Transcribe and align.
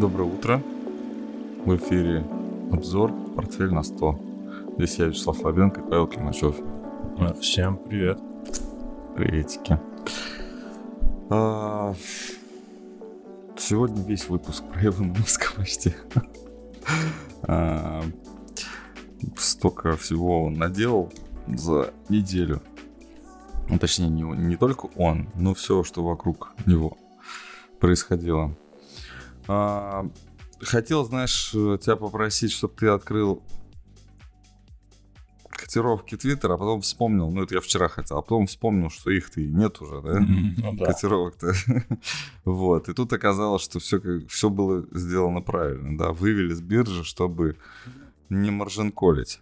Доброе 0.00 0.28
утро. 0.28 0.62
В 1.64 1.74
эфире 1.74 2.24
обзор 2.70 3.12
«Портфель 3.34 3.74
на 3.74 3.80
100». 3.80 4.76
Здесь 4.76 4.96
я, 4.96 5.06
Вячеслав 5.06 5.36
Слабенко 5.36 5.80
и 5.80 5.82
Павел 5.82 6.06
Климачев. 6.06 6.54
Всем 7.40 7.76
привет. 7.76 8.20
Приветики. 9.16 9.76
А, 11.30 11.96
сегодня 13.56 14.00
весь 14.04 14.28
выпуск 14.28 14.62
про 14.72 14.84
Илона 14.84 15.14
Маска 15.18 15.48
почти. 15.56 15.92
А, 17.42 18.04
столько 19.36 19.96
всего 19.96 20.44
он 20.44 20.54
наделал 20.54 21.12
за 21.48 21.92
неделю. 22.08 22.62
Ну, 23.68 23.80
точнее, 23.80 24.10
не, 24.10 24.22
не 24.22 24.54
только 24.54 24.86
он, 24.94 25.28
но 25.34 25.54
все, 25.54 25.82
что 25.82 26.04
вокруг 26.04 26.52
него 26.66 26.96
происходило. 27.80 28.54
А, 29.48 30.06
хотел, 30.60 31.04
знаешь, 31.04 31.50
тебя 31.50 31.96
попросить, 31.96 32.52
чтобы 32.52 32.74
ты 32.74 32.88
открыл 32.88 33.42
котировки 35.68 36.16
Твиттера, 36.16 36.54
а 36.54 36.56
потом 36.56 36.80
вспомнил, 36.82 37.30
ну 37.30 37.42
это 37.42 37.56
я 37.56 37.60
вчера 37.60 37.88
хотел, 37.88 38.18
а 38.18 38.22
потом 38.22 38.46
вспомнил, 38.46 38.90
что 38.90 39.10
их-то 39.10 39.40
и 39.40 39.46
нет 39.46 39.80
уже, 39.80 40.00
да? 40.00 40.20
Ну, 40.20 40.72
да. 40.74 40.86
Котировок-то. 40.86 41.52
вот. 42.44 42.88
И 42.88 42.94
тут 42.94 43.12
оказалось, 43.12 43.62
что 43.62 43.78
все, 43.78 44.00
все 44.28 44.50
было 44.50 44.86
сделано 44.92 45.42
правильно, 45.42 45.98
да. 45.98 46.12
Вывели 46.12 46.54
с 46.54 46.60
биржи, 46.60 47.04
чтобы 47.04 47.56
не 48.30 48.50
маржинколить. 48.50 49.40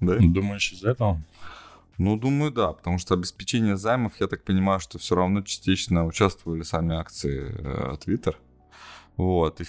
Да? 0.00 0.16
Думаешь, 0.18 0.72
из 0.72 0.84
этого? 0.84 1.22
Ну, 1.98 2.16
думаю, 2.16 2.50
да, 2.50 2.72
потому 2.72 2.98
что 2.98 3.14
обеспечение 3.14 3.76
займов, 3.76 4.20
я 4.20 4.26
так 4.26 4.44
понимаю, 4.44 4.80
что 4.80 4.98
все 4.98 5.14
равно 5.14 5.42
частично 5.42 6.06
участвовали 6.06 6.62
сами 6.62 6.94
акции 6.94 7.54
э, 7.58 7.96
Twitter. 8.04 8.36
Вот. 9.16 9.60
И 9.60 9.64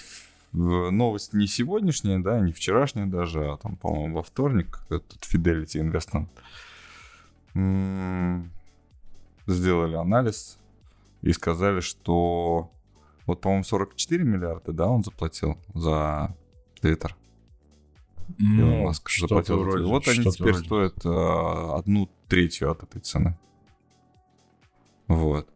новость 0.53 1.33
не 1.33 1.47
сегодняшняя, 1.47 2.19
да, 2.19 2.39
не 2.39 2.51
вчерашняя 2.51 3.05
даже, 3.05 3.51
а 3.51 3.57
там, 3.57 3.75
по-моему, 3.75 4.15
во 4.15 4.23
вторник 4.23 4.79
этот 4.89 5.21
Fidelity 5.23 5.81
Investment 5.81 6.27
сделали 9.47 9.95
анализ 9.95 10.57
и 11.21 11.31
сказали, 11.33 11.79
что 11.79 12.71
вот, 13.25 13.41
по-моему, 13.41 13.63
44 13.63 14.23
миллиарда, 14.23 14.71
да, 14.73 14.87
он 14.87 15.03
заплатил 15.03 15.57
за 15.73 16.35
Twitter. 16.81 17.13
Ну, 18.37 18.83
Маск 18.83 19.09
заплатил. 19.09 19.59
Вроде, 19.59 19.85
вот 19.85 20.07
они 20.07 20.23
теперь 20.25 20.53
вроде. 20.53 20.65
стоят 20.65 21.05
э, 21.05 21.77
одну 21.77 22.09
третью 22.27 22.71
от 22.71 22.83
этой 22.83 23.01
цены. 23.01 23.37
Вот. 25.07 25.47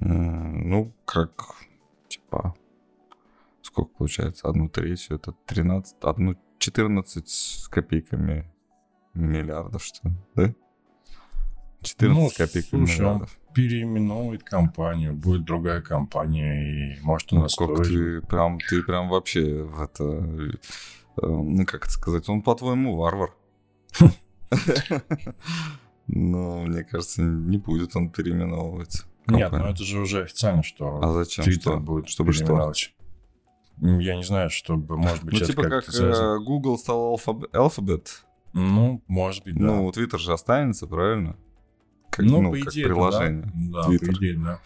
Ну, 0.00 0.92
как, 1.04 1.44
типа, 2.08 2.54
сколько 3.62 3.90
получается? 3.96 4.48
Одну 4.48 4.68
третью, 4.68 5.16
это 5.16 5.32
13, 5.46 5.96
одну 6.02 6.36
14 6.58 7.28
с 7.28 7.68
копейками 7.68 8.50
миллиардов, 9.14 9.82
что 9.82 10.08
ли, 10.08 10.14
да? 10.34 10.54
14 11.82 12.16
ну, 12.16 12.28
копейками 12.36 12.86
слушай, 12.86 13.00
миллиардов. 13.00 13.38
Он 13.48 13.54
переименует 13.54 14.44
компанию, 14.44 15.14
будет 15.14 15.44
другая 15.44 15.80
компания, 15.80 16.96
и 16.96 17.00
может 17.00 17.32
он 17.32 17.40
ну, 17.40 17.48
сколько 17.48 17.82
ты 17.82 18.20
прям, 18.22 18.58
ты 18.60 18.82
прям 18.82 19.08
вообще 19.08 19.62
в 19.62 19.82
это, 19.82 20.04
э, 20.04 20.50
ну 21.22 21.66
как 21.66 21.84
это 21.84 21.92
сказать, 21.92 22.28
он 22.28 22.42
по-твоему 22.42 22.96
варвар. 22.96 23.34
Но 26.06 26.62
мне 26.62 26.84
кажется, 26.84 27.22
не 27.22 27.58
будет 27.58 27.94
он 27.96 28.10
переименовывать. 28.10 29.04
Нет, 29.26 29.52
ну 29.52 29.66
это 29.66 29.82
же 29.82 30.00
уже 30.00 30.22
официально, 30.22 30.62
что 30.62 31.00
а 31.02 31.12
зачем? 31.12 31.44
Twitter 31.44 31.78
будет 31.78 32.08
чтобы 32.08 32.32
что? 32.32 32.72
Я 33.80 34.16
не 34.16 34.24
знаю, 34.24 34.50
чтобы, 34.50 34.96
может 34.96 35.22
быть, 35.22 35.38
ну, 35.38 35.46
типа 35.46 35.62
как, 35.62 35.84
как 35.84 35.94
э, 35.94 36.38
Google 36.40 36.78
стал 36.78 37.14
Alphabet. 37.14 38.08
Ну, 38.52 39.04
может 39.06 39.44
быть, 39.44 39.54
да. 39.54 39.66
Ну, 39.66 39.88
Twitter 39.90 40.18
же 40.18 40.32
останется, 40.32 40.88
правильно? 40.88 41.36
Как, 42.10 42.24
ну, 42.24 42.42
ну, 42.42 42.50
по 42.50 42.58
как 42.58 42.72
идее, 42.72 42.86
приложение. 42.86 43.52
Да, 43.54 43.86
Twitter. 43.88 44.06
по 44.06 44.12
идее, 44.16 44.38
да. 44.38 44.60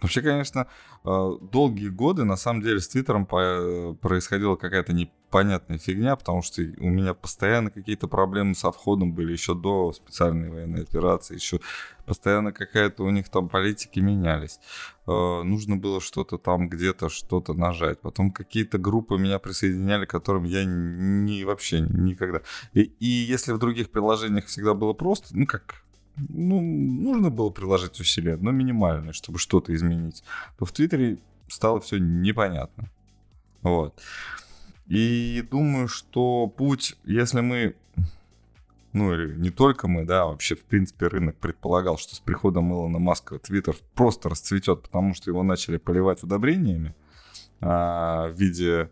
Вообще, 0.00 0.22
конечно, 0.22 0.66
э, 1.04 1.30
долгие 1.52 1.88
годы, 1.88 2.24
на 2.24 2.36
самом 2.36 2.62
деле, 2.62 2.80
с 2.80 2.88
Твиттером 2.88 3.26
происходила 3.26 4.56
какая-то 4.56 4.92
непонятная 4.94 5.78
фигня, 5.78 6.16
потому 6.16 6.42
что 6.42 6.62
у 6.62 6.88
меня 6.88 7.12
постоянно 7.12 7.70
какие-то 7.70 8.08
проблемы 8.08 8.54
со 8.54 8.72
входом 8.72 9.12
были 9.12 9.32
еще 9.32 9.54
до 9.54 9.92
специальной 9.92 10.50
военной 10.50 10.82
операции, 10.82 11.34
еще 11.34 11.60
постоянно 12.06 12.52
какая-то 12.52 13.04
у 13.04 13.10
них 13.10 13.28
там 13.28 13.48
политики 13.48 14.00
менялись. 14.00 14.58
Э, 15.06 15.42
нужно 15.42 15.76
было 15.76 16.00
что-то 16.00 16.38
там 16.38 16.68
где-то 16.68 17.10
что-то 17.10 17.52
нажать. 17.52 18.00
Потом 18.00 18.30
какие-то 18.30 18.78
группы 18.78 19.18
меня 19.18 19.38
присоединяли, 19.38 20.06
к 20.06 20.10
которым 20.10 20.44
я 20.44 20.64
не 20.64 21.44
вообще 21.44 21.80
никогда. 21.80 22.40
И, 22.72 22.82
и 22.82 23.06
если 23.06 23.52
в 23.52 23.58
других 23.58 23.90
приложениях 23.90 24.46
всегда 24.46 24.72
было 24.72 24.94
просто, 24.94 25.36
ну 25.36 25.46
как 25.46 25.84
ну, 26.16 26.60
нужно 26.60 27.30
было 27.30 27.50
приложить 27.50 27.98
усилия, 28.00 28.36
но 28.36 28.50
минимальное, 28.50 29.12
чтобы 29.12 29.38
что-то 29.38 29.74
изменить, 29.74 30.22
то 30.58 30.64
в 30.64 30.72
Твиттере 30.72 31.18
стало 31.48 31.80
все 31.80 31.98
непонятно. 31.98 32.90
Вот. 33.62 34.00
И 34.86 35.46
думаю, 35.50 35.88
что 35.88 36.48
путь, 36.48 36.96
если 37.04 37.40
мы, 37.40 37.76
ну 38.92 39.14
или 39.14 39.34
не 39.36 39.50
только 39.50 39.86
мы, 39.86 40.04
да, 40.04 40.26
вообще 40.26 40.56
в 40.56 40.64
принципе 40.64 41.06
рынок 41.06 41.36
предполагал, 41.36 41.96
что 41.96 42.16
с 42.16 42.20
приходом 42.20 42.72
Илона 42.72 42.98
Маска 42.98 43.38
Твиттер 43.38 43.76
просто 43.94 44.28
расцветет, 44.28 44.82
потому 44.82 45.14
что 45.14 45.30
его 45.30 45.42
начали 45.42 45.76
поливать 45.76 46.22
удобрениями 46.22 46.94
а, 47.60 48.28
в 48.28 48.34
виде 48.34 48.90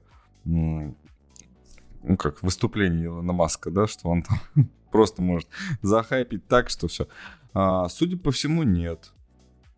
ну 2.03 2.17
как, 2.17 2.43
выступлений 2.43 3.07
Илона 3.07 3.33
Маска, 3.33 3.71
да, 3.71 3.87
что 3.87 4.09
он 4.09 4.23
там 4.23 4.39
просто 4.91 5.23
может 5.23 5.49
захайпить 5.83 6.47
так, 6.47 6.71
что 6.71 6.89
все. 6.89 7.09
А, 7.55 7.89
судя 7.89 8.17
по 8.17 8.31
всему, 8.31 8.63
нет. 8.63 9.13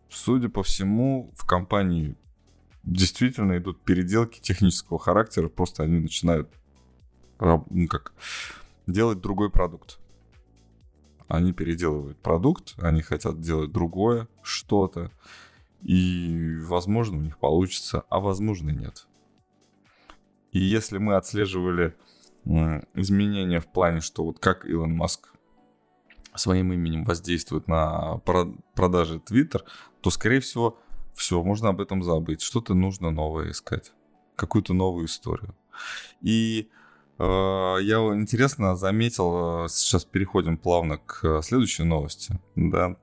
Судя 0.08 0.48
по 0.48 0.62
всему, 0.62 1.32
в 1.36 1.47
компании 1.47 2.16
действительно 2.82 3.59
идут 3.59 3.80
переделки 3.82 4.41
технического 4.41 4.98
характера, 4.98 5.48
просто 5.48 5.82
они 5.82 6.00
начинают 6.00 6.50
ну, 7.38 7.88
как, 7.88 8.12
делать 8.86 9.20
другой 9.20 9.50
продукт. 9.50 9.98
Они 11.28 11.53
переделывают 11.53 12.19
продукт, 12.19 12.75
они 12.78 13.03
хотят 13.03 13.41
делать 13.41 13.70
другое 13.70 14.26
что-то, 14.42 15.12
и, 15.82 16.59
возможно, 16.62 17.19
у 17.19 17.22
них 17.22 17.38
получится, 17.38 18.04
а 18.10 18.19
возможно, 18.19 18.70
нет. 18.70 19.06
И 20.53 20.59
если 20.59 20.99
мы 20.99 21.16
отслеживали 21.16 21.94
изменения 22.94 23.61
в 23.61 23.71
плане, 23.71 24.00
что 24.00 24.25
вот 24.25 24.38
как 24.38 24.65
Илон 24.65 24.93
Маск 24.93 25.33
своим 26.34 26.72
именем 26.72 27.05
воздействует 27.05 27.69
на 27.69 28.19
продажи 28.75 29.19
Twitter, 29.19 29.62
то, 30.00 30.10
скорее 30.10 30.41
всего, 30.41 30.78
все, 31.15 31.43
можно 31.43 31.71
об 31.71 31.81
этом 31.81 32.03
забыть. 32.03 32.41
Что-то 32.41 32.75
нужно 32.75 33.10
новое 33.10 33.50
искать. 33.50 33.93
Какую-то 34.37 34.72
новую 34.72 35.06
историю. 35.06 35.55
И 36.22 36.71
э, 37.19 37.22
я 37.22 37.97
интересно 38.15 38.77
заметил, 38.77 39.65
э, 39.65 39.69
сейчас 39.69 40.05
переходим 40.05 40.56
плавно 40.56 40.99
к 40.99 41.43
следующей 41.43 41.83
новости. 41.83 42.39
Да, 42.56 42.97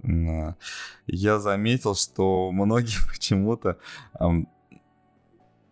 я 1.06 1.40
заметил, 1.40 1.96
что 1.96 2.52
многие 2.52 2.98
почему-то 3.12 3.78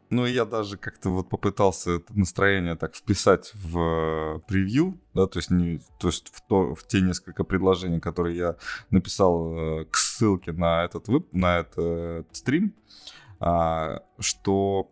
ну, 0.09 0.25
я 0.25 0.45
даже 0.45 0.77
как-то 0.77 1.09
вот 1.09 1.29
попытался 1.29 1.91
это 1.91 2.17
настроение 2.17 2.75
так 2.75 2.95
вписать 2.95 3.51
в 3.53 3.79
э, 3.79 4.39
превью, 4.47 4.99
да, 5.13 5.27
то 5.27 5.39
есть, 5.39 5.49
не, 5.49 5.79
то 5.99 6.07
есть 6.07 6.29
в, 6.33 6.41
то, 6.41 6.75
в 6.75 6.87
те 6.87 7.01
несколько 7.01 7.43
предложений, 7.43 7.99
которые 7.99 8.37
я 8.37 8.55
написал 8.91 9.53
э, 9.55 9.85
к 9.85 9.97
ссылке 9.97 10.51
на 10.51 10.83
этот, 10.83 11.07
вып, 11.07 11.27
на 11.33 11.59
этот 11.59 12.27
стрим, 12.35 12.73
а, 13.39 14.01
что 14.19 14.89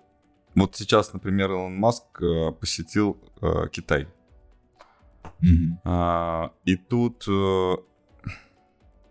вот 0.56 0.76
сейчас, 0.76 1.14
например, 1.14 1.52
Илон 1.52 1.76
Маск 1.76 2.22
э, 2.22 2.52
посетил 2.52 3.18
а, 3.42 3.68
Китай. 3.68 4.08
Mm-hmm. 5.42 5.78
А, 5.84 6.52
и 6.66 6.76
тут, 6.76 7.26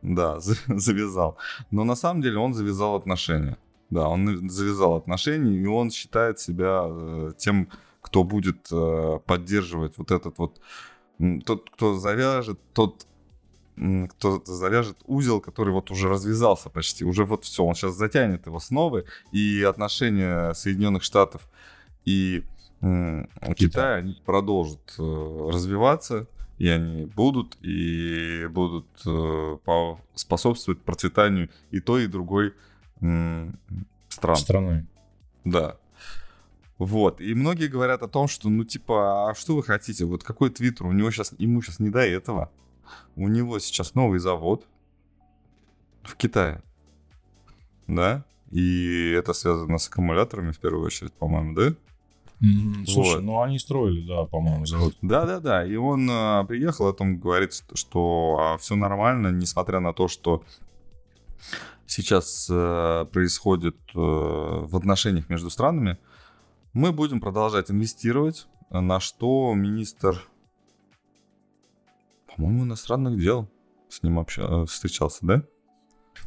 да, 0.02 0.40
завязал. 0.66 1.38
Но 1.70 1.84
на 1.84 1.94
самом 1.94 2.22
деле 2.22 2.38
он 2.38 2.55
завязал 2.55 2.96
отношения. 2.96 3.56
Да, 3.93 4.09
он 4.09 4.49
завязал 4.49 4.94
отношения, 4.94 5.55
и 5.55 5.67
он 5.67 5.91
считает 5.91 6.41
себя 6.41 6.85
э, 6.87 7.33
тем, 7.37 7.69
кто 8.00 8.25
будет 8.25 8.69
э, 8.73 9.19
поддерживать 9.27 9.99
вот 9.99 10.11
этот 10.11 10.39
вот... 10.39 10.61
Тот, 11.44 11.69
кто 11.69 11.94
завяжет, 11.94 12.59
тот, 12.73 13.06
кто 13.77 14.43
завяжет 14.47 14.97
узел, 15.05 15.43
который 15.43 15.75
вот 15.75 15.91
уже 15.91 16.09
развязался 16.09 16.71
почти. 16.71 17.05
Уже 17.05 17.27
вот 17.27 17.44
все, 17.44 17.62
он 17.65 17.75
сейчас 17.75 17.94
затянет 17.94 18.47
его 18.47 18.61
снова, 18.61 19.05
и 19.31 19.62
отношения 19.62 20.55
Соединенных 20.55 21.03
Штатов 21.03 21.47
и 22.06 22.44
э, 22.81 23.25
Китая, 23.55 23.97
они 23.97 24.23
продолжат 24.25 24.94
э, 24.99 25.50
развиваться, 25.53 26.29
и 26.56 26.67
они 26.67 27.05
будут, 27.05 27.59
и 27.61 28.47
будут 28.47 28.87
способствовать 30.15 30.81
процветанию 30.81 31.50
и 31.71 31.81
той, 31.81 32.05
и 32.05 32.06
другой 32.06 32.55
стран. 34.08 34.37
Страны. 34.37 34.87
Да. 35.44 35.76
Вот. 36.78 37.20
И 37.20 37.34
многие 37.34 37.69
говорят 37.69 38.02
о 38.02 38.08
том, 38.08 38.28
что, 38.28 38.49
ну, 38.49 38.64
типа, 38.64 39.31
а 39.31 39.34
что 39.34 39.56
вы 39.56 39.62
хотите? 39.62 40.04
Вот 40.04 40.25
какой 40.25 40.50
твиттер? 40.50 40.87
У 40.87 40.93
него 40.93 41.10
сейчас, 41.10 41.34
ему 41.38 41.62
сейчас 41.62 41.78
не 41.78 41.90
до 41.90 42.00
этого. 42.00 42.50
У 43.16 43.28
него 43.28 43.58
сейчас 43.58 43.94
новый 43.94 44.19
завод 44.19 44.66
в 46.02 46.16
Китае. 46.16 46.62
Да? 47.87 48.25
И 48.50 49.14
это 49.16 49.32
связано 49.32 49.78
с 49.78 49.88
аккумуляторами 49.88 50.52
в 50.52 50.58
первую 50.58 50.84
очередь, 50.87 51.12
по-моему, 51.12 51.55
да? 51.55 51.75
Слушай, 52.87 53.16
Вот. 53.16 53.22
ну 53.22 53.40
они 53.40 53.58
строили, 53.60 54.06
да, 54.06 54.25
по-моему, 54.25 54.66
завод. 54.66 54.94
Да, 55.00 55.25
да, 55.25 55.38
да. 55.38 55.64
И 55.64 55.76
он 55.76 56.08
а, 56.10 56.43
приехал, 56.43 56.88
о 56.88 56.93
том 56.93 57.20
говорит, 57.20 57.52
что 57.75 58.56
все 58.58 58.75
нормально, 58.75 59.28
несмотря 59.28 59.78
на 59.78 59.93
то, 59.93 60.08
что 60.08 60.43
сейчас 61.87 62.49
э, 62.50 63.06
происходит 63.12 63.77
э, 63.94 63.99
в 63.99 64.77
отношениях 64.77 65.29
между 65.29 65.50
странами. 65.50 65.99
Мы 66.73 66.93
будем 66.93 67.21
продолжать 67.21 67.71
инвестировать, 67.71 68.47
на 68.71 69.00
что 69.00 69.53
министр, 69.55 70.23
по-моему, 72.35 72.65
иностранных 72.65 73.19
дел 73.21 73.49
с 73.89 74.03
ним 74.03 74.19
обща- 74.19 74.62
э, 74.62 74.67
встречался, 74.67 75.19
да? 75.27 75.43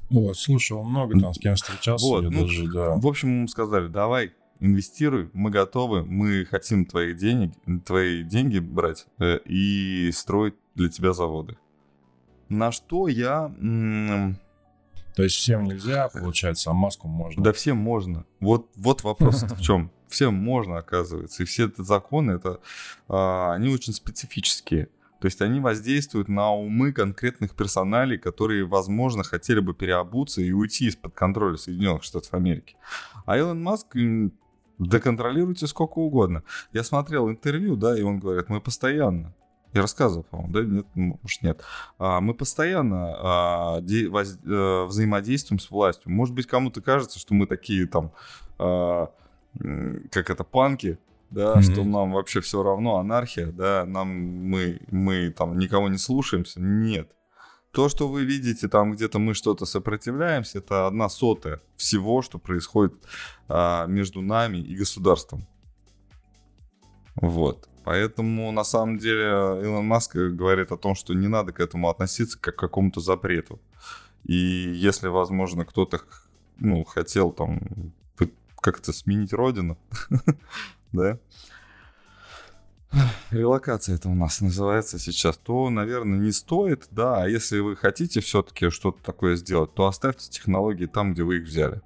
Вот, 0.10 0.38
слушай, 0.38 0.74
он 0.74 0.90
много 0.90 1.20
там 1.20 1.34
с 1.34 1.40
кем 1.40 1.56
встречался, 1.56 2.06
Вот, 2.06 2.24
ну, 2.26 2.42
даже, 2.42 2.72
да. 2.72 2.96
В 2.96 3.08
общем, 3.08 3.30
ему 3.38 3.48
сказали, 3.48 3.88
давай, 3.88 4.34
инвестируй, 4.60 5.32
мы 5.34 5.50
готовы, 5.50 6.06
мы 6.06 6.46
хотим 6.46 6.86
твои 6.86 7.14
деньги, 7.14 7.54
твои 7.86 8.24
деньги 8.24 8.60
брать 8.60 9.08
э, 9.20 9.40
и 9.46 10.12
строить 10.12 10.56
для 10.76 10.90
тебя 10.90 11.14
заводы. 11.14 11.58
На 12.50 12.72
что 12.72 13.08
я... 13.08 13.52
м, 13.60 14.38
То 15.16 15.24
есть 15.24 15.36
всем 15.36 15.64
нельзя, 15.64 16.10
получается, 16.10 16.72
а 16.72 16.74
маску 16.74 17.08
можно. 17.08 17.42
Да 17.42 17.54
всем 17.54 17.78
можно. 17.78 18.26
Вот, 18.40 18.70
вот 18.76 19.04
вопрос 19.04 19.44
в 19.44 19.62
чем. 19.62 19.92
Всем 20.10 20.34
можно, 20.36 20.78
оказывается. 20.78 21.44
И 21.44 21.46
все 21.46 21.68
эти 21.68 21.82
законы, 21.82 22.34
это, 22.34 22.60
а, 23.08 23.54
они 23.54 23.74
очень 23.74 23.94
специфические. 23.94 24.90
То 25.20 25.28
есть 25.28 25.42
они 25.42 25.60
воздействуют 25.60 26.28
на 26.28 26.54
умы 26.54 26.92
конкретных 26.92 27.56
персоналей, 27.56 28.18
которые, 28.18 28.66
возможно, 28.66 29.24
хотели 29.24 29.60
бы 29.60 29.74
переобуться 29.74 30.42
и 30.42 30.52
уйти 30.52 30.88
из-под 30.88 31.16
контроля 31.16 31.58
Соединенных 31.58 32.04
Штатов 32.04 32.34
Америки. 32.34 32.76
А 33.26 33.38
Илон 33.38 33.64
Маск, 33.64 33.96
м, 33.96 34.34
да 34.78 35.00
контролируйте 35.00 35.68
сколько 35.68 36.00
угодно. 36.00 36.44
Я 36.74 36.84
смотрел 36.84 37.30
интервью, 37.30 37.76
да, 37.78 37.98
и 37.98 38.02
он 38.02 38.20
говорит, 38.20 38.50
мы 38.50 38.60
постоянно, 38.60 39.34
я 39.76 39.82
рассказывал, 39.82 40.24
по-моему, 40.24 40.54
да, 40.54 40.64
нет, 40.64 40.86
может 40.96 41.42
нет. 41.44 41.62
А, 42.00 42.22
мы 42.22 42.34
постоянно 42.34 43.16
а, 43.20 43.82
де- 43.82 44.08
воз- 44.08 44.40
э, 44.44 44.86
взаимодействуем 44.86 45.60
с 45.60 45.70
властью. 45.70 46.12
Может 46.12 46.34
быть, 46.34 46.48
кому-то 46.48 46.82
кажется, 46.82 47.20
что 47.20 47.34
мы 47.34 47.46
такие 47.46 47.86
там, 47.86 48.12
а, 48.58 49.12
как 50.12 50.30
это, 50.30 50.44
панки, 50.44 50.98
да, 51.30 51.56
Мгм. 51.56 51.62
что 51.62 51.84
нам 51.84 52.14
вообще 52.14 52.40
все 52.42 52.64
равно, 52.64 52.98
анархия, 52.98 53.48
да, 53.48 53.86
нам 53.86 54.08
мы, 54.08 54.80
мы 54.90 55.30
там 55.32 55.58
никого 55.58 55.90
не 55.90 55.98
слушаемся. 55.98 56.62
Нет. 56.62 57.12
То, 57.72 57.90
что 57.90 58.08
вы 58.08 58.24
видите 58.24 58.70
там 58.70 58.94
где-то 58.94 59.20
мы 59.20 59.34
что-то 59.34 59.66
сопротивляемся, 59.66 60.60
это 60.60 60.88
одна 60.88 61.10
сотая 61.10 61.60
всего, 61.76 62.22
что 62.22 62.38
происходит 62.40 62.94
а, 63.50 63.86
между 63.88 64.22
нами 64.22 64.60
и 64.60 64.76
государством. 64.78 65.46
Вот. 67.16 67.68
Поэтому, 67.86 68.52
на 68.52 68.64
самом 68.64 68.98
деле, 68.98 69.26
Илон 69.64 69.86
Маск 69.86 70.16
говорит 70.16 70.72
о 70.72 70.78
том, 70.78 70.96
что 70.96 71.14
не 71.14 71.28
надо 71.28 71.54
к 71.54 71.60
этому 71.60 71.88
относиться 71.88 72.40
как 72.40 72.56
к 72.56 72.60
какому-то 72.60 73.00
запрету. 73.00 73.62
И 74.24 74.36
если, 74.36 75.08
возможно, 75.08 75.66
кто-то 75.66 76.02
ну, 76.58 76.84
хотел 76.84 77.32
там 77.32 77.94
как-то 78.60 78.92
сменить 78.92 79.34
родину, 79.34 79.78
да, 80.94 81.20
релокация 83.30 83.96
это 83.96 84.10
у 84.10 84.16
нас 84.16 84.42
называется 84.42 84.98
сейчас, 84.98 85.38
то, 85.38 85.70
наверное, 85.70 86.18
не 86.18 86.32
стоит, 86.32 86.88
да, 86.90 87.22
а 87.22 87.28
если 87.28 87.60
вы 87.60 87.76
хотите 87.76 88.20
все-таки 88.20 88.72
что-то 88.72 89.04
такое 89.04 89.36
сделать, 89.36 89.76
то 89.76 89.86
оставьте 89.86 90.28
технологии 90.32 90.88
там, 90.88 91.14
где 91.14 91.22
вы 91.22 91.38
их 91.38 91.44
взяли, 91.44 91.84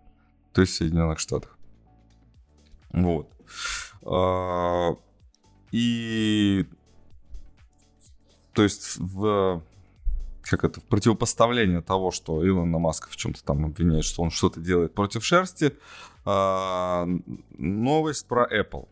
то 0.53 0.61
есть 0.61 0.73
в 0.73 0.77
Соединенных 0.77 1.19
Штатах. 1.19 1.57
Вот. 2.93 3.29
И 5.71 6.65
то 8.53 8.63
есть 8.63 8.97
в 8.97 9.63
как 10.49 10.63
это, 10.63 10.81
в 10.81 10.83
противопоставление 10.85 11.81
того, 11.81 12.11
что 12.11 12.45
Илона 12.45 12.79
Маска 12.79 13.09
в 13.09 13.15
чем-то 13.15 13.43
там 13.43 13.65
обвиняет, 13.65 14.03
что 14.03 14.23
он 14.23 14.31
что-то 14.31 14.59
делает 14.59 14.93
против 14.93 15.23
шерсти, 15.23 15.77
а, 16.25 17.07
новость 17.57 18.27
про 18.27 18.45
Apple. 18.45 18.87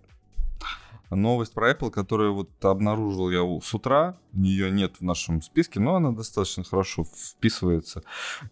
Новость 1.09 1.53
про 1.53 1.71
Apple, 1.71 1.89
которую 1.89 2.33
вот 2.33 2.65
обнаружил 2.65 3.31
я 3.31 3.41
с 3.62 3.74
утра, 3.74 4.18
ее 4.33 4.69
нет 4.69 4.97
в 5.00 5.03
нашем 5.03 5.41
списке, 5.41 5.79
но 5.79 5.95
она 5.95 6.12
достаточно 6.12 6.63
хорошо 6.63 7.06
вписывается. 7.06 8.03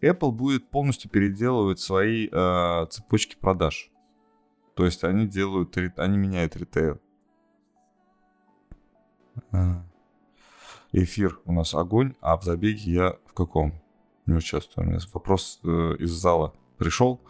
Apple 0.01 0.31
будет 0.31 0.69
полностью 0.69 1.11
переделывать 1.11 1.79
свои 1.79 2.29
э, 2.31 2.85
цепочки 2.89 3.35
продаж. 3.35 3.91
То 4.75 4.85
есть 4.85 5.03
они 5.03 5.27
делают, 5.27 5.77
они 5.97 6.17
меняют 6.17 6.55
ритейл. 6.55 7.01
А. 9.51 9.83
Эфир 10.91 11.39
у 11.45 11.51
нас 11.51 11.73
огонь, 11.73 12.15
а 12.21 12.37
в 12.37 12.43
забеге 12.43 12.91
я 12.91 13.17
в 13.25 13.33
каком? 13.33 13.73
Не 14.25 14.35
участвую. 14.35 14.87
У 14.87 14.89
меня 14.89 14.99
вопрос 15.13 15.59
э, 15.63 15.95
из 15.99 16.11
зала 16.11 16.53
пришел. 16.77 17.21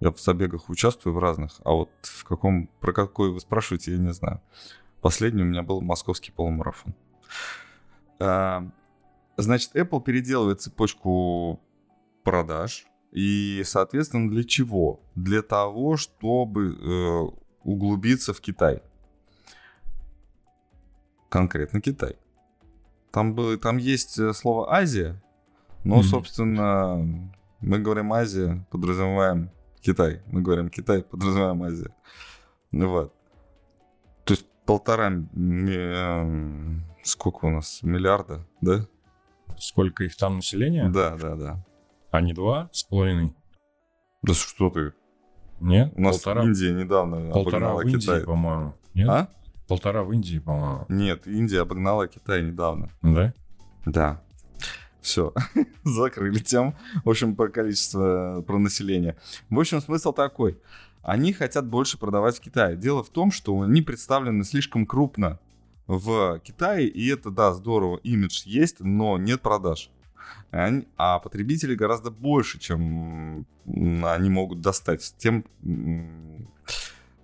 Я 0.00 0.12
в 0.12 0.20
забегах 0.20 0.68
участвую 0.70 1.14
в 1.14 1.18
разных, 1.18 1.60
а 1.64 1.72
вот 1.72 1.90
в 2.02 2.24
каком, 2.24 2.68
про 2.80 2.92
какой 2.92 3.32
вы 3.32 3.40
спрашиваете, 3.40 3.92
я 3.92 3.98
не 3.98 4.12
знаю. 4.12 4.40
Последний 5.00 5.42
у 5.42 5.46
меня 5.46 5.62
был 5.62 5.80
московский 5.80 6.30
полумарафон. 6.30 6.94
А, 8.20 8.70
Значит, 9.38 9.76
Apple 9.76 10.02
переделывает 10.02 10.60
цепочку 10.60 11.60
продаж. 12.24 12.86
И, 13.12 13.62
соответственно, 13.64 14.28
для 14.28 14.42
чего? 14.42 15.00
Для 15.14 15.42
того, 15.42 15.96
чтобы 15.96 16.74
э, 16.74 17.38
углубиться 17.62 18.34
в 18.34 18.40
Китай. 18.40 18.82
Конкретно 21.28 21.80
Китай. 21.80 22.16
Там, 23.10 23.34
было, 23.34 23.56
там 23.58 23.76
есть 23.78 24.18
э, 24.18 24.32
слово 24.32 24.72
Азия, 24.72 25.22
но, 25.84 25.96
Мгм. 25.96 26.04
собственно, 26.04 27.30
мы 27.60 27.78
говорим 27.78 28.12
Азия, 28.12 28.64
подразумеваем 28.70 29.50
Китай. 29.80 30.22
Мы 30.26 30.42
говорим 30.42 30.68
Китай, 30.68 31.02
подразумеваем 31.02 31.62
Азия. 31.62 31.94
Вот. 32.72 33.14
То 34.24 34.34
есть 34.34 34.46
полтора... 34.66 35.06
эм, 35.08 36.82
Сколько 37.02 37.46
у 37.46 37.50
нас? 37.50 37.82
Миллиарда, 37.82 38.46
да? 38.60 38.86
Сколько 39.58 40.04
их 40.04 40.16
там 40.16 40.36
населения? 40.36 40.88
Да, 40.90 41.16
да, 41.16 41.34
да. 41.36 41.64
А 42.10 42.20
не 42.20 42.32
два 42.34 42.68
с 42.72 42.82
половиной? 42.84 43.34
Да 44.22 44.34
что 44.34 44.68
ты? 44.70 44.92
Нет? 45.60 45.92
У 45.96 46.00
нас 46.02 46.16
полтора, 46.18 46.44
Индия 46.44 46.72
недавно 46.72 47.30
полтора 47.32 47.70
обогнала 47.70 47.82
в 47.82 47.86
Индии, 47.86 47.98
Китай. 48.00 48.24
по-моему. 48.24 48.74
Нет? 48.94 49.08
А? 49.08 49.28
Полтора 49.68 50.02
в 50.02 50.12
Индии, 50.12 50.38
по-моему. 50.38 50.86
Нет, 50.88 51.26
Индия 51.26 51.60
обогнала 51.60 52.08
Китай 52.08 52.42
недавно. 52.42 52.88
Да? 53.02 53.34
Да. 53.84 54.22
Все, 55.00 55.32
закрыли 55.84 56.38
тему. 56.38 56.74
В 57.04 57.10
общем, 57.10 57.36
про 57.36 57.48
количество, 57.48 58.42
про 58.46 58.58
население. 58.58 59.16
В 59.50 59.58
общем, 59.60 59.80
смысл 59.80 60.12
такой. 60.12 60.58
Они 61.02 61.32
хотят 61.32 61.66
больше 61.66 61.98
продавать 61.98 62.36
в 62.36 62.40
Китае. 62.40 62.76
Дело 62.76 63.02
в 63.04 63.10
том, 63.10 63.30
что 63.30 63.60
они 63.60 63.82
представлены 63.82 64.44
слишком 64.44 64.86
крупно 64.86 65.38
в 65.86 66.38
Китае, 66.40 66.88
и 66.88 67.08
это, 67.08 67.30
да, 67.30 67.54
здорово, 67.54 67.98
имидж 67.98 68.42
есть, 68.44 68.80
но 68.80 69.16
нет 69.16 69.40
продаж. 69.40 69.90
Они- 70.50 70.86
а 70.96 71.18
потребители 71.18 71.74
гораздо 71.74 72.10
больше, 72.10 72.58
чем 72.58 73.46
они 73.66 74.28
могут 74.30 74.60
достать 74.60 75.02
с 75.02 75.12
тем, 75.12 75.44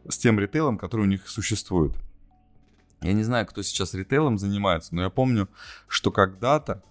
с 0.09 0.19
тем 0.19 0.39
ритейлом, 0.39 0.79
который 0.79 1.03
у 1.03 1.09
них 1.09 1.29
существует. 1.29 1.93
Я 3.01 3.13
не 3.13 3.23
знаю, 3.23 3.47
кто 3.47 3.63
сейчас 3.63 3.95
ритейлом 3.95 4.39
занимается, 4.39 4.95
но 4.95 5.03
я 5.03 5.11
помню, 5.11 5.49
что 5.89 6.11
когда-то, 6.11 6.83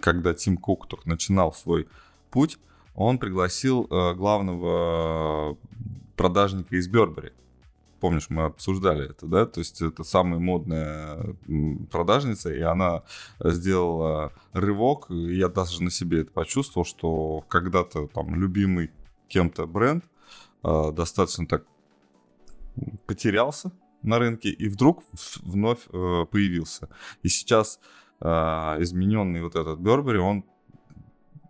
когда 0.00 0.32
Тим 0.34 0.56
Кук 0.56 0.86
только 0.86 1.08
начинал 1.08 1.52
свой 1.52 1.88
путь, 2.30 2.58
он 2.94 3.18
пригласил 3.18 3.86
э, 3.90 4.14
главного 4.14 5.56
продажника 6.16 6.76
из 6.76 6.88
Бербери. 6.88 7.32
Помнишь, 8.00 8.30
мы 8.30 8.44
обсуждали 8.44 9.10
это, 9.10 9.26
да? 9.26 9.46
То 9.46 9.60
есть 9.60 9.80
это 9.80 10.02
самая 10.02 10.40
модная 10.40 11.36
продажница, 11.90 12.52
и 12.52 12.60
она 12.60 13.04
сделала 13.38 14.32
рывок, 14.52 15.10
и 15.10 15.36
я 15.36 15.48
даже 15.48 15.82
на 15.82 15.90
себе 15.90 16.22
это 16.22 16.32
почувствовал, 16.32 16.84
что 16.84 17.44
когда-то 17.48 18.08
там 18.08 18.34
любимый 18.34 18.90
кем-то 19.28 19.66
бренд 19.66 20.04
э, 20.64 20.92
достаточно 20.92 21.46
так 21.46 21.64
потерялся 23.06 23.70
на 24.02 24.18
рынке 24.18 24.50
и 24.50 24.68
вдруг 24.68 25.04
вновь 25.42 25.86
э, 25.92 26.26
появился. 26.30 26.88
И 27.22 27.28
сейчас 27.28 27.80
э, 28.20 28.26
измененный 28.28 29.42
вот 29.42 29.56
этот 29.56 29.80
Burberry, 29.80 30.18
он 30.18 30.44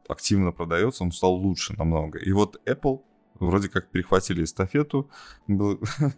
активно 0.08 0.52
продается, 0.52 1.04
он 1.04 1.12
стал 1.12 1.34
лучше 1.34 1.74
намного. 1.76 2.18
И 2.18 2.32
вот 2.32 2.60
Apple 2.66 3.00
вроде 3.46 3.68
как 3.68 3.90
перехватили 3.90 4.44
эстафету, 4.44 5.10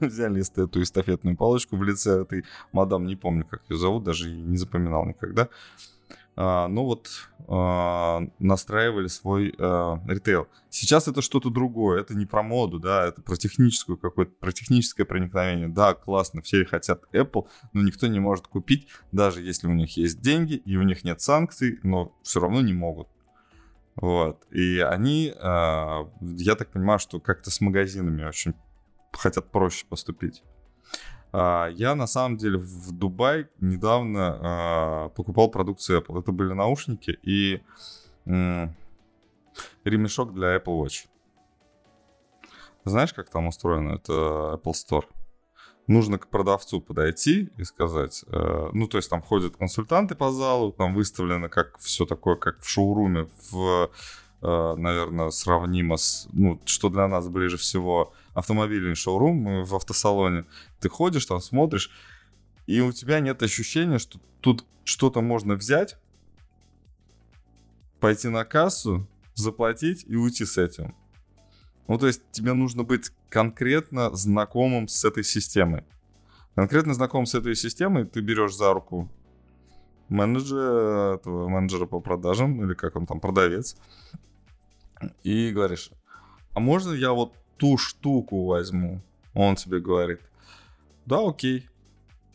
взяли 0.00 0.42
эту 0.62 0.82
эстафетную 0.82 1.36
палочку 1.36 1.76
в 1.76 1.82
лице 1.82 2.22
этой 2.22 2.44
мадам, 2.72 3.06
не 3.06 3.16
помню, 3.16 3.46
как 3.46 3.62
ее 3.68 3.76
зовут, 3.76 4.04
даже 4.04 4.30
не 4.30 4.56
запоминал 4.56 5.06
никогда. 5.06 5.48
А, 6.36 6.66
ну 6.68 6.84
вот 6.84 7.08
а, 7.46 8.22
настраивали 8.38 9.06
свой 9.06 9.54
а, 9.58 10.00
ритейл. 10.06 10.48
Сейчас 10.68 11.06
это 11.06 11.22
что-то 11.22 11.50
другое, 11.50 12.00
это 12.00 12.14
не 12.14 12.26
про 12.26 12.42
моду, 12.42 12.80
да, 12.80 13.06
это 13.06 13.22
про 13.22 13.36
техническую 13.36 13.96
какое-то, 13.96 14.32
про 14.40 14.52
техническое 14.52 15.04
проникновение. 15.04 15.68
Да, 15.68 15.94
классно, 15.94 16.42
все 16.42 16.64
хотят 16.64 17.04
Apple, 17.12 17.46
но 17.72 17.82
никто 17.82 18.06
не 18.08 18.18
может 18.18 18.48
купить, 18.48 18.88
даже 19.12 19.42
если 19.42 19.68
у 19.68 19.72
них 19.72 19.96
есть 19.96 20.20
деньги 20.20 20.54
и 20.54 20.76
у 20.76 20.82
них 20.82 21.04
нет 21.04 21.20
санкций, 21.20 21.78
но 21.82 22.16
все 22.22 22.40
равно 22.40 22.60
не 22.60 22.72
могут. 22.72 23.08
Вот. 23.96 24.44
И 24.50 24.80
они, 24.80 25.26
я 25.26 26.54
так 26.58 26.72
понимаю, 26.72 26.98
что 26.98 27.20
как-то 27.20 27.52
с 27.52 27.60
магазинами 27.60 28.24
очень 28.24 28.54
хотят 29.12 29.52
проще 29.52 29.86
поступить. 29.86 30.42
А, 31.36 31.68
я 31.68 31.96
на 31.96 32.06
самом 32.06 32.36
деле 32.36 32.58
в 32.58 32.92
Дубай 32.92 33.48
недавно 33.60 34.38
а, 34.40 35.08
покупал 35.08 35.50
продукцию 35.50 36.00
Apple. 36.00 36.20
Это 36.20 36.30
были 36.30 36.52
наушники 36.52 37.18
и 37.22 37.60
ремешок 39.84 40.32
для 40.32 40.56
Apple 40.56 40.80
Watch. 40.80 41.06
Знаешь, 42.84 43.12
как 43.12 43.30
там 43.30 43.48
устроено? 43.48 43.96
Это 43.96 44.12
Apple 44.62 44.72
Store. 44.72 45.04
Нужно 45.86 46.18
к 46.18 46.28
продавцу 46.28 46.80
подойти 46.80 47.50
и 47.58 47.64
сказать, 47.64 48.24
э, 48.28 48.70
ну, 48.72 48.86
то 48.88 48.96
есть 48.96 49.10
там 49.10 49.20
ходят 49.20 49.56
консультанты 49.56 50.14
по 50.14 50.30
залу, 50.30 50.72
там 50.72 50.94
выставлено 50.94 51.50
как 51.50 51.78
все 51.78 52.06
такое, 52.06 52.36
как 52.36 52.60
в 52.60 52.68
шоуруме, 52.68 53.28
в, 53.50 53.90
э, 54.40 54.74
наверное, 54.76 55.28
сравнимо 55.30 55.98
с, 55.98 56.26
ну, 56.32 56.58
что 56.64 56.88
для 56.88 57.06
нас 57.06 57.28
ближе 57.28 57.58
всего, 57.58 58.14
автомобильный 58.34 58.94
шоурум 58.94 59.64
в 59.64 59.74
автосалоне. 59.74 60.44
Ты 60.80 60.88
ходишь 60.88 61.26
там, 61.26 61.40
смотришь, 61.40 61.90
и 62.66 62.80
у 62.80 62.92
тебя 62.92 63.20
нет 63.20 63.42
ощущения, 63.42 63.98
что 63.98 64.20
тут 64.40 64.66
что-то 64.84 65.20
можно 65.20 65.54
взять, 65.54 65.96
пойти 68.00 68.28
на 68.28 68.44
кассу, 68.44 69.08
заплатить 69.34 70.04
и 70.06 70.16
уйти 70.16 70.44
с 70.44 70.58
этим. 70.58 70.94
Ну, 71.88 71.98
то 71.98 72.06
есть 72.06 72.22
тебе 72.30 72.52
нужно 72.52 72.82
быть 72.82 73.10
конкретно 73.28 74.14
знакомым 74.14 74.88
с 74.88 75.04
этой 75.04 75.24
системой. 75.24 75.84
Конкретно 76.54 76.94
знаком 76.94 77.26
с 77.26 77.34
этой 77.34 77.54
системой, 77.56 78.06
ты 78.06 78.20
берешь 78.20 78.54
за 78.54 78.72
руку 78.72 79.10
менеджера, 80.08 81.16
этого 81.16 81.48
менеджера 81.48 81.86
по 81.86 82.00
продажам, 82.00 82.62
или 82.64 82.74
как 82.74 82.96
он 82.96 83.06
там, 83.06 83.20
продавец, 83.20 83.76
и 85.22 85.50
говоришь, 85.50 85.90
а 86.52 86.60
можно 86.60 86.92
я 86.92 87.12
вот 87.12 87.34
ту 87.56 87.76
штуку 87.78 88.44
возьму. 88.44 89.00
Он 89.34 89.56
тебе 89.56 89.80
говорит, 89.80 90.20
да, 91.06 91.26
окей. 91.26 91.68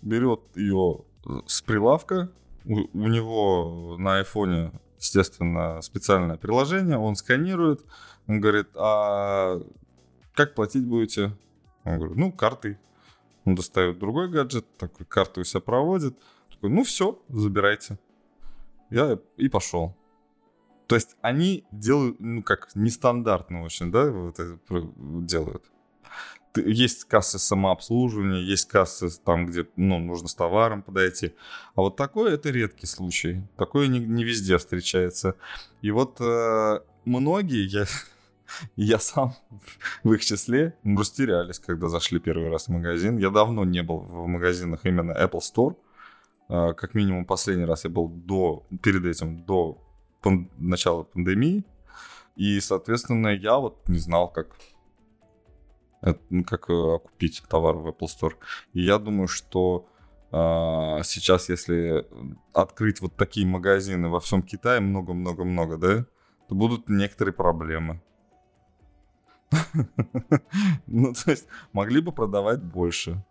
Берет 0.01 0.41
ее 0.55 1.01
с 1.45 1.61
прилавка. 1.61 2.31
У, 2.65 2.75
у 2.93 3.07
него 3.07 3.95
на 3.97 4.17
айфоне, 4.17 4.71
естественно, 4.97 5.81
специальное 5.81 6.37
приложение. 6.37 6.97
Он 6.97 7.15
сканирует. 7.15 7.83
Он 8.27 8.39
говорит, 8.39 8.67
а 8.75 9.61
как 10.33 10.55
платить 10.55 10.85
будете? 10.85 11.35
Он 11.83 11.97
говорит, 11.97 12.17
ну, 12.17 12.31
картой. 12.31 12.77
Он 13.45 13.55
достает 13.55 13.97
другой 13.99 14.29
гаджет, 14.29 14.65
такой 14.77 15.05
карту 15.05 15.41
у 15.41 15.43
себя 15.43 15.61
проводит. 15.61 16.17
Такой, 16.51 16.69
ну 16.69 16.83
все, 16.83 17.19
забирайте. 17.29 17.97
Я 18.89 19.17
и 19.37 19.49
пошел. 19.49 19.95
То 20.89 20.95
есть 20.95 21.17
они 21.21 21.65
делают, 21.71 22.19
ну, 22.19 22.41
как 22.41 22.69
нестандартно 22.73 23.61
очень, 23.61 23.91
да, 23.91 24.09
вот 24.09 24.39
это 24.39 24.57
делают. 24.71 25.63
Есть 26.55 27.03
кассы 27.03 27.37
самообслуживания, 27.37 28.41
есть 28.41 28.67
кассы 28.67 29.07
там, 29.23 29.45
где, 29.45 29.67
ну, 29.75 29.99
нужно 29.99 30.27
с 30.27 30.33
товаром 30.33 30.81
подойти. 30.81 31.35
А 31.75 31.81
вот 31.81 31.95
такое 31.95 32.33
это 32.33 32.49
редкий 32.49 32.87
случай. 32.87 33.43
Такое 33.55 33.85
не, 33.85 33.99
не 33.99 34.23
везде 34.23 34.57
встречается. 34.57 35.35
И 35.83 35.91
вот 35.91 36.19
э, 36.21 36.79
многие, 37.05 37.67
я, 37.67 37.85
я 38.75 38.97
сам 38.97 39.35
в 40.03 40.11
их 40.13 40.25
числе, 40.25 40.75
растерялись, 40.83 41.59
когда 41.59 41.87
зашли 41.87 42.19
первый 42.19 42.49
раз 42.49 42.65
в 42.65 42.69
магазин. 42.69 43.19
Я 43.19 43.29
давно 43.29 43.63
не 43.63 43.83
был 43.83 43.99
в 43.99 44.25
магазинах 44.25 44.79
именно 44.85 45.11
Apple 45.11 45.41
Store. 45.41 45.75
Э, 46.49 46.73
как 46.73 46.95
минимум 46.95 47.25
последний 47.25 47.65
раз 47.65 47.83
я 47.83 47.91
был 47.91 48.09
до, 48.09 48.65
перед 48.81 49.05
этим, 49.05 49.45
до 49.45 49.77
пан- 50.21 50.49
начала 50.57 51.03
пандемии, 51.03 51.65
и, 52.35 52.59
соответственно, 52.61 53.29
я 53.29 53.57
вот 53.57 53.87
не 53.89 53.99
знал, 53.99 54.31
как, 54.31 54.55
это, 56.01 56.19
ну, 56.29 56.43
как 56.45 56.69
э, 56.69 56.99
купить 56.99 57.43
товар 57.49 57.75
в 57.75 57.87
Apple 57.87 58.07
Store. 58.07 58.35
И 58.71 58.81
я 58.81 58.97
думаю, 58.97 59.27
что 59.27 59.89
э, 60.31 60.37
сейчас, 61.03 61.49
если 61.49 62.07
открыть 62.53 63.01
вот 63.01 63.15
такие 63.17 63.45
магазины 63.45 64.07
во 64.07 64.19
всем 64.21 64.41
Китае, 64.41 64.79
много-много-много, 64.79 65.77
да, 65.77 66.05
то 66.47 66.55
будут 66.55 66.87
некоторые 66.89 67.33
проблемы. 67.33 68.01
Ну, 70.87 71.13
то 71.13 71.31
есть, 71.31 71.45
могли 71.73 72.01
бы 72.01 72.11
продавать 72.11 72.63
больше. 72.63 73.23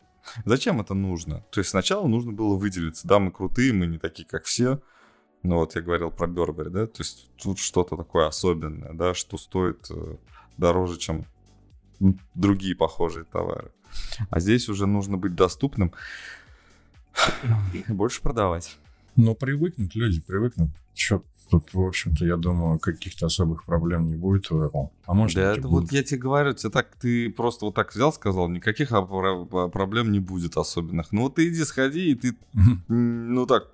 Зачем 0.44 0.80
это 0.80 0.94
нужно? 0.94 1.40
То 1.50 1.60
есть, 1.60 1.70
сначала 1.70 2.06
нужно 2.06 2.32
было 2.32 2.56
выделиться. 2.56 3.08
Да, 3.08 3.18
мы 3.18 3.30
крутые, 3.30 3.72
мы 3.72 3.86
не 3.86 3.98
такие, 3.98 4.28
как 4.28 4.44
все. 4.44 4.80
Ну 5.42 5.56
вот 5.56 5.74
я 5.76 5.82
говорил 5.82 6.10
про 6.10 6.26
Бербери, 6.26 6.70
да, 6.70 6.86
то 6.86 7.00
есть 7.00 7.30
тут 7.36 7.58
что-то 7.58 7.96
такое 7.96 8.26
особенное, 8.26 8.92
да, 8.92 9.14
что 9.14 9.38
стоит 9.38 9.86
э, 9.90 10.16
дороже, 10.56 10.98
чем 10.98 11.24
другие 12.34 12.74
похожие 12.74 13.24
товары. 13.24 13.70
А 14.30 14.40
здесь 14.40 14.68
уже 14.68 14.86
нужно 14.86 15.16
быть 15.16 15.34
доступным 15.34 15.92
и 17.72 17.92
больше 17.92 18.20
продавать. 18.22 18.78
Но 19.16 19.34
привыкнут 19.34 19.94
люди, 19.94 20.20
привыкнут. 20.20 20.70
Че, 20.94 21.22
тут, 21.50 21.72
в 21.72 21.80
общем-то, 21.80 22.24
я 22.24 22.36
думаю, 22.36 22.78
каких-то 22.78 23.26
особых 23.26 23.64
проблем 23.64 24.06
не 24.06 24.16
будет 24.16 24.50
у 24.50 24.62
Apple. 24.62 24.90
А 25.06 25.14
может 25.14 25.36
да, 25.36 25.52
это 25.52 25.62
будут. 25.62 25.90
вот 25.90 25.92
я 25.92 26.02
тебе 26.02 26.18
говорю, 26.18 26.52
тебе 26.54 26.70
так, 26.70 26.94
ты 27.00 27.30
просто 27.30 27.64
вот 27.64 27.74
так 27.74 27.92
взял, 27.92 28.12
сказал, 28.12 28.48
никаких 28.48 28.90
проблем 28.90 30.12
не 30.12 30.20
будет 30.20 30.56
особенных. 30.56 31.10
Ну 31.12 31.22
вот 31.22 31.36
ты 31.36 31.48
иди, 31.48 31.64
сходи, 31.64 32.10
и 32.10 32.14
ты, 32.14 32.36
ну 32.88 33.46
так, 33.46 33.68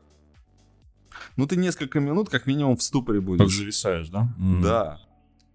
ну, 1.36 1.46
ты 1.46 1.56
несколько 1.56 2.00
минут 2.00 2.28
как 2.28 2.46
минимум 2.46 2.76
в 2.76 2.82
ступоре 2.82 3.20
будешь. 3.20 3.40
Как 3.40 3.50
зависаешь, 3.50 4.08
да? 4.08 4.32
Mm. 4.38 4.62
Да. 4.62 5.00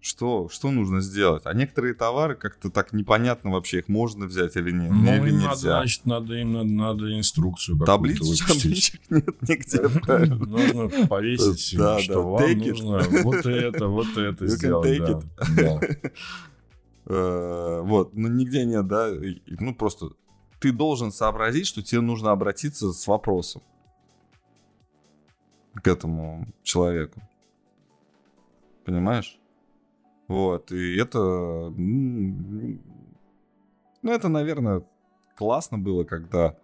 Что, 0.02 0.48
что 0.50 0.70
нужно 0.70 1.02
сделать? 1.02 1.42
А 1.44 1.52
некоторые 1.52 1.92
товары 1.92 2.34
как-то 2.34 2.70
так 2.70 2.94
непонятно 2.94 3.50
вообще, 3.50 3.80
их 3.80 3.88
можно 3.88 4.24
взять 4.24 4.56
или 4.56 4.70
нет, 4.70 4.90
ну, 4.90 5.14
или 5.14 5.30
нельзя. 5.30 5.48
Надо, 5.48 5.60
значит, 5.60 6.06
надо 6.06 6.34
им 6.36 6.52
надо, 6.54 6.68
надо 6.68 7.18
инструкцию 7.18 7.78
Табличек, 7.80 8.48
табличек 8.48 9.00
нет 9.10 9.42
нигде. 9.42 9.82
Нужно 10.46 11.06
повесить, 11.06 11.60
что 11.60 12.22
вам 12.22 12.58
нужно 12.58 13.02
вот 13.22 13.44
это, 13.44 13.86
вот 13.88 14.16
это 14.16 14.46
сделать. 14.46 15.24
Э, 17.06 17.80
вот, 17.82 18.14
но 18.14 18.28
нигде 18.28 18.64
нет, 18.64 18.86
да, 18.86 19.10
ну 19.58 19.74
просто 19.74 20.10
ты 20.60 20.70
должен 20.70 21.10
сообразить, 21.10 21.66
что 21.66 21.82
тебе 21.82 22.02
нужно 22.02 22.30
обратиться 22.30 22.92
с 22.92 23.06
вопросом 23.08 23.62
к 25.74 25.86
этому 25.86 26.46
человеку. 26.62 27.20
Понимаешь? 28.84 29.38
Вот, 30.28 30.72
и 30.72 30.96
это... 30.96 31.72
Ну, 31.76 32.78
это, 34.02 34.28
наверное, 34.28 34.82
классно 35.36 35.78
было, 35.78 36.04
когда 36.04 36.56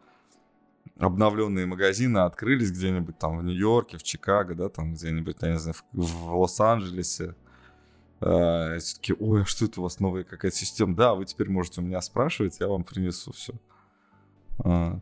обновленные 0.98 1.66
магазины 1.66 2.18
открылись 2.18 2.70
где-нибудь 2.70 3.18
там 3.18 3.38
в 3.38 3.44
Нью-Йорке, 3.44 3.98
в 3.98 4.02
Чикаго, 4.02 4.54
да, 4.54 4.68
там 4.68 4.94
где-нибудь, 4.94 5.36
я 5.42 5.52
не 5.52 5.58
знаю, 5.58 5.74
в, 5.74 5.84
в 6.00 6.38
Лос-Анджелесе. 6.38 7.34
А, 8.20 8.78
все 8.78 8.96
таки 8.96 9.14
ой, 9.18 9.42
а 9.42 9.44
что 9.44 9.66
это 9.66 9.80
у 9.80 9.82
вас 9.82 10.00
новая 10.00 10.24
какая-то 10.24 10.56
система? 10.56 10.96
Да, 10.96 11.14
вы 11.14 11.26
теперь 11.26 11.50
можете 11.50 11.80
у 11.80 11.84
меня 11.84 12.00
спрашивать, 12.00 12.60
я 12.60 12.68
вам 12.68 12.84
принесу 12.84 13.32
все. 13.32 13.52
А, 14.64 15.00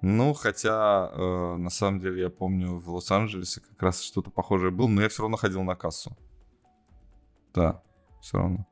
ну, 0.00 0.32
хотя, 0.32 1.10
э, 1.12 1.56
на 1.56 1.70
самом 1.70 2.00
деле, 2.00 2.22
я 2.22 2.30
помню, 2.30 2.78
в 2.78 2.88
Лос-Анджелесе 2.90 3.60
как 3.60 3.82
раз 3.82 4.02
что-то 4.02 4.30
похожее 4.30 4.70
было, 4.70 4.86
но 4.86 5.02
я 5.02 5.08
все 5.08 5.22
равно 5.22 5.36
ходил 5.36 5.62
на 5.64 5.74
кассу. 5.74 6.16
Да, 7.52 7.82
все 8.20 8.38
равно. 8.38 8.66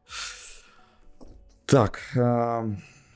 Так. 1.67 2.01
Э... 2.15 2.63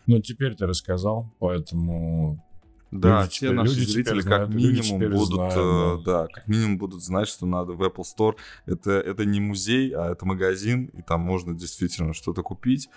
Ну, 0.06 0.20
теперь 0.20 0.56
ты 0.56 0.66
рассказал, 0.66 1.32
поэтому... 1.38 2.44
Да, 2.90 3.20
люди 3.20 3.30
те 3.30 3.38
теперь, 3.38 3.52
наши 3.52 3.74
люди 3.78 3.90
зрители 3.90 4.20
как 4.22 4.48
знают, 4.48 4.54
минимум 4.54 5.10
будут, 5.12 5.52
знают, 5.52 5.54
э, 5.56 6.04
да. 6.04 6.22
да, 6.22 6.26
как 6.26 6.48
минимум 6.48 6.78
будут 6.78 7.04
знать, 7.04 7.28
что 7.28 7.46
надо 7.46 7.74
в 7.74 7.82
Apple 7.84 8.02
Store. 8.02 8.34
Это, 8.66 8.90
это 8.90 9.24
не 9.24 9.38
музей, 9.38 9.92
а 9.94 10.10
это 10.10 10.26
магазин, 10.26 10.86
и 10.86 11.02
там 11.02 11.20
можно 11.20 11.54
действительно 11.54 12.12
что-то 12.12 12.42
купить. 12.42 12.90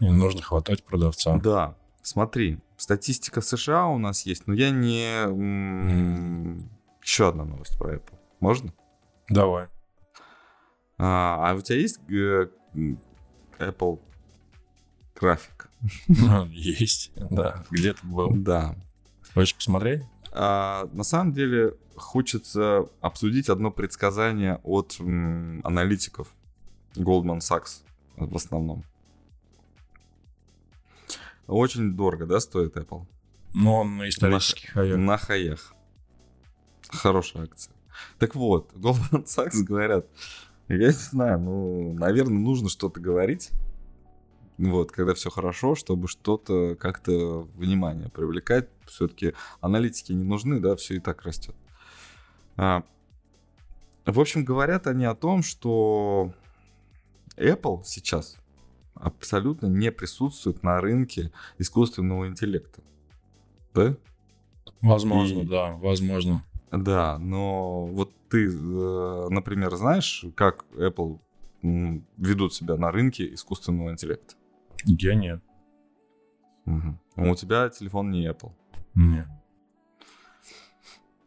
И 0.00 0.10
нужно 0.10 0.42
хватать 0.42 0.82
продавца. 0.82 1.38
Да, 1.38 1.76
смотри, 2.02 2.58
статистика 2.76 3.40
США 3.40 3.86
у 3.86 3.98
нас 3.98 4.26
есть, 4.26 4.46
но 4.46 4.54
я 4.54 4.70
не... 4.70 6.66
Еще 7.02 7.28
одна 7.28 7.44
новость 7.44 7.78
про 7.78 7.94
Apple. 7.94 8.18
Можно? 8.40 8.72
Давай. 9.28 9.68
А, 10.98 11.50
а 11.50 11.54
у 11.54 11.60
тебя 11.60 11.78
есть 11.78 11.98
э, 12.10 12.48
Apple 13.58 14.00
график. 15.14 15.70
Ну, 16.08 16.46
Есть, 16.50 17.12
да. 17.16 17.64
Где-то 17.70 18.06
был. 18.06 18.30
Да. 18.34 18.74
Хочешь 19.32 19.54
посмотреть? 19.54 20.02
А, 20.32 20.88
на 20.92 21.04
самом 21.04 21.32
деле 21.32 21.74
хочется 21.96 22.86
обсудить 23.00 23.48
одно 23.48 23.70
предсказание 23.70 24.60
от 24.62 24.96
м, 25.00 25.60
аналитиков 25.64 26.28
Goldman 26.96 27.38
Sachs 27.38 27.82
в 28.16 28.36
основном. 28.36 28.84
Очень 31.50 31.96
дорого, 31.96 32.26
да, 32.26 32.38
стоит 32.38 32.76
Apple? 32.76 33.06
Ну, 33.54 33.74
он 33.74 33.96
на 33.96 34.08
исторических 34.08 34.70
хаях. 34.70 34.96
На 34.96 35.16
хаях. 35.16 35.74
Хорошая 36.88 37.44
акция. 37.44 37.74
Так 38.18 38.36
вот, 38.36 38.72
Goldman 38.74 39.24
Sachs 39.24 39.62
говорят, 39.64 40.06
я 40.68 40.76
не 40.78 40.90
знаю, 40.90 41.40
ну, 41.40 41.92
наверное, 41.94 42.38
нужно 42.38 42.68
что-то 42.68 43.00
говорить, 43.00 43.50
вот, 44.58 44.92
когда 44.92 45.14
все 45.14 45.28
хорошо, 45.30 45.74
чтобы 45.74 46.06
что-то 46.06 46.76
как-то 46.76 47.48
внимание 47.54 48.10
привлекать. 48.10 48.68
Все-таки 48.86 49.34
аналитики 49.60 50.12
не 50.12 50.22
нужны, 50.22 50.60
да, 50.60 50.76
все 50.76 50.96
и 50.96 51.00
так 51.00 51.22
растет. 51.22 51.56
А, 52.56 52.84
в 54.04 54.20
общем, 54.20 54.44
говорят 54.44 54.86
они 54.86 55.04
о 55.04 55.14
том, 55.14 55.42
что 55.42 56.32
Apple 57.36 57.82
сейчас 57.84 58.36
абсолютно 58.94 59.66
не 59.66 59.90
присутствует 59.92 60.62
на 60.62 60.80
рынке 60.80 61.32
искусственного 61.58 62.26
интеллекта. 62.28 62.82
Да? 63.74 63.96
Возможно, 64.80 65.40
И- 65.40 65.46
да, 65.46 65.72
возможно. 65.76 66.42
Да, 66.70 67.18
но 67.18 67.86
вот 67.86 68.12
ты, 68.28 68.46
э, 68.46 69.28
например, 69.30 69.74
знаешь, 69.76 70.24
как 70.36 70.64
Apple 70.72 71.18
ведут 71.62 72.54
себя 72.54 72.76
на 72.76 72.90
рынке 72.90 73.34
искусственного 73.34 73.90
интеллекта? 73.90 74.34
Я 74.84 75.14
нет. 75.14 75.42
Мгм. 76.64 76.98
У 77.16 77.34
тебя 77.34 77.68
телефон 77.68 78.10
не 78.10 78.26
Apple. 78.26 78.52
Нет. 78.94 79.26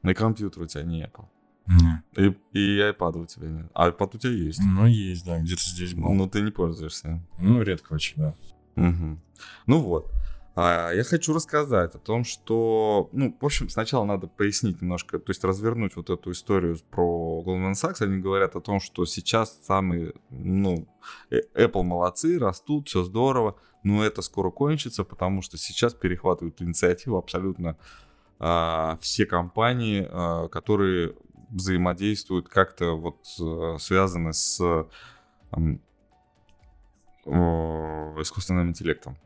И 0.03 0.13
компьютер 0.13 0.63
у 0.63 0.65
тебя 0.65 0.83
не 0.83 1.03
Apple. 1.03 1.25
Нет. 1.67 2.03
И, 2.53 2.57
и 2.59 2.79
iPad 2.79 3.21
у 3.21 3.25
тебя 3.25 3.47
нет. 3.47 3.71
А 3.73 3.89
iPad 3.89 4.15
у 4.15 4.17
тебя 4.17 4.33
есть. 4.33 4.59
Ну, 4.63 4.85
есть, 4.85 5.25
да, 5.25 5.39
где-то 5.39 5.61
здесь 5.61 5.93
был. 5.93 6.11
Но 6.13 6.27
ты 6.27 6.41
не 6.41 6.51
пользуешься. 6.51 7.21
Ну, 7.39 7.61
редко 7.61 7.93
очень, 7.93 8.15
да. 8.17 8.35
Мгм. 8.75 9.21
Ну 9.67 9.79
вот. 9.79 10.11
А, 10.55 10.91
я 10.91 11.03
хочу 11.03 11.33
рассказать 11.33 11.95
о 11.95 11.99
том, 11.99 12.23
что, 12.23 13.09
ну, 13.11 13.35
в 13.39 13.45
общем, 13.45 13.69
сначала 13.69 14.05
надо 14.05 14.27
пояснить 14.27 14.81
немножко, 14.81 15.17
то 15.17 15.31
есть 15.31 15.43
развернуть 15.43 15.95
вот 15.95 16.11
эту 16.11 16.31
историю 16.31 16.77
про 16.91 17.43
Goldman 17.45 17.73
Sachs. 17.73 18.03
Они 18.03 18.19
говорят 18.19 18.55
о 18.55 18.61
том, 18.61 18.79
что 18.79 19.05
сейчас 19.05 19.59
самые, 19.65 20.13
ну, 20.29 20.87
э- 21.31 21.41
Apple 21.55 21.83
молодцы, 21.83 22.37
растут, 22.37 22.87
все 22.87 23.03
здорово, 23.03 23.55
но 23.83 24.03
это 24.03 24.21
скоро 24.21 24.51
кончится, 24.51 25.03
потому 25.03 25.41
что 25.41 25.57
сейчас 25.57 25.93
перехватывают 25.95 26.61
инициативу 26.61 27.17
абсолютно 27.17 27.77
а, 28.39 28.97
все 29.01 29.25
компании, 29.25 30.07
а, 30.09 30.49
которые 30.49 31.15
взаимодействуют 31.53 32.49
как-то 32.49 32.97
вот 32.97 33.25
э, 33.39 33.77
связаны 33.79 34.33
с 34.33 34.59
искусственным 37.25 38.69
интеллектом. 38.69 39.17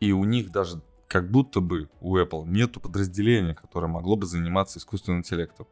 И 0.00 0.12
у 0.12 0.24
них 0.24 0.50
даже 0.50 0.82
как 1.08 1.30
будто 1.30 1.60
бы 1.60 1.88
у 2.00 2.18
Apple 2.18 2.46
нету 2.46 2.80
подразделения, 2.80 3.54
которое 3.54 3.86
могло 3.86 4.16
бы 4.16 4.26
заниматься 4.26 4.78
искусственным 4.78 5.20
интеллектом. 5.20 5.66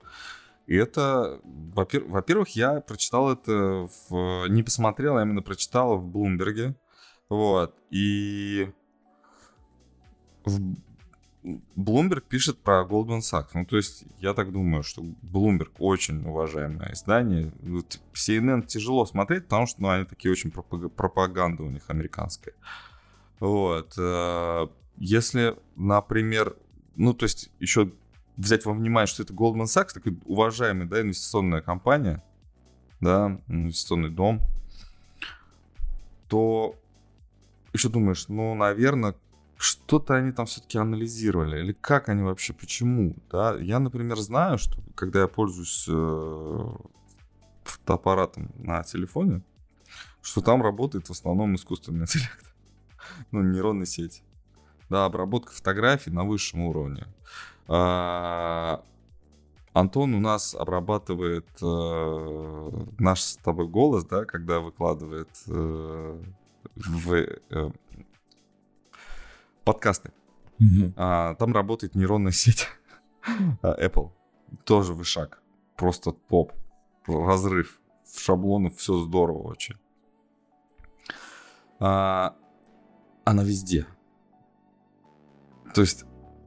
И 0.67 0.77
это, 0.77 1.41
во-пер- 1.45 2.05
во-первых, 2.05 2.51
я 2.51 2.81
прочитал 2.81 3.33
это, 3.33 3.89
в, 4.09 4.47
не 4.49 4.63
посмотрел, 4.63 5.17
а 5.17 5.23
именно 5.23 5.43
прочитал 5.43 5.99
в 5.99 6.07
Блумберге. 6.07 6.77
Вот. 7.29 7.75
И 7.91 8.71
в 10.45 10.77
Bloomberg 11.77 12.23
пишет 12.29 12.59
про 12.59 12.85
Goldman 12.85 13.21
Sachs. 13.21 13.49
Ну, 13.55 13.65
то 13.65 13.77
есть, 13.77 14.05
я 14.21 14.33
так 14.33 14.53
думаю, 14.53 14.83
что 14.83 15.03
Bloomberg 15.03 15.73
очень 15.79 16.25
уважаемое 16.25 16.93
издание. 16.93 17.53
CNN 18.15 18.67
тяжело 18.67 19.05
смотреть, 19.07 19.45
потому 19.45 19.67
что 19.67 19.83
ну, 19.83 19.89
они 19.89 20.05
такие 20.05 20.31
очень 20.31 20.51
пропаг- 20.51 20.89
пропаганда 20.91 21.65
у 21.65 21.71
них 21.71 21.83
американская. 21.89 22.55
Вот. 23.41 23.95
э, 23.99 24.67
Если, 24.99 25.57
например, 25.75 26.55
ну, 26.95 27.13
то 27.13 27.25
есть, 27.25 27.51
еще 27.59 27.91
взять 28.37 28.65
во 28.65 28.73
внимание, 28.73 29.07
что 29.09 29.23
это 29.25 29.33
Goldman 29.35 29.65
Sachs, 29.65 29.95
такой 29.95 30.17
уважаемый, 30.25 30.87
да, 30.87 31.01
инвестиционная 31.01 31.61
компания, 31.61 32.23
да, 33.01 33.41
инвестиционный 33.49 34.11
дом, 34.11 34.41
то 36.29 36.77
еще 37.73 37.89
думаешь, 37.89 38.29
ну, 38.29 38.55
наверное, 38.55 39.17
что-то 39.63 40.17
они 40.17 40.33
там 40.33 40.47
все-таки 40.47 40.77
анализировали, 40.77 41.61
или 41.61 41.73
как 41.73 42.09
они 42.09 42.23
вообще, 42.23 42.53
почему, 42.53 43.15
да. 43.31 43.57
Я, 43.61 43.79
например, 43.79 44.19
знаю, 44.19 44.59
что 44.59 44.83
когда 44.97 45.21
я 45.21 45.29
пользуюсь 45.29 45.87
э, 45.89 46.69
фотоаппаратом 47.63 48.51
на 48.57 48.83
телефоне, 48.83 49.43
что 50.21 50.41
там 50.41 50.63
работает 50.63 51.07
в 51.07 51.13
основном 51.13 51.55
искусственный 51.55 52.03
интеллект, 52.03 52.45
ну, 53.31 53.43
нейронные 53.43 53.87
сети. 53.87 54.23
Да, 54.91 55.05
обработка 55.05 55.53
фотографий 55.53 56.11
на 56.11 56.25
высшем 56.25 56.63
уровне. 56.63 57.07
А, 57.69 58.83
Антон 59.73 60.15
у 60.15 60.21
нас 60.21 60.57
обрабатывает 60.57 61.47
э, 61.63 62.71
наш 62.99 63.21
с 63.21 63.37
тобой 63.37 63.69
голос, 63.69 64.05
да, 64.07 64.25
когда 64.25 64.59
выкладывает 64.59 65.31
э, 65.47 66.23
в 66.75 67.13
э, 67.15 67.71
подкасты. 69.65 70.13
Мгм. 70.59 70.95
А, 70.97 71.35
там 71.35 71.53
работает 71.53 71.95
нейронная 71.95 72.33
сеть 72.33 72.69
а, 73.63 73.75
Apple. 73.81 74.11
Тоже 74.65 74.93
вышаг. 74.93 75.43
Просто 75.77 76.13
топ. 76.13 76.53
Разрыв. 77.07 77.81
Шаблонов 78.17 78.77
все 78.77 78.99
здорово 78.99 79.49
очень. 79.49 79.77
А, 81.81 82.37
она 83.25 83.43
везде. 83.43 83.87
То 85.75 85.81
есть 85.81 86.05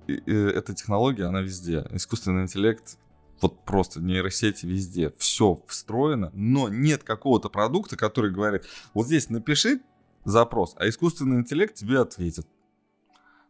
эта 0.07 0.73
технология, 0.73 1.25
она 1.25 1.41
везде. 1.41 1.85
Искусственный 1.91 2.43
интеллект, 2.43 2.97
вот 3.41 3.65
просто 3.65 3.99
нейросети 3.99 4.65
везде. 4.65 5.11
Все 5.17 5.61
встроено, 5.67 6.31
но 6.33 6.69
нет 6.69 7.03
какого-то 7.03 7.49
продукта, 7.49 7.97
который 7.97 8.31
говорит, 8.31 8.65
вот 8.93 9.07
здесь 9.07 9.29
напиши 9.29 9.81
запрос, 10.23 10.75
а 10.77 10.87
искусственный 10.87 11.37
интеллект 11.37 11.75
тебе 11.75 11.99
ответит. 11.99 12.47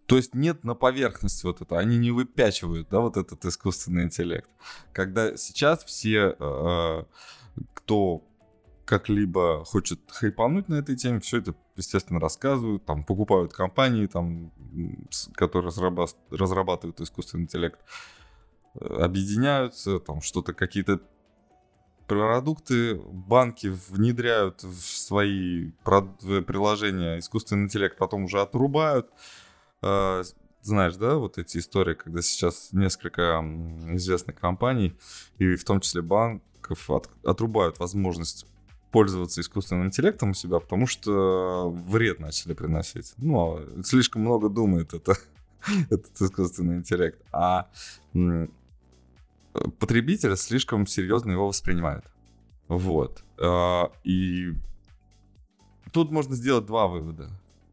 То 0.06 0.18
есть 0.18 0.36
нет 0.36 0.64
на 0.64 0.76
поверхности 0.76 1.46
вот 1.46 1.62
это, 1.62 1.80
они 1.80 1.98
не 1.98 2.12
выпячивают, 2.12 2.90
да, 2.90 3.00
вот 3.00 3.18
этот 3.18 3.44
искусственный 3.46 4.04
интеллект. 4.04 4.50
Когда 4.94 5.36
сейчас 5.36 5.84
все, 5.84 6.36
э, 6.40 7.04
кто 7.74 8.24
как-либо 8.86 9.64
хочет 9.66 10.00
хайпануть 10.08 10.70
на 10.70 10.76
этой 10.76 10.96
теме, 10.96 11.20
все 11.20 11.40
это, 11.40 11.56
естественно, 11.76 12.20
рассказывают, 12.20 12.86
там, 12.86 13.04
покупают 13.04 13.52
компании, 13.52 14.06
там, 14.06 14.52
которые 15.34 15.72
разраба- 15.72 16.16
разрабатывают 16.30 17.02
искусственный 17.02 17.46
интеллект, 17.46 17.80
э, 18.76 18.86
объединяются, 18.86 20.00
там, 20.00 20.22
что-то, 20.22 20.54
какие-то 20.54 21.02
продукты 22.06 22.96
банки 22.96 23.76
внедряют 23.90 24.64
в 24.64 24.80
свои 24.80 25.72
приложения 25.84 27.18
искусственный 27.18 27.64
интеллект, 27.64 27.98
потом 27.98 28.26
уже 28.26 28.40
отрубают. 28.40 29.10
Э, 29.86 30.24
Знаешь, 30.62 30.96
да, 30.96 31.16
вот 31.18 31.38
эти 31.38 31.60
истории, 31.60 31.94
когда 31.94 32.24
сейчас 32.24 32.70
несколько 32.72 33.40
известных 33.94 34.36
компаний, 34.40 34.96
и 35.38 35.56
в 35.56 35.64
том 35.64 35.80
числе 35.80 36.02
банков, 36.02 36.90
от- 36.90 37.08
отрубают 37.24 37.78
возможность 37.78 38.48
пользоваться 38.92 39.42
искусственным 39.42 39.86
интеллектом 39.86 40.32
у 40.32 40.34
себя, 40.34 40.60
потому 40.60 40.88
что 40.88 41.70
вред 41.70 42.20
начали 42.20 42.54
приносить. 42.54 43.14
Ну, 43.18 43.58
а 43.60 43.84
слишком 43.84 44.24
много 44.24 44.50
думает 44.50 44.96
это, 44.96 45.14
этот 45.92 46.20
искусственный 46.20 46.78
интеллект. 46.78 47.22
А 47.32 47.70
потребитель 49.80 50.36
слишком 50.36 50.88
серьезно 50.88 51.32
его 51.32 51.48
воспринимает. 51.48 52.06
Вот. 52.68 53.24
А, 53.40 53.92
И 54.04 54.54
тут 55.92 56.10
можно 56.12 56.36
сделать 56.36 56.66
два 56.66 56.88
вывода. 56.88 57.30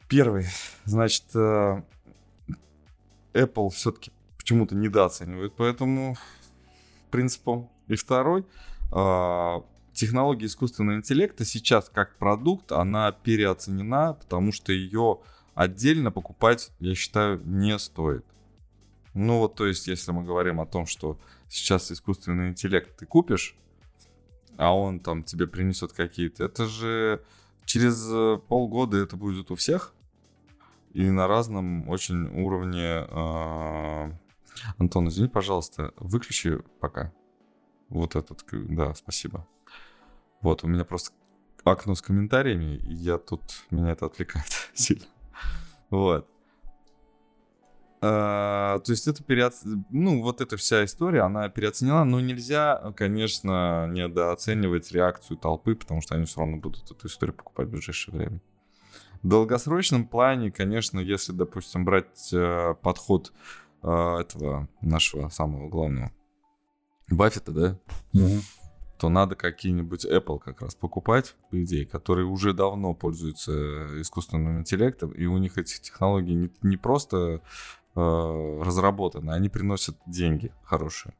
Первый, 0.09 0.44
значит, 0.85 1.25
э, 1.35 1.83
Apple 3.35 3.71
все-таки 3.71 4.12
почему-то 4.37 4.75
недооценивает 4.75 5.55
по 5.55 5.62
этому 5.62 6.16
принципу. 7.11 7.71
И 7.88 7.95
второй, 7.95 8.47
а, 8.90 9.64
технология 9.92 10.47
искусственного 10.47 10.97
интеллекта 10.97 11.45
сейчас 11.45 11.88
как 11.88 12.16
продукт, 12.18 12.73
она 12.73 13.12
переоценена, 13.12 14.14
потому 14.14 14.53
что 14.53 14.73
ее 14.73 15.21
отдельно 15.55 16.11
покупать, 16.11 16.71
я 16.81 16.95
считаю, 16.95 17.40
не 17.45 17.79
стоит. 17.79 18.25
Ну 19.14 19.38
вот, 19.38 19.57
то 19.57 19.66
есть, 19.66 19.87
если 19.88 20.11
мы 20.12 20.25
говорим 20.25 20.61
о 20.61 20.66
том, 20.66 20.87
что 20.87 21.18
сейчас 21.49 21.92
искусственный 21.92 22.49
интеллект 22.49 22.97
ты 22.97 23.05
купишь, 23.05 23.55
а 24.57 24.75
он 24.75 25.01
там 25.01 25.23
тебе 25.23 25.47
принесет 25.47 25.92
какие-то, 25.92 26.45
это 26.45 26.66
же 26.66 27.23
через 27.66 28.07
э, 28.11 28.38
полгода 28.49 28.97
это 28.97 29.16
будет 29.16 29.51
у 29.51 29.55
всех, 29.55 29.95
и 30.92 31.11
на 31.11 31.26
разном 31.26 31.88
очень 31.88 32.28
уровне. 32.42 33.07
Э, 33.09 34.12
Антон, 34.78 35.09
извини, 35.09 35.28
пожалуйста, 35.28 35.92
выключи 35.96 36.59
пока. 36.81 37.12
Вот 37.88 38.16
этот, 38.16 38.44
да, 38.50 38.94
спасибо. 38.94 39.46
Вот, 40.40 40.64
у 40.64 40.66
меня 40.66 40.85
просто 40.85 41.14
окно 41.64 41.94
с 41.94 42.02
комментариями, 42.02 42.76
и 42.76 42.92
я 42.92 43.18
тут, 43.18 43.42
меня 43.70 43.92
это 43.92 44.07
отвлекает 44.07 44.46
сильно. 44.74 45.07
Вот. 45.90 46.28
А, 48.05 48.81
то 48.81 48.90
есть 48.90 49.07
это 49.07 49.22
переоц... 49.22 49.62
ну 49.90 50.22
вот 50.22 50.40
эта 50.40 50.57
вся 50.57 50.85
история, 50.85 51.20
она 51.20 51.48
переоценена, 51.48 52.05
но 52.05 52.20
нельзя, 52.20 52.92
конечно, 52.96 53.87
недооценивать 53.87 54.90
реакцию 54.90 55.37
толпы, 55.37 55.76
потому 55.76 56.00
что 56.00 56.16
они 56.16 56.24
все 56.24 56.40
равно 56.40 56.57
будут 56.57 56.90
эту 56.90 57.07
историю 57.07 57.37
покупать 57.37 57.68
в 57.68 57.70
ближайшее 57.70 58.16
время. 58.16 58.40
В 59.22 59.28
долгосрочном 59.28 60.06
плане, 60.06 60.50
конечно, 60.50 60.98
если, 60.98 61.32
допустим, 61.32 61.85
брать 61.85 62.32
э, 62.32 62.74
подход 62.82 63.32
э, 63.82 63.88
этого 63.88 64.68
нашего 64.80 65.28
самого 65.28 65.68
главного 65.68 66.11
Баффета, 67.08 67.52
да, 67.52 67.78
mm-hmm. 68.14 68.40
то 68.98 69.08
надо 69.08 69.37
какие-нибудь 69.37 70.06
Apple 70.06 70.40
как 70.40 70.62
раз 70.62 70.74
покупать, 70.74 71.37
по 71.50 71.62
идее, 71.62 71.87
которые 71.87 72.26
уже 72.26 72.52
давно 72.52 72.94
пользуются 72.94 74.00
искусственным 74.00 74.61
интеллектом, 74.61 75.12
и 75.12 75.26
у 75.26 75.38
них 75.38 75.56
эти 75.56 75.80
технологии 75.80 76.35
не, 76.35 76.50
не 76.62 76.76
просто 76.76 77.42
э, 77.94 78.61
разработаны, 78.64 79.30
они 79.30 79.48
приносят 79.48 79.96
деньги 80.06 80.52
хорошие. 80.64 81.14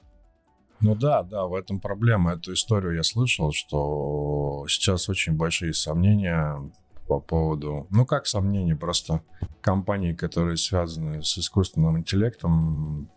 Ну 0.81 0.97
да, 0.97 1.23
да, 1.23 1.47
в 1.47 1.55
этом 1.55 1.79
проблема. 1.79 2.33
Эту 2.33 2.55
историю 2.55 2.97
я 2.97 3.05
слышал, 3.05 3.53
что 3.53 4.65
сейчас 4.69 5.09
очень 5.09 5.37
большие 5.37 5.73
сомнения 5.75 6.59
по 7.07 7.21
поводу, 7.21 7.87
ну 7.91 8.07
как 8.07 8.27
сомнения, 8.27 8.77
просто 8.77 9.23
компании, 9.61 10.13
которые 10.13 10.57
связаны 10.57 11.23
с 11.23 11.39
искусственным 11.39 11.99
интеллектом, 11.99 13.11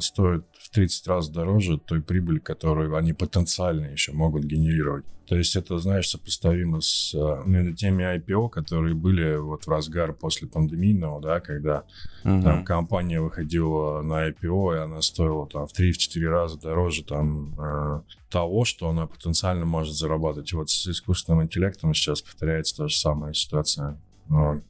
стоят 0.00 0.44
в 0.58 0.70
30 0.70 1.06
раз 1.08 1.28
дороже 1.28 1.78
той 1.78 2.00
прибыли, 2.00 2.38
которую 2.38 2.96
они 2.96 3.12
потенциально 3.12 3.86
еще 3.86 4.12
могут 4.12 4.44
генерировать. 4.44 5.04
То 5.26 5.36
есть 5.36 5.56
это, 5.56 5.78
знаешь, 5.78 6.10
сопоставимо 6.10 6.80
с 6.80 7.12
ну, 7.14 7.72
теми 7.72 8.02
IPO, 8.02 8.50
которые 8.50 8.94
были 8.94 9.36
вот 9.36 9.64
в 9.64 9.68
разгар 9.68 10.12
после 10.12 10.48
пандемийного, 10.48 11.22
да, 11.22 11.40
когда 11.40 11.84
угу. 12.24 12.42
там 12.42 12.64
компания 12.64 13.20
выходила 13.20 14.02
на 14.02 14.28
IPO, 14.28 14.76
и 14.76 14.78
она 14.80 15.00
стоила 15.00 15.46
там 15.46 15.66
в 15.66 15.72
3-4 15.72 16.26
раза 16.26 16.60
дороже 16.60 17.04
там 17.04 17.54
э, 17.58 18.02
того, 18.30 18.64
что 18.64 18.90
она 18.90 19.06
потенциально 19.06 19.64
может 19.64 19.94
зарабатывать. 19.94 20.52
И 20.52 20.56
вот 20.56 20.70
с 20.70 20.86
искусственным 20.86 21.44
интеллектом 21.44 21.94
сейчас 21.94 22.20
повторяется 22.20 22.76
та 22.76 22.88
же 22.88 22.96
самая 22.96 23.32
ситуация. 23.32 23.98
Вот. 24.28 24.62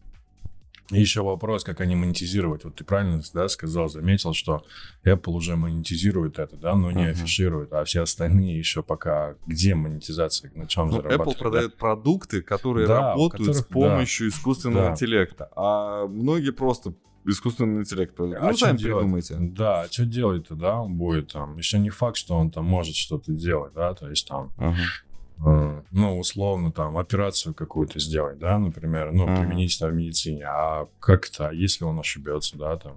И 0.93 1.01
еще 1.01 1.23
вопрос, 1.23 1.65
как 1.65 1.81
они 1.81 1.95
монетизируют. 1.95 2.65
Вот 2.65 2.77
ты 2.77 2.85
правильно 2.85 3.23
да, 3.33 3.49
сказал, 3.49 3.89
заметил, 3.89 4.35
что 4.35 4.65
Apple 5.05 5.33
уже 5.33 5.57
монетизирует 5.57 6.39
это, 6.39 6.57
да, 6.57 6.75
но 6.75 6.91
не 6.91 7.05
uh-huh. 7.05 7.11
афиширует, 7.11 7.73
а 7.73 7.85
все 7.85 8.03
остальные 8.03 8.59
еще 8.59 8.83
пока 8.83 9.37
где 9.47 9.75
монетизация, 9.75 10.51
на 10.55 10.67
чем 10.67 10.89
ну, 10.89 10.97
зарабатывают. 10.97 11.37
Apple 11.37 11.39
продает 11.39 11.71
да? 11.73 11.77
продукты, 11.79 12.43
которые 12.43 12.87
да, 12.87 13.11
работают 13.11 13.49
которых, 13.49 13.57
с 13.57 13.73
помощью 13.73 14.31
да, 14.31 14.37
искусственного 14.37 14.85
да. 14.87 14.93
интеллекта, 14.93 15.51
а 15.57 16.07
многие 16.07 16.53
просто 16.53 16.95
искусственный 17.25 17.81
интеллект. 17.81 18.19
Ну, 18.19 18.35
а 18.39 18.53
сами 18.55 18.77
придумайте. 18.77 19.37
Да, 19.39 19.83
а 19.83 19.89
что 19.89 20.05
делать-то, 20.05 20.55
да, 20.55 20.81
он 20.81 20.95
будет 20.95 21.33
там. 21.33 21.57
Еще 21.57 21.79
не 21.79 21.91
факт, 21.91 22.17
что 22.17 22.37
он 22.37 22.51
там 22.51 22.65
может 22.65 22.97
что-то 22.97 23.33
делать, 23.33 23.73
да, 23.75 23.95
то 23.95 24.09
есть 24.09 24.27
там 24.27 24.53
uh-huh. 24.59 24.75
Э, 25.45 25.83
ну, 25.91 26.19
условно, 26.19 26.73
там, 26.73 26.97
операцию 26.99 27.55
какую-то 27.55 27.99
сделать, 27.99 28.39
да, 28.39 28.59
например, 28.59 29.13
ну, 29.13 29.27
mm-hmm. 29.27 29.41
применить 29.41 29.77
это 29.77 29.89
в 29.89 29.95
медицине, 29.95 30.45
а 30.47 30.89
как 31.01 31.29
это, 31.29 31.51
если 31.51 31.85
он 31.85 31.99
ошибется, 31.99 32.57
да, 32.57 32.77
там, 32.77 32.97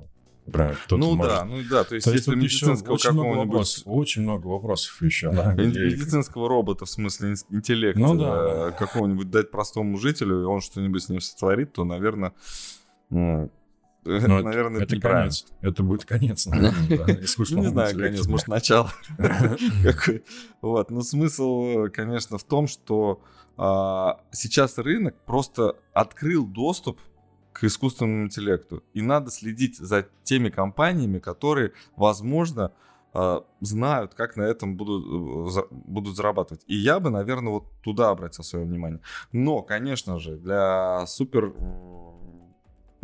Правильно, 0.52 0.78
ну 0.92 1.16
может... 1.16 1.34
да, 1.34 1.44
ну 1.44 1.58
да, 1.68 1.84
то 1.84 1.96
есть, 1.96 2.06
то 2.06 2.12
если 2.12 2.36
медицинского 2.36 2.94
очень 2.94 3.12
много, 3.14 3.38
вопросов, 3.38 3.84
очень 3.88 4.22
много 4.22 4.46
вопросов 4.46 5.02
еще. 5.02 5.32
Да, 5.32 5.54
медицинского 5.56 6.48
робота, 6.48 6.86
в 6.86 6.90
смысле 6.90 7.34
интеллекта, 7.50 8.00
ну, 8.00 8.16
да. 8.16 8.72
какого-нибудь 8.72 9.32
дать 9.32 9.50
простому 9.50 9.98
жителю, 9.98 10.44
и 10.44 10.46
он 10.46 10.62
что-нибудь 10.62 11.02
с 11.02 11.10
ним 11.10 11.20
сотворит, 11.20 11.74
то, 11.74 11.84
наверное, 11.84 12.34
ну, 13.10 13.52
но 14.06 14.42
наверное, 14.42 14.84
это, 14.84 14.96
это 14.96 15.08
конец. 15.08 15.46
Это 15.62 15.84
будет 15.84 16.06
конец, 16.06 16.46
наверное, 16.46 17.24
Ну, 17.50 17.58
не 17.62 17.68
знаю, 17.68 17.98
конец, 17.98 18.28
может, 18.28 18.48
начало. 18.48 18.92
Вот, 20.62 20.92
но 20.92 21.02
смысл, 21.02 21.88
конечно, 21.94 22.38
в 22.38 22.44
том, 22.44 22.68
что 22.68 23.22
а, 23.58 24.20
сейчас 24.32 24.78
рынок 24.78 25.16
просто 25.26 25.76
открыл 25.94 26.46
доступ 26.46 27.00
к 27.54 27.64
искусственному 27.64 28.26
интеллекту. 28.26 28.84
И 28.94 29.02
надо 29.02 29.32
следить 29.32 29.78
за 29.78 30.08
теми 30.24 30.50
компаниями, 30.50 31.20
которые, 31.20 31.72
возможно, 31.96 32.74
а, 33.14 33.46
знают, 33.62 34.14
как 34.14 34.36
на 34.36 34.42
этом 34.42 34.76
будут, 34.76 35.56
э, 35.56 35.62
будут 35.72 36.18
зарабатывать. 36.18 36.64
И 36.68 36.76
я 36.76 37.00
бы, 37.00 37.10
наверное, 37.10 37.54
вот 37.54 37.66
туда 37.82 38.10
обратил 38.10 38.44
свое 38.44 38.66
внимание. 38.66 39.00
Но, 39.32 39.62
конечно 39.62 40.20
же, 40.20 40.36
для 40.36 41.06
супер 41.08 41.54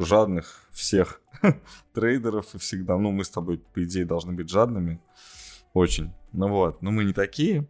жадных 0.06 0.68
всех 0.72 1.22
трейдеров 1.94 2.54
и 2.56 2.58
всегда, 2.58 2.98
ну, 2.98 3.12
мы 3.12 3.24
с 3.24 3.30
тобой, 3.30 3.58
по 3.74 3.84
идее, 3.84 4.06
должны 4.06 4.34
быть 4.34 4.50
жадными. 4.50 5.02
Очень. 5.74 6.12
Ну 6.34 6.48
вот, 6.48 6.82
но 6.82 6.92
мы 6.92 7.04
не 7.04 7.14
такие. 7.14 7.68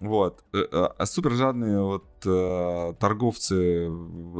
Вот. 0.00 0.42
Э, 0.54 0.58
э, 0.60 0.88
а 0.98 1.06
супер 1.06 1.32
жадные 1.32 1.80
вот 1.80 2.06
э, 2.24 2.94
торговцы 2.98 3.88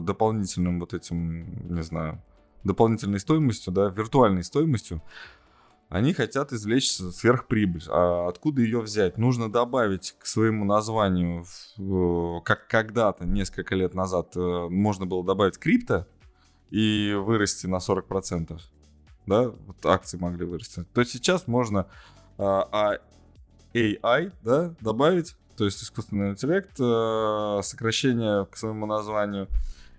дополнительным 0.02 0.80
вот 0.80 0.94
этим, 0.94 1.74
не 1.74 1.82
знаю, 1.82 2.22
дополнительной 2.64 3.20
стоимостью, 3.20 3.72
да, 3.72 3.88
виртуальной 3.88 4.42
стоимостью, 4.42 5.02
они 5.90 6.14
хотят 6.14 6.52
извлечь 6.52 6.90
сверхприбыль. 6.90 7.82
А 7.88 8.28
откуда 8.28 8.62
ее 8.62 8.80
взять? 8.80 9.18
Нужно 9.18 9.50
добавить 9.50 10.14
к 10.18 10.26
своему 10.26 10.64
названию, 10.64 11.44
как 12.44 12.68
когда-то, 12.68 13.26
несколько 13.26 13.74
лет 13.74 13.94
назад, 13.94 14.36
можно 14.36 15.04
было 15.04 15.24
добавить 15.24 15.58
крипто, 15.58 16.06
и 16.70 17.14
вырасти 17.14 17.66
на 17.66 17.76
40%. 17.76 18.61
Да, 19.26 19.48
вот 19.48 19.87
акции 19.87 20.16
могли 20.16 20.44
вырасти. 20.44 20.85
То 20.94 21.04
сейчас 21.04 21.46
можно 21.46 21.87
а, 22.38 22.98
AI 23.74 24.33
да, 24.42 24.74
добавить, 24.80 25.37
то 25.56 25.64
есть 25.64 25.83
искусственный 25.83 26.30
интеллект, 26.30 26.76
а, 26.80 27.61
сокращение 27.62 28.46
к 28.46 28.56
своему 28.56 28.87
названию, 28.87 29.48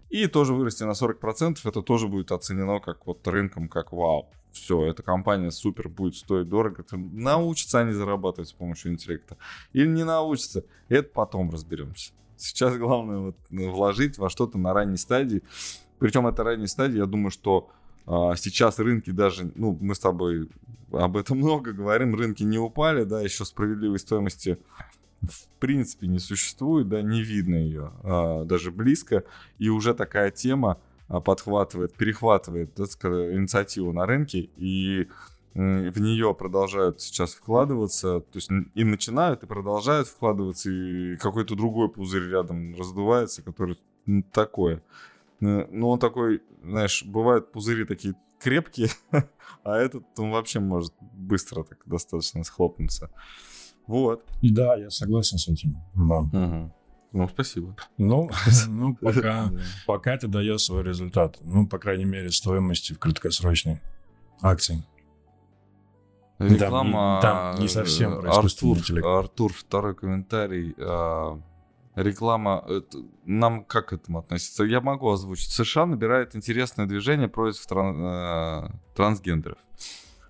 и 0.10 0.28
тоже 0.28 0.54
вырасти 0.54 0.84
на 0.84 0.92
40%, 0.92 1.60
это 1.64 1.82
тоже 1.82 2.08
будет 2.08 2.32
оценено 2.32 2.80
как 2.80 3.06
вот 3.08 3.26
рынком, 3.28 3.70
как 3.70 3.94
вау. 3.94 4.30
Все, 4.52 4.86
эта 4.86 5.02
компания 5.02 5.50
супер 5.50 5.88
будет 5.88 6.18
стоить 6.18 6.50
дорого. 6.50 6.84
Научатся 6.92 7.80
они 7.80 7.94
зарабатывать 7.94 8.50
с 8.50 8.54
помощью 8.54 8.92
интеллекта. 8.92 9.38
Или 9.72 9.88
не 9.88 10.04
научатся, 10.04 10.66
это 10.90 11.10
потом 11.14 11.50
разберемся. 11.50 12.12
Сейчас 12.36 12.76
главное 12.76 13.20
вот 13.20 13.38
вложить 13.50 14.18
во 14.18 14.30
что-то 14.30 14.58
на 14.58 14.74
ранней 14.74 14.98
стадии, 14.98 15.44
причем 16.02 16.26
это 16.26 16.44
ранняя 16.44 16.66
стадия, 16.66 17.02
я 17.02 17.06
думаю, 17.06 17.30
что 17.30 17.70
а, 18.08 18.36
сейчас 18.36 18.80
рынки 18.80 19.12
даже, 19.12 19.52
ну, 19.54 19.78
мы 19.80 19.94
с 19.94 20.00
тобой 20.00 20.50
об 20.92 21.16
этом 21.16 21.38
много 21.38 21.74
говорим, 21.74 22.16
рынки 22.16 22.42
не 22.42 22.58
упали, 22.58 23.04
да, 23.04 23.22
еще 23.22 23.46
справедливой 23.46 24.00
стоимости 24.00 24.58
в 25.22 25.48
принципе 25.60 26.08
не 26.08 26.18
существует, 26.18 26.90
да, 26.90 27.04
не 27.04 27.22
видно 27.22 27.54
ее 27.54 27.92
а, 28.04 28.46
даже 28.46 28.72
близко, 28.72 29.26
и 29.60 29.70
уже 29.70 29.94
такая 29.94 30.32
тема 30.32 30.80
а, 31.08 31.22
подхватывает, 31.22 31.94
перехватывает, 31.94 32.74
так 32.74 32.88
инициативу 33.06 33.94
на 33.94 34.08
рынке, 34.08 34.50
и 34.58 35.08
в 35.54 36.00
нее 36.00 36.34
продолжают 36.34 37.00
сейчас 37.02 37.36
вкладываться, 37.36 38.22
то 38.22 38.38
есть 38.38 38.50
и 38.74 38.84
начинают, 38.84 39.44
и 39.44 39.46
продолжают 39.46 40.08
вкладываться, 40.08 40.72
и 40.72 41.16
какой-то 41.18 41.56
другой 41.56 41.90
пузырь 41.90 42.28
рядом 42.28 42.74
раздувается, 42.76 43.44
который 43.44 43.78
такое. 44.32 44.82
Э, 45.42 45.68
ну, 45.70 45.90
он 45.90 46.00
такой, 46.00 46.42
знаешь, 46.64 47.04
бывают 47.04 47.52
пузыри 47.52 47.86
такие 47.86 48.16
крепкие, 48.40 48.90
а 49.64 49.78
этот 49.78 50.04
он 50.18 50.32
вообще 50.32 50.60
может 50.60 50.94
быстро 51.00 51.64
так 51.64 51.80
достаточно 51.86 52.44
схлопнуться. 52.44 53.10
Вот. 53.88 54.24
Да, 54.42 54.76
я 54.76 54.90
согласен 54.90 55.38
с 55.38 55.48
этим. 55.48 55.78
Да. 55.96 56.20
Угу. 56.20 56.74
Ну, 57.14 57.28
спасибо. 57.28 57.76
Ну, 57.98 58.30
ну 58.68 58.96
пока, 58.96 59.52
пока 59.86 60.14
это 60.14 60.28
дает 60.28 60.62
свой 60.62 60.84
результат. 60.84 61.38
Ну, 61.42 61.68
по 61.68 61.78
крайней 61.78 62.06
мере, 62.06 62.32
стоимости 62.32 62.94
в 62.94 63.00
краткосрочной 63.00 63.82
акции. 64.42 64.86
Реклама... 66.40 67.20
Там, 67.22 67.54
там 67.54 67.62
не 67.62 67.68
совсем 67.68 68.20
про 68.20 68.38
Артур, 68.38 68.78
Артур, 69.04 69.54
второй 69.54 69.94
комментарий. 69.94 70.74
А, 70.80 71.40
реклама, 71.96 72.64
это, 72.68 73.00
нам 73.26 73.64
как 73.66 73.90
к 73.90 73.94
этому 73.94 74.20
относиться? 74.20 74.64
Я 74.64 74.82
могу 74.82 75.10
озвучить. 75.10 75.52
США 75.52 75.86
набирает 75.86 76.36
интересное 76.36 76.86
движение 76.86 77.28
против 77.28 77.66
тран, 77.66 77.96
э, 78.00 78.70
трансгендеров. 78.96 79.58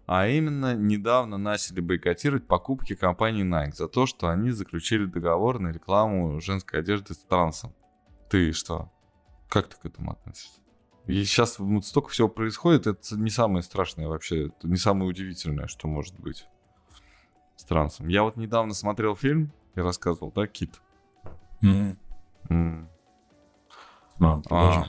А 0.07 0.27
именно, 0.27 0.75
недавно 0.75 1.37
начали 1.37 1.79
бойкотировать 1.79 2.45
покупки 2.45 2.95
компании 2.95 3.45
Nike 3.45 3.75
за 3.75 3.87
то, 3.87 4.05
что 4.05 4.27
они 4.27 4.51
заключили 4.51 5.05
договор 5.05 5.59
на 5.59 5.69
рекламу 5.69 6.41
женской 6.41 6.79
одежды 6.79 7.13
с 7.13 7.19
трансом. 7.19 7.73
Ты 8.29 8.51
что? 8.51 8.91
Как 9.47 9.67
ты 9.67 9.77
к 9.77 9.85
этому 9.85 10.11
относишься? 10.11 10.59
И 11.07 11.23
сейчас 11.23 11.59
вот 11.59 11.85
столько 11.85 12.09
всего 12.09 12.27
происходит, 12.27 12.87
это 12.87 13.15
не 13.15 13.29
самое 13.29 13.63
страшное 13.63 14.07
вообще, 14.07 14.47
это 14.47 14.67
не 14.67 14.77
самое 14.77 15.09
удивительное, 15.09 15.67
что 15.67 15.87
может 15.87 16.19
быть 16.19 16.45
с 17.55 17.63
трансом. 17.63 18.07
Я 18.07 18.23
вот 18.23 18.37
недавно 18.37 18.73
смотрел 18.73 19.15
фильм 19.15 19.51
и 19.75 19.79
рассказывал, 19.79 20.31
да, 20.31 20.47
Кит? 20.47 20.81
Мгм. 21.61 21.97
М. 22.49 22.89
А, 24.19 24.41
А, 24.49 24.85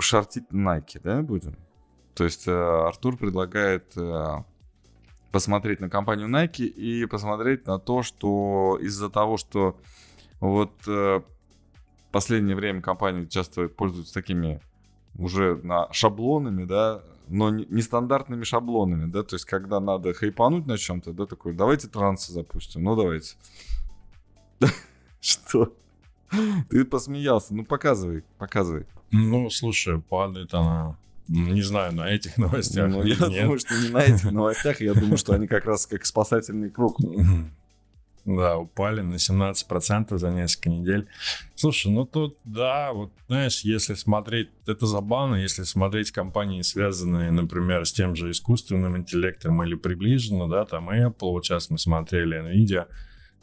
шортить 0.00 0.48
Nike, 0.50 1.00
да, 1.02 1.22
будем? 1.22 1.56
То 2.14 2.24
есть 2.24 2.46
э, 2.46 2.52
Артур 2.52 3.16
предлагает 3.16 3.96
э, 3.96 4.44
посмотреть 5.30 5.80
на 5.80 5.88
компанию 5.88 6.28
Nike 6.28 6.64
и 6.66 7.06
посмотреть 7.06 7.66
на 7.66 7.78
то, 7.78 8.02
что 8.02 8.78
из-за 8.80 9.08
того, 9.10 9.36
что 9.36 9.78
вот 10.40 10.72
э, 10.86 11.22
последнее 12.10 12.54
время 12.56 12.82
компании 12.82 13.26
часто 13.26 13.68
пользуются 13.68 14.14
такими 14.14 14.60
уже 15.16 15.56
на 15.62 15.92
шаблонами, 15.92 16.64
да, 16.64 17.02
но 17.28 17.50
не- 17.50 17.66
нестандартными 17.66 18.44
шаблонами, 18.44 19.10
да, 19.10 19.22
то 19.22 19.36
есть 19.36 19.44
когда 19.46 19.80
надо 19.80 20.12
хайпануть 20.12 20.66
на 20.66 20.76
чем-то, 20.76 21.12
да, 21.12 21.26
такой, 21.26 21.54
давайте 21.54 21.88
трансы 21.88 22.32
запустим, 22.32 22.82
ну 22.84 22.96
давайте. 22.96 23.36
Что? 25.22 25.72
Ты 26.68 26.84
посмеялся, 26.84 27.54
ну 27.54 27.64
показывай, 27.64 28.24
показывай. 28.38 28.86
Ну, 29.12 29.48
слушай, 29.50 30.00
падает 30.00 30.52
она, 30.54 30.96
м, 31.28 31.54
не 31.54 31.62
знаю, 31.62 31.94
на 31.94 32.10
этих 32.10 32.36
новостях 32.38 32.90
Ну, 32.90 33.02
я 33.04 33.14
нет. 33.28 33.42
думаю, 33.44 33.58
что 33.58 33.74
не 33.76 33.88
на 33.88 33.98
этих 34.02 34.24
новостях, 34.32 34.80
я 34.80 34.94
думаю, 34.94 35.16
что 35.16 35.32
они 35.34 35.46
как 35.46 35.64
раз 35.64 35.86
как 35.86 36.04
спасательный 36.04 36.70
круг. 36.70 36.98
Да, 38.24 38.56
упали 38.56 39.00
на 39.00 39.16
17% 39.18 40.16
за 40.18 40.30
несколько 40.30 40.70
недель. 40.70 41.08
Слушай, 41.56 41.90
ну 41.92 42.04
тут, 42.06 42.38
да, 42.44 42.92
вот, 42.92 43.10
знаешь, 43.26 43.62
если 43.62 43.94
смотреть, 43.94 44.48
это 44.66 44.86
забавно, 44.86 45.34
если 45.36 45.64
смотреть 45.64 46.12
компании, 46.12 46.62
связанные, 46.62 47.32
например, 47.32 47.84
с 47.84 47.92
тем 47.92 48.14
же 48.14 48.30
искусственным 48.30 48.96
интеллектом 48.96 49.60
или 49.64 49.74
приближенно, 49.74 50.48
да, 50.48 50.64
там 50.64 50.88
Apple, 50.90 51.30
вот 51.32 51.44
сейчас 51.44 51.68
мы 51.68 51.78
смотрели 51.78 52.38
Nvidia, 52.40 52.86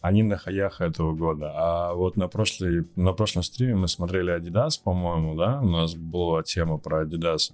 они 0.02 0.24
на 0.24 0.38
хаях 0.38 0.82
этого 0.82 1.14
года. 1.14 1.52
А 1.56 1.94
вот 1.94 2.18
на, 2.18 2.28
прошлой, 2.28 2.88
на 2.96 3.14
прошлом 3.14 3.44
стриме 3.44 3.76
мы 3.76 3.88
смотрели 3.88 4.36
Adidas, 4.36 4.82
по-моему, 4.84 5.36
да, 5.36 5.60
у 5.62 5.68
нас 5.68 5.96
была 5.96 6.44
тема 6.44 6.78
про 6.78 7.04
Adidas 7.04 7.50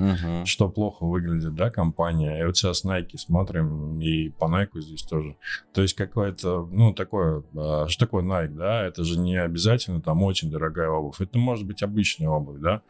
что 0.45 0.69
плохо 0.69 1.05
выглядит, 1.05 1.55
да, 1.55 1.69
компания. 1.69 2.41
И 2.41 2.45
вот 2.45 2.57
сейчас 2.57 2.85
Nike 2.85 3.17
смотрим, 3.17 3.99
и 3.99 4.29
по 4.29 4.45
Nike 4.45 4.79
здесь 4.81 5.03
тоже. 5.03 5.35
То 5.73 5.81
есть 5.81 5.95
какое-то, 5.95 6.67
ну, 6.71 6.93
такое, 6.93 7.43
а, 7.55 7.87
что 7.87 8.05
такое 8.05 8.23
Nike, 8.23 8.55
да, 8.55 8.83
это 8.85 9.03
же 9.03 9.19
не 9.19 9.35
обязательно 9.35 10.01
там 10.01 10.23
очень 10.23 10.51
дорогая 10.51 10.89
обувь. 10.89 11.19
Это 11.19 11.37
может 11.37 11.65
быть 11.65 11.83
обычная 11.83 12.29
обувь, 12.29 12.59
да. 12.59 12.81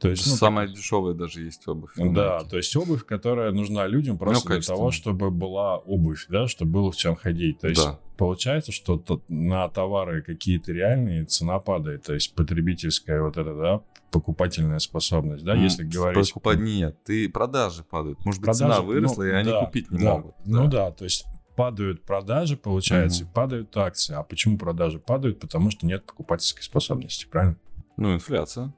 То 0.00 0.08
есть, 0.08 0.26
ну, 0.26 0.34
Самая 0.36 0.66
дешевая 0.66 1.12
даже 1.12 1.42
есть 1.42 1.68
обувь. 1.68 1.92
так- 1.94 2.12
да, 2.14 2.40
то 2.44 2.56
есть 2.56 2.74
обувь, 2.74 3.04
которая 3.04 3.52
нужна 3.52 3.86
людям 3.86 4.16
просто 4.16 4.46
для 4.46 4.56
качественная. 4.56 4.78
того, 4.78 4.90
чтобы 4.92 5.30
была 5.30 5.76
обувь, 5.76 6.24
да, 6.30 6.48
чтобы 6.48 6.72
было 6.72 6.90
в 6.90 6.96
чем 6.96 7.16
ходить. 7.16 7.58
То 7.60 7.68
есть 7.68 7.84
Да. 7.84 7.98
получается, 8.16 8.72
что 8.72 8.96
то- 8.96 9.20
на 9.28 9.68
товары 9.68 10.22
какие-то 10.22 10.72
реальные 10.72 11.26
цена 11.26 11.58
падает, 11.58 12.04
то 12.04 12.14
есть 12.14 12.34
потребительская 12.34 13.20
вот 13.22 13.36
эта, 13.36 13.54
да, 13.54 13.80
покупательная 14.10 14.78
способность, 14.78 15.44
да, 15.44 15.52
М, 15.54 15.62
если 15.62 15.84
говорить... 15.84 16.28
покупать 16.28 16.58
нет, 16.60 16.96
ты 17.04 17.28
продажи 17.28 17.84
падают. 17.84 18.24
Может 18.24 18.40
быть, 18.40 18.46
Продажи, 18.46 18.72
цена 18.74 18.80
выросла, 18.80 19.22
ну, 19.22 19.28
и 19.28 19.32
они 19.32 19.50
да, 19.50 19.64
купить 19.66 19.90
не 19.90 19.98
да. 19.98 20.14
могут. 20.16 20.34
Ну 20.46 20.66
да, 20.66 20.90
то 20.92 21.04
есть 21.04 21.26
падают 21.56 22.02
продажи, 22.04 22.56
получается, 22.56 23.22
Мгм. 23.24 23.30
и 23.30 23.34
падают 23.34 23.76
акции. 23.76 24.14
А 24.14 24.22
почему 24.22 24.56
продажи 24.56 24.98
падают? 24.98 25.38
Потому 25.40 25.70
что 25.70 25.84
нет 25.86 26.06
покупательской 26.06 26.62
способности, 26.62 27.26
правильно? 27.30 27.56
Ну, 27.98 28.14
инфляция. 28.14 28.72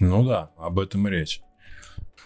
Ну 0.00 0.24
да, 0.24 0.50
об 0.56 0.78
этом 0.78 1.06
и 1.08 1.10
речь. 1.10 1.42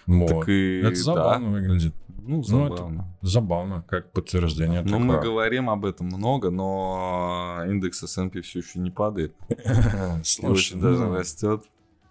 Вот. 0.06 0.28
Так 0.28 0.48
и 0.48 0.80
Это 0.80 0.90
да. 0.90 0.94
забавно 0.96 1.50
выглядит. 1.50 1.94
Ну, 2.22 2.36
Ну, 2.36 2.42
забавно. 2.42 3.16
Забавно, 3.22 3.84
как 3.88 4.12
подтверждение 4.12 4.82
Ну, 4.82 4.98
мы 4.98 5.20
говорим 5.20 5.70
об 5.70 5.84
этом 5.84 6.06
много, 6.06 6.50
но 6.50 7.62
индекс 7.66 8.02
S&P 8.02 8.42
все 8.42 8.58
еще 8.60 8.78
не 8.78 8.90
падает. 8.90 9.34
Слушай, 10.24 10.52
очень 10.52 10.80
даже 10.80 11.04
ну, 11.04 11.14
растет. 11.14 11.64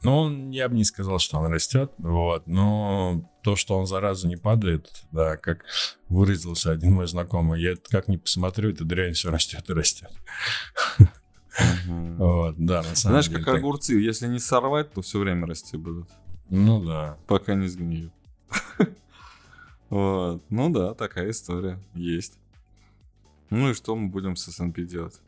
ну, 0.03 0.49
я 0.51 0.67
бы 0.69 0.75
не 0.75 0.83
сказал, 0.83 1.19
что 1.19 1.37
он 1.37 1.51
растет, 1.51 1.91
вот, 1.97 2.47
но 2.47 3.23
то, 3.43 3.55
что 3.55 3.77
он 3.77 3.85
зараза 3.85 4.27
не 4.27 4.37
падает, 4.37 4.89
да, 5.11 5.37
как 5.37 5.63
выразился 6.07 6.71
один 6.71 6.93
мой 6.93 7.07
знакомый, 7.07 7.61
я 7.61 7.75
как 7.89 8.07
ни 8.07 8.17
посмотрю, 8.17 8.71
эта 8.71 8.85
дрянь 8.85 9.13
все 9.13 9.29
растет 9.29 9.69
и 9.69 9.73
растет. 9.73 10.11
Вот, 12.17 12.55
да, 12.57 12.77
на 12.77 12.95
самом 12.95 13.13
Знаешь, 13.13 13.27
деле. 13.27 13.37
как 13.37 13.45
так. 13.45 13.55
огурцы, 13.55 13.93
если 13.93 14.27
не 14.27 14.39
сорвать, 14.39 14.91
то 14.91 15.01
все 15.01 15.19
время 15.19 15.47
расти 15.47 15.77
будут. 15.77 16.09
Ну 16.49 16.83
да. 16.83 17.17
Пока 17.27 17.55
не 17.55 17.67
сгниют. 17.67 18.13
Вот. 19.89 20.43
Ну 20.49 20.69
да, 20.69 20.93
такая 20.93 21.31
история 21.31 21.79
есть. 21.95 22.37
Ну 23.49 23.71
и 23.71 23.73
что 23.73 23.95
мы 23.95 24.09
будем 24.09 24.35
с 24.35 24.47
S&P 24.47 24.83
делать? 24.83 25.19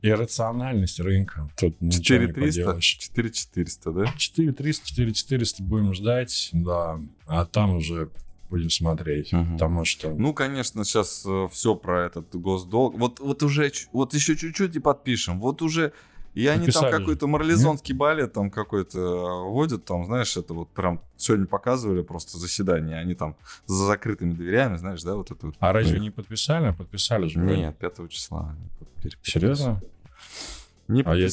Иррациональность 0.00 0.98
рынка. 1.00 1.50
Тут 1.58 1.78
ничего 1.80 2.18
не 2.18 2.26
4300? 2.28 2.40
поделаешь. 2.40 2.84
4400, 2.84 3.92
да? 3.92 4.06
4300, 4.16 4.86
4400 4.86 5.62
будем 5.62 5.92
ждать, 5.94 6.48
да, 6.52 6.98
а 7.26 7.44
там 7.44 7.76
уже 7.76 8.08
будем 8.50 8.70
смотреть, 8.70 9.32
Мгм. 9.32 9.52
потому 9.54 9.84
что... 9.84 10.10
Ну, 10.14 10.32
конечно, 10.34 10.84
сейчас 10.84 11.26
все 11.52 11.74
про 11.74 12.06
этот 12.06 12.34
госдолг. 12.34 12.96
Вот, 12.96 13.20
вот 13.20 13.42
уже, 13.42 13.70
вот 13.92 14.14
еще 14.14 14.36
чуть-чуть 14.36 14.76
и 14.76 14.80
подпишем. 14.80 15.40
Вот 15.40 15.62
уже, 15.62 15.92
и 16.34 16.46
они 16.46 16.66
Подписали 16.66 16.90
там 16.90 17.00
какой-то 17.00 17.26
марлезонский 17.26 17.94
балет 17.94 18.32
там 18.32 18.50
какой-то 18.50 18.98
э, 18.98 19.48
водят, 19.50 19.84
там, 19.84 20.04
знаешь, 20.04 20.36
это 20.36 20.54
вот 20.54 20.68
прям 20.68 21.00
сегодня 21.16 21.46
показывали 21.46 22.02
просто 22.02 22.38
заседание, 22.38 22.98
они 22.98 23.14
там 23.14 23.36
за 23.66 23.86
закрытыми 23.86 24.34
дверями, 24.34 24.76
знаешь, 24.76 25.02
да, 25.02 25.16
вот 25.16 25.30
это 25.30 25.46
вот. 25.46 25.56
А 25.58 25.72
разве 25.72 25.98
не 25.98 26.10
подписали? 26.10 26.72
Подписали 26.72 27.26
же. 27.26 27.40
Нет, 27.40 27.76
5 27.78 28.08
числа. 28.08 28.54
Серьезно? 29.22 29.82
Не 30.86 31.02
А 31.02 31.14
я 31.14 31.28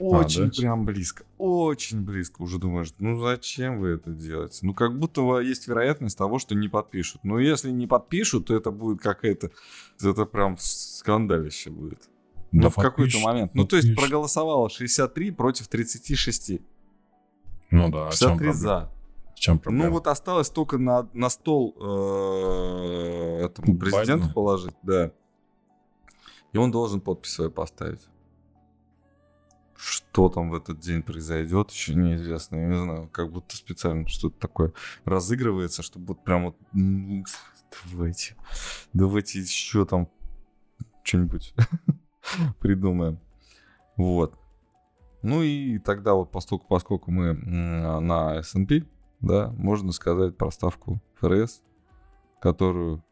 Очень 0.00 0.46
да? 0.46 0.50
прям 0.56 0.86
близко. 0.86 1.24
Очень 1.36 2.00
близко. 2.00 2.40
Уже 2.40 2.58
думаешь, 2.58 2.92
ну 2.98 3.20
зачем 3.20 3.80
вы 3.80 3.88
это 3.88 4.10
делаете? 4.10 4.60
Ну 4.62 4.72
как 4.72 4.98
будто 4.98 5.40
есть 5.40 5.68
вероятность 5.68 6.16
того, 6.16 6.38
что 6.38 6.54
не 6.54 6.68
подпишут. 6.68 7.22
Но 7.22 7.38
если 7.38 7.70
не 7.70 7.86
подпишут, 7.86 8.46
то 8.46 8.56
это 8.56 8.70
будет 8.70 9.02
какая-то... 9.02 9.50
Это 10.02 10.24
прям 10.24 10.56
скандалище 10.58 11.70
будет. 11.70 12.08
Да 12.50 12.62
Ну 12.62 12.70
в 12.70 12.76
какой-то 12.76 13.18
момент. 13.18 13.54
Ну 13.54 13.66
то 13.66 13.76
есть 13.76 13.94
проголосовало 13.94 14.70
63 14.70 15.30
против 15.32 15.68
36. 15.68 16.60
Ну 17.70 17.90
да, 17.90 18.08
а 18.08 18.10
в 18.10 18.18
чем 18.18 18.30
63 18.30 18.36
проблема? 18.36 18.52
за. 18.54 18.90
В 19.34 19.40
чем 19.40 19.58
проблема? 19.58 19.84
Ну 19.84 19.90
вот 19.92 20.06
осталось 20.06 20.48
только 20.48 20.78
на, 20.78 21.08
на 21.12 21.28
стол 21.28 21.76
э, 21.78 23.44
этому 23.44 23.78
президенту 23.78 24.32
положить, 24.32 24.74
да. 24.82 25.12
И 26.52 26.58
он 26.58 26.70
должен 26.70 27.00
подпись 27.00 27.32
свою 27.32 27.50
поставить. 27.50 28.00
Что 29.82 30.28
там 30.28 30.50
в 30.50 30.54
этот 30.54 30.78
день 30.78 31.02
произойдет, 31.02 31.70
еще 31.70 31.94
неизвестно. 31.94 32.56
Я 32.56 32.66
не 32.66 32.82
знаю, 32.82 33.08
как 33.08 33.32
будто 33.32 33.56
специально 33.56 34.06
что-то 34.06 34.38
такое 34.38 34.74
разыгрывается, 35.06 35.82
чтобы 35.82 36.08
вот 36.08 36.22
прям 36.22 36.44
вот... 36.44 36.56
Давайте, 37.90 38.36
давайте 38.92 39.40
еще 39.40 39.86
там 39.86 40.10
что-нибудь 41.02 41.54
придумаем. 42.60 43.20
Вот. 43.96 44.38
Ну 45.22 45.42
и 45.42 45.78
тогда 45.78 46.12
вот 46.12 46.30
поскольку, 46.30 46.66
поскольку 46.66 47.10
мы 47.10 47.32
на 47.32 48.36
S&P, 48.36 48.84
да, 49.20 49.48
можно 49.56 49.92
сказать 49.92 50.36
про 50.36 50.50
ставку 50.50 51.00
ФРС, 51.20 51.62
которую 52.40 53.02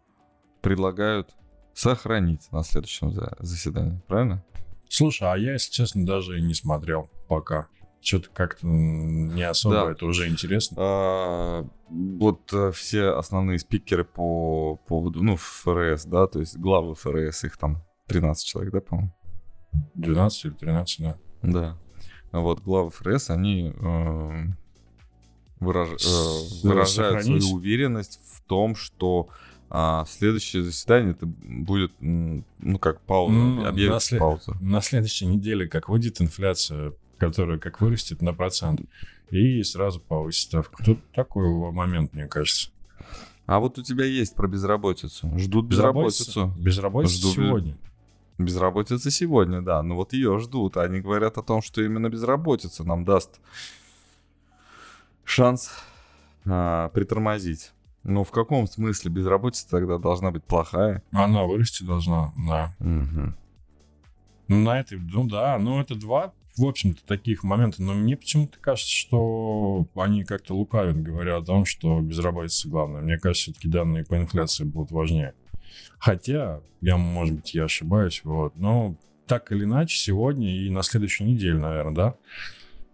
предлагают 0.60 1.34
сохранить 1.72 2.50
на 2.52 2.62
следующем 2.62 3.10
за- 3.10 3.36
заседании, 3.38 4.02
правильно? 4.06 4.44
Слушай, 4.88 5.32
а 5.32 5.36
я, 5.36 5.52
если 5.52 5.70
честно, 5.70 6.04
даже 6.06 6.38
и 6.38 6.42
не 6.42 6.54
смотрел 6.54 7.10
пока. 7.28 7.68
Что-то 8.00 8.28
как-то 8.30 8.66
не 8.66 9.42
особо 9.42 9.74
Да. 9.74 9.90
это 9.90 10.06
уже 10.06 10.28
интересно. 10.28 10.76
А, 10.78 11.66
вот 11.88 12.52
э, 12.52 12.70
все 12.72 13.10
основные 13.10 13.58
спикеры 13.58 14.04
по 14.04 14.76
поводу, 14.76 15.22
ну, 15.22 15.36
ФРС, 15.36 16.04
да, 16.04 16.26
то 16.28 16.38
есть 16.40 16.56
главы 16.56 16.94
ФРС, 16.94 17.44
их 17.44 17.56
там 17.58 17.82
13 18.06 18.46
человек, 18.46 18.72
да, 18.72 18.80
по-моему? 18.80 19.12
12 19.94 20.44
или 20.46 20.52
13, 20.52 21.00
да. 21.00 21.16
Да. 21.42 21.78
А 22.30 22.40
Вот 22.40 22.60
главы 22.60 22.90
ФРС, 22.90 23.30
они 23.30 23.72
э, 23.76 24.44
выраж- 25.60 25.96
э, 26.06 26.66
выражают 26.66 27.22
сохранить. 27.22 27.42
свою 27.42 27.56
уверенность 27.56 28.20
в 28.32 28.42
том, 28.42 28.76
что 28.76 29.28
а, 29.70 30.04
следующее 30.06 30.62
заседание 30.62 31.12
это 31.12 31.26
будет, 31.26 31.92
ну, 32.00 32.42
как 32.80 33.00
пауза, 33.02 33.32
Ну, 33.34 33.66
объявится 33.66 33.94
на 33.94 34.00
след- 34.00 34.20
пауза. 34.20 34.56
На 34.60 34.80
следующей 34.80 35.26
неделе, 35.26 35.68
как 35.68 35.88
выйдет 35.88 36.20
инфляция, 36.20 36.92
которая 37.18 37.58
как 37.58 37.80
вырастет 37.80 38.22
на 38.22 38.32
процент, 38.32 38.80
и 39.30 39.62
сразу 39.62 40.00
повысит 40.00 40.42
ставку. 40.48 40.82
Тут 40.84 41.00
такой 41.12 41.48
момент, 41.72 42.14
мне 42.14 42.26
кажется. 42.26 42.70
А 43.46 43.60
вот 43.60 43.78
у 43.78 43.82
тебя 43.82 44.04
есть 44.04 44.34
про 44.34 44.46
безработицу. 44.46 45.30
Ждут 45.38 45.66
безработицу. 45.66 46.54
Безработица 46.58 47.18
Жду- 47.18 47.32
сегодня. 47.34 47.76
Безработица 48.38 49.10
сегодня, 49.10 49.62
да, 49.62 49.82
но 49.82 49.96
вот 49.96 50.12
ее 50.12 50.38
ждут. 50.38 50.76
Они 50.76 51.00
говорят 51.00 51.38
о 51.38 51.42
том, 51.42 51.60
что 51.60 51.82
именно 51.82 52.08
безработица 52.08 52.84
нам 52.84 53.04
даст 53.04 53.40
шанс 55.24 55.70
а, 56.46 56.88
притормозить. 56.90 57.72
Но 58.08 58.24
в 58.24 58.30
каком 58.30 58.66
смысле 58.66 59.10
безработица 59.10 59.68
тогда 59.68 59.98
должна 59.98 60.30
быть 60.30 60.42
плохая? 60.42 61.02
Она 61.12 61.44
вырасти 61.44 61.82
должна, 61.82 62.32
да. 62.38 62.74
Угу. 62.80 63.34
На 64.48 64.80
этой, 64.80 64.98
ну 64.98 65.28
да, 65.28 65.58
ну 65.58 65.78
это 65.78 65.94
два, 65.94 66.32
в 66.56 66.64
общем-то, 66.64 67.04
таких 67.04 67.44
момента. 67.44 67.82
Но 67.82 67.92
мне 67.92 68.16
почему-то 68.16 68.58
кажется, 68.60 68.90
что 68.90 69.86
они 69.94 70.24
как-то 70.24 70.54
лукавят, 70.54 71.02
говоря 71.02 71.36
о 71.36 71.44
том, 71.44 71.66
что 71.66 72.00
безработица 72.00 72.70
главное. 72.70 73.02
Мне 73.02 73.18
кажется, 73.18 73.50
все-таки 73.50 73.68
данные 73.68 74.06
по 74.06 74.16
инфляции 74.16 74.64
будут 74.64 74.90
важнее. 74.90 75.34
Хотя, 75.98 76.62
я, 76.80 76.96
может 76.96 77.34
быть, 77.36 77.52
я 77.52 77.64
ошибаюсь, 77.64 78.22
вот, 78.24 78.56
но 78.56 78.96
так 79.26 79.52
или 79.52 79.64
иначе, 79.64 79.98
сегодня 79.98 80.50
и 80.50 80.70
на 80.70 80.82
следующей 80.82 81.24
неделе, 81.24 81.58
наверное, 81.58 81.94
да, 81.94 82.14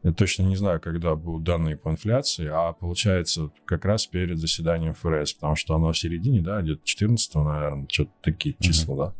я 0.04 0.12
точно 0.12 0.42
не 0.42 0.54
знаю, 0.54 0.80
когда 0.80 1.16
будут 1.16 1.44
данные 1.44 1.78
по 1.78 1.88
инфляции, 1.88 2.46
а 2.46 2.74
получается 2.74 3.50
как 3.64 3.86
раз 3.86 4.06
перед 4.06 4.38
заседанием 4.38 4.94
ФРС, 4.94 5.32
потому 5.32 5.56
что 5.56 5.74
оно 5.74 5.92
в 5.92 5.98
середине, 5.98 6.42
да, 6.42 6.60
где-то 6.60 6.82
14 6.84 7.34
наверное, 7.36 7.86
что-то 7.90 8.10
такие 8.20 8.54
числа, 8.60 8.92
mm-hmm. 8.92 8.98
да. 8.98 9.14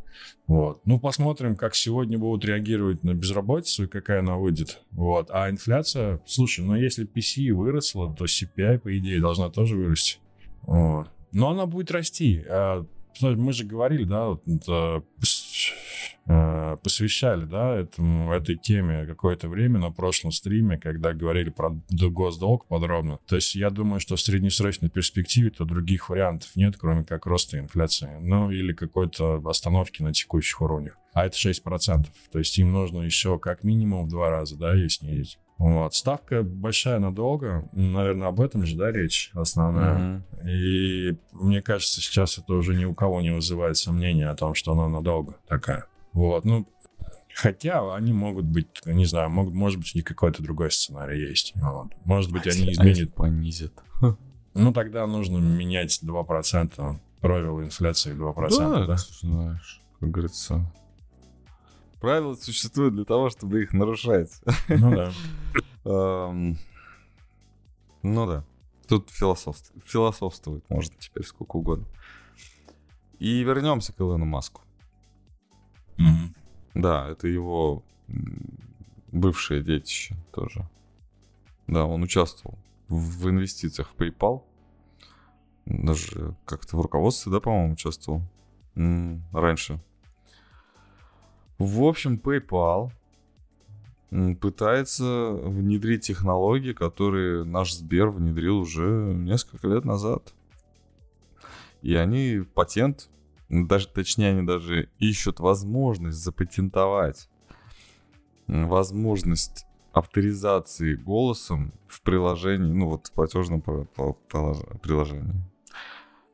Вот. 0.45 0.81
Ну, 0.85 0.99
посмотрим, 0.99 1.55
как 1.55 1.73
сегодня 1.73 2.19
будут 2.19 2.45
реагировать 2.45 3.03
на 3.03 3.15
безработицу 3.15 3.85
и 3.85 3.87
какая 3.87 4.19
она 4.19 4.35
выйдет. 4.35 4.79
Вот. 4.91 5.29
А 5.31 5.49
инфляция, 5.49 6.21
слушай, 6.27 6.63
ну 6.63 6.75
если 6.75 7.07
PCE 7.07 7.51
выросла, 7.51 8.13
то 8.13 8.25
CPI, 8.25 8.77
по 8.77 8.95
идее, 8.95 9.19
должна 9.19 9.49
тоже 9.49 9.75
вырасти. 9.75 10.19
Вот. 10.61 11.07
Но 11.31 11.49
она 11.49 11.65
будет 11.65 11.89
расти. 11.89 12.45
А, 12.47 12.85
мы 13.21 13.53
же 13.53 13.65
говорили, 13.65 14.03
да, 14.03 14.27
вот, 14.27 14.43
Э, 14.67 15.01
посвящали, 16.25 17.45
да, 17.45 17.75
этому, 17.75 18.33
этой 18.33 18.55
теме 18.55 19.05
какое-то 19.05 19.47
время 19.47 19.79
на 19.79 19.91
прошлом 19.91 20.31
стриме, 20.31 20.77
когда 20.77 21.13
говорили 21.13 21.49
про 21.49 21.71
госдолг 21.89 22.65
подробно. 22.67 23.19
То 23.27 23.35
есть 23.35 23.55
я 23.55 23.69
думаю, 23.69 23.99
что 23.99 24.15
в 24.15 24.21
среднесрочной 24.21 24.89
перспективе 24.89 25.51
то 25.51 25.65
других 25.65 26.09
вариантов 26.09 26.49
нет, 26.55 26.75
кроме 26.77 27.03
как 27.03 27.25
роста 27.25 27.59
инфляции. 27.59 28.09
Ну, 28.19 28.49
или 28.49 28.73
какой-то 28.73 29.41
остановки 29.45 30.01
на 30.01 30.13
текущих 30.13 30.61
уровнях. 30.61 30.97
А 31.13 31.25
это 31.25 31.37
6%. 31.37 32.05
То 32.31 32.39
есть 32.39 32.57
им 32.57 32.73
нужно 32.73 33.01
еще 33.01 33.39
как 33.39 33.63
минимум 33.63 34.05
в 34.05 34.09
два 34.09 34.29
раза, 34.29 34.57
да, 34.57 34.73
ее 34.73 34.89
снизить. 34.89 35.39
Вот. 35.57 35.93
Ставка 35.93 36.43
большая 36.43 36.99
надолго. 36.99 37.69
Наверное, 37.71 38.27
об 38.27 38.41
этом 38.41 38.65
же, 38.65 38.75
да, 38.75 38.91
речь 38.91 39.31
основная. 39.33 40.23
Mm-hmm. 40.43 40.49
И 40.49 41.17
мне 41.31 41.61
кажется, 41.61 42.01
сейчас 42.01 42.37
это 42.37 42.53
уже 42.53 42.75
ни 42.75 42.83
у 42.83 42.93
кого 42.93 43.21
не 43.21 43.31
вызывает 43.31 43.77
сомнения 43.77 44.27
о 44.27 44.35
том, 44.35 44.53
что 44.53 44.73
она 44.73 44.89
надолго 44.89 45.37
такая. 45.47 45.85
Вот, 46.15 46.45
ну, 46.45 46.65
Хотя 47.35 47.93
они 47.93 48.13
могут 48.13 48.45
быть, 48.45 48.67
не 48.85 49.03
знаю, 49.03 49.29
могут, 49.29 49.53
может 49.53 49.77
быть, 49.77 49.93
у 49.93 49.97
них 49.97 50.05
какой-то 50.05 50.41
другой 50.41 50.71
сценарий 50.71 51.19
есть. 51.19 51.51
Вот. 51.55 51.91
Может 52.05 52.31
быть, 52.31 52.47
а 52.47 52.51
они 52.51 52.71
изменят. 52.71 53.13
понизят. 53.13 53.73
Ну, 54.57 54.71
тогда 54.71 55.05
нужно 55.05 55.39
менять 55.39 55.99
2%, 56.01 56.99
правила 57.19 57.61
инфляции 57.61 58.13
2%. 58.15 58.57
Да, 58.57 58.85
да? 58.85 58.95
знаешь, 59.19 59.81
как 59.99 60.11
говорится. 60.11 60.71
Правила 61.99 62.35
существуют 62.35 62.95
для 62.95 63.03
того, 63.03 63.29
чтобы 63.29 63.63
их 63.63 63.73
нарушать. 63.73 64.31
Ну 64.69 64.95
да. 64.95 65.11
Ну 68.01 68.27
да. 68.27 68.45
Тут 68.87 69.09
философствовать 69.09 70.63
можно 70.69 70.95
теперь 70.99 71.25
сколько 71.25 71.57
угодно. 71.57 71.85
И 73.19 73.43
вернемся 73.43 73.91
к 73.91 73.99
Илону 73.99 74.23
Маску. 74.23 74.61
Mm-hmm. 75.97 76.35
Да, 76.75 77.09
это 77.09 77.27
его 77.27 77.83
бывшее 79.11 79.63
детище 79.63 80.15
тоже. 80.31 80.67
Да, 81.67 81.85
он 81.85 82.03
участвовал 82.03 82.57
в 82.87 83.29
инвестициях 83.29 83.89
в 83.89 84.01
PayPal. 84.01 84.43
Даже 85.65 86.35
как-то 86.45 86.77
в 86.77 86.81
руководстве, 86.81 87.31
да, 87.31 87.39
по-моему, 87.39 87.73
участвовал 87.73 88.21
раньше. 88.75 89.81
В 91.57 91.83
общем, 91.83 92.21
PayPal 92.23 92.91
пытается 94.39 95.31
внедрить 95.31 96.05
технологии, 96.05 96.73
которые 96.73 97.45
наш 97.45 97.73
Сбер 97.73 98.09
внедрил 98.09 98.59
уже 98.59 98.83
несколько 98.83 99.67
лет 99.67 99.85
назад. 99.85 100.33
И 101.81 101.95
они 101.95 102.43
патент 102.53 103.09
даже 103.49 103.87
точнее, 103.87 104.31
они 104.31 104.45
даже 104.45 104.89
ищут 104.99 105.39
возможность 105.39 106.17
запатентовать 106.17 107.29
возможность 108.47 109.65
авторизации 109.91 110.95
голосом 110.95 111.73
в 111.87 112.01
приложении, 112.01 112.71
ну 112.71 112.89
вот 112.89 113.07
в 113.07 113.11
платежном 113.11 113.61
приложении. 113.61 115.41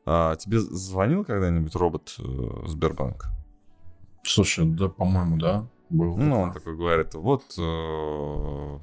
А 0.04 0.34
тебе 0.36 0.58
звонил 0.58 1.24
когда-нибудь 1.24 1.74
робот 1.76 2.16
э, 2.18 2.66
Сбербанк? 2.66 3.26
Слушай, 4.24 4.66
да, 4.66 4.88
по-моему, 4.88 5.36
да, 5.36 5.68
был. 5.90 6.16
Ну, 6.16 6.40
он 6.40 6.52
такой 6.52 6.76
говорит, 6.76 7.14
вот 7.14 7.44
э, 7.56 8.78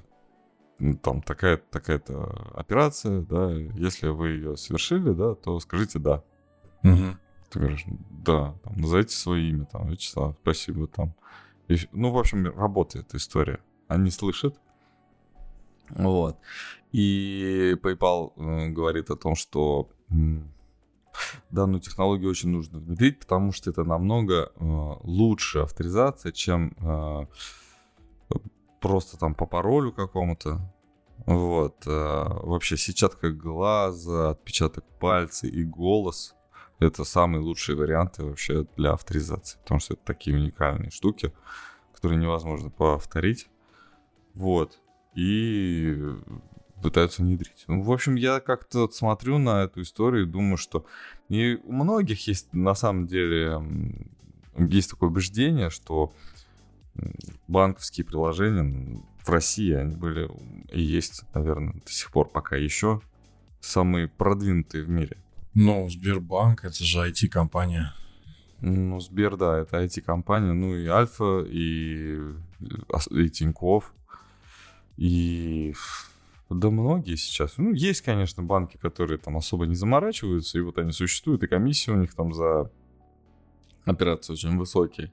там 1.01 1.21
такая 1.21 1.57
такая-то 1.57 2.53
операция, 2.55 3.21
да, 3.21 3.51
если 3.51 4.07
вы 4.07 4.29
ее 4.29 4.55
совершили, 4.55 5.11
да, 5.11 5.35
то 5.35 5.59
скажите 5.59 5.99
да. 5.99 6.23
Угу. 6.85 7.17
Ты 7.49 7.59
говоришь, 7.59 7.85
да, 8.09 8.55
там, 8.63 8.77
назовите 8.77 9.15
свое 9.15 9.49
имя, 9.49 9.65
там, 9.65 9.89
Вячеслав, 9.89 10.35
спасибо, 10.41 10.87
там. 10.87 11.13
И, 11.67 11.77
ну, 11.91 12.11
в 12.11 12.17
общем, 12.17 12.45
работает 12.45 13.13
история. 13.15 13.59
Они 13.87 14.11
слышат. 14.11 14.59
Вот. 15.89 16.37
И 16.91 17.75
PayPal 17.81 18.33
э, 18.35 18.69
говорит 18.69 19.09
о 19.09 19.15
том, 19.15 19.35
что 19.35 19.89
данную 21.49 21.81
технологию 21.81 22.29
очень 22.29 22.49
нужно 22.49 22.79
внедрить, 22.79 23.19
потому 23.19 23.51
что 23.51 23.69
это 23.69 23.83
намного 23.83 24.51
э, 24.55 24.95
лучше 25.01 25.59
авторизация, 25.59 26.31
чем 26.31 26.75
э, 26.79 27.25
просто 28.79 29.17
там 29.17 29.33
по 29.33 29.45
паролю 29.45 29.91
какому-то. 29.91 30.61
Вот. 31.25 31.85
Э, 31.85 32.25
вообще 32.43 32.77
сетчатка 32.77 33.31
глаза, 33.31 34.31
отпечаток 34.31 34.85
пальца 34.99 35.47
и 35.47 35.63
голос 35.63 36.35
это 36.79 37.03
самые 37.03 37.41
лучшие 37.41 37.75
варианты 37.75 38.23
вообще 38.23 38.65
для 38.77 38.91
авторизации, 38.93 39.59
потому 39.59 39.79
что 39.79 39.93
это 39.93 40.03
такие 40.05 40.35
уникальные 40.35 40.91
штуки, 40.91 41.33
которые 41.93 42.19
невозможно 42.19 42.69
повторить. 42.69 43.49
Вот. 44.33 44.79
И 45.15 45.97
пытаются 46.81 47.21
внедрить. 47.21 47.65
Ну, 47.67 47.81
в 47.81 47.91
общем, 47.91 48.15
я 48.15 48.39
как-то 48.39 48.89
смотрю 48.89 49.37
на 49.37 49.63
эту 49.63 49.81
историю 49.81 50.23
и 50.23 50.29
думаю, 50.29 50.57
что 50.57 50.85
и 51.27 51.59
у 51.63 51.73
многих 51.73 52.25
есть 52.27 52.53
на 52.53 52.73
самом 52.73 53.05
деле 53.07 53.61
есть 54.57 54.91
такое 54.91 55.09
убеждение, 55.09 55.69
что 55.69 56.13
банковские 57.47 58.05
приложения 58.05 59.01
в 59.19 59.29
России, 59.29 59.73
они 59.73 59.95
были 59.95 60.29
и 60.71 60.81
есть, 60.81 61.23
наверное, 61.33 61.73
до 61.73 61.91
сих 61.91 62.11
пор 62.11 62.29
пока 62.29 62.55
еще 62.55 63.01
самые 63.59 64.07
продвинутые 64.07 64.83
в 64.83 64.89
мире. 64.89 65.17
Ну, 65.53 65.89
Сбербанк, 65.89 66.63
это 66.63 66.83
же 66.83 66.99
IT-компания. 67.09 67.93
Ну, 68.61 68.99
Сбер, 68.99 69.37
да, 69.37 69.59
это 69.59 69.83
IT-компания. 69.83 70.53
Ну, 70.53 70.75
и 70.75 70.85
Альфа, 70.87 71.45
и, 71.47 72.19
и 73.11 73.29
Тинькофф, 73.29 73.93
и... 74.97 75.73
Да 76.49 76.71
многие 76.71 77.15
сейчас. 77.15 77.57
Ну, 77.57 77.73
есть, 77.73 78.01
конечно, 78.01 78.41
банки, 78.41 78.77
которые 78.77 79.19
там 79.19 79.37
особо 79.37 79.67
не 79.67 79.75
заморачиваются, 79.75 80.57
и 80.57 80.61
вот 80.61 80.79
они 80.79 80.91
существуют, 80.91 81.43
и 81.43 81.47
комиссии 81.47 81.91
у 81.91 81.95
них 81.95 82.15
там 82.15 82.33
за 82.33 82.71
операции 83.85 84.33
очень 84.33 84.57
высокие. 84.57 85.11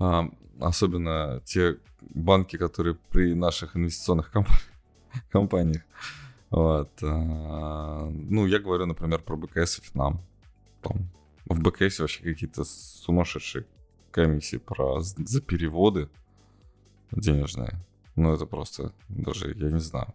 А, 0.00 0.28
особенно 0.60 1.40
те 1.44 1.78
банки, 2.00 2.56
которые 2.56 2.96
при 3.10 3.34
наших 3.34 3.76
инвестиционных 3.76 4.32
комп... 4.32 4.48
компаниях 5.30 5.82
вот. 6.50 6.90
А, 7.02 8.08
ну, 8.10 8.46
я 8.46 8.58
говорю, 8.58 8.86
например, 8.86 9.22
про 9.22 9.36
БКС 9.36 9.78
и 9.78 9.82
Финам. 9.82 10.20
Там, 10.82 11.10
в 11.46 11.62
БКС 11.62 12.00
вообще 12.00 12.22
какие-то 12.22 12.64
сумасшедшие 12.64 13.66
комиссии 14.10 14.56
про, 14.56 15.00
за 15.00 15.40
переводы 15.42 16.08
денежные. 17.10 17.78
Ну, 18.16 18.32
это 18.32 18.46
просто 18.46 18.92
даже, 19.08 19.54
я 19.54 19.70
не 19.70 19.80
знаю. 19.80 20.14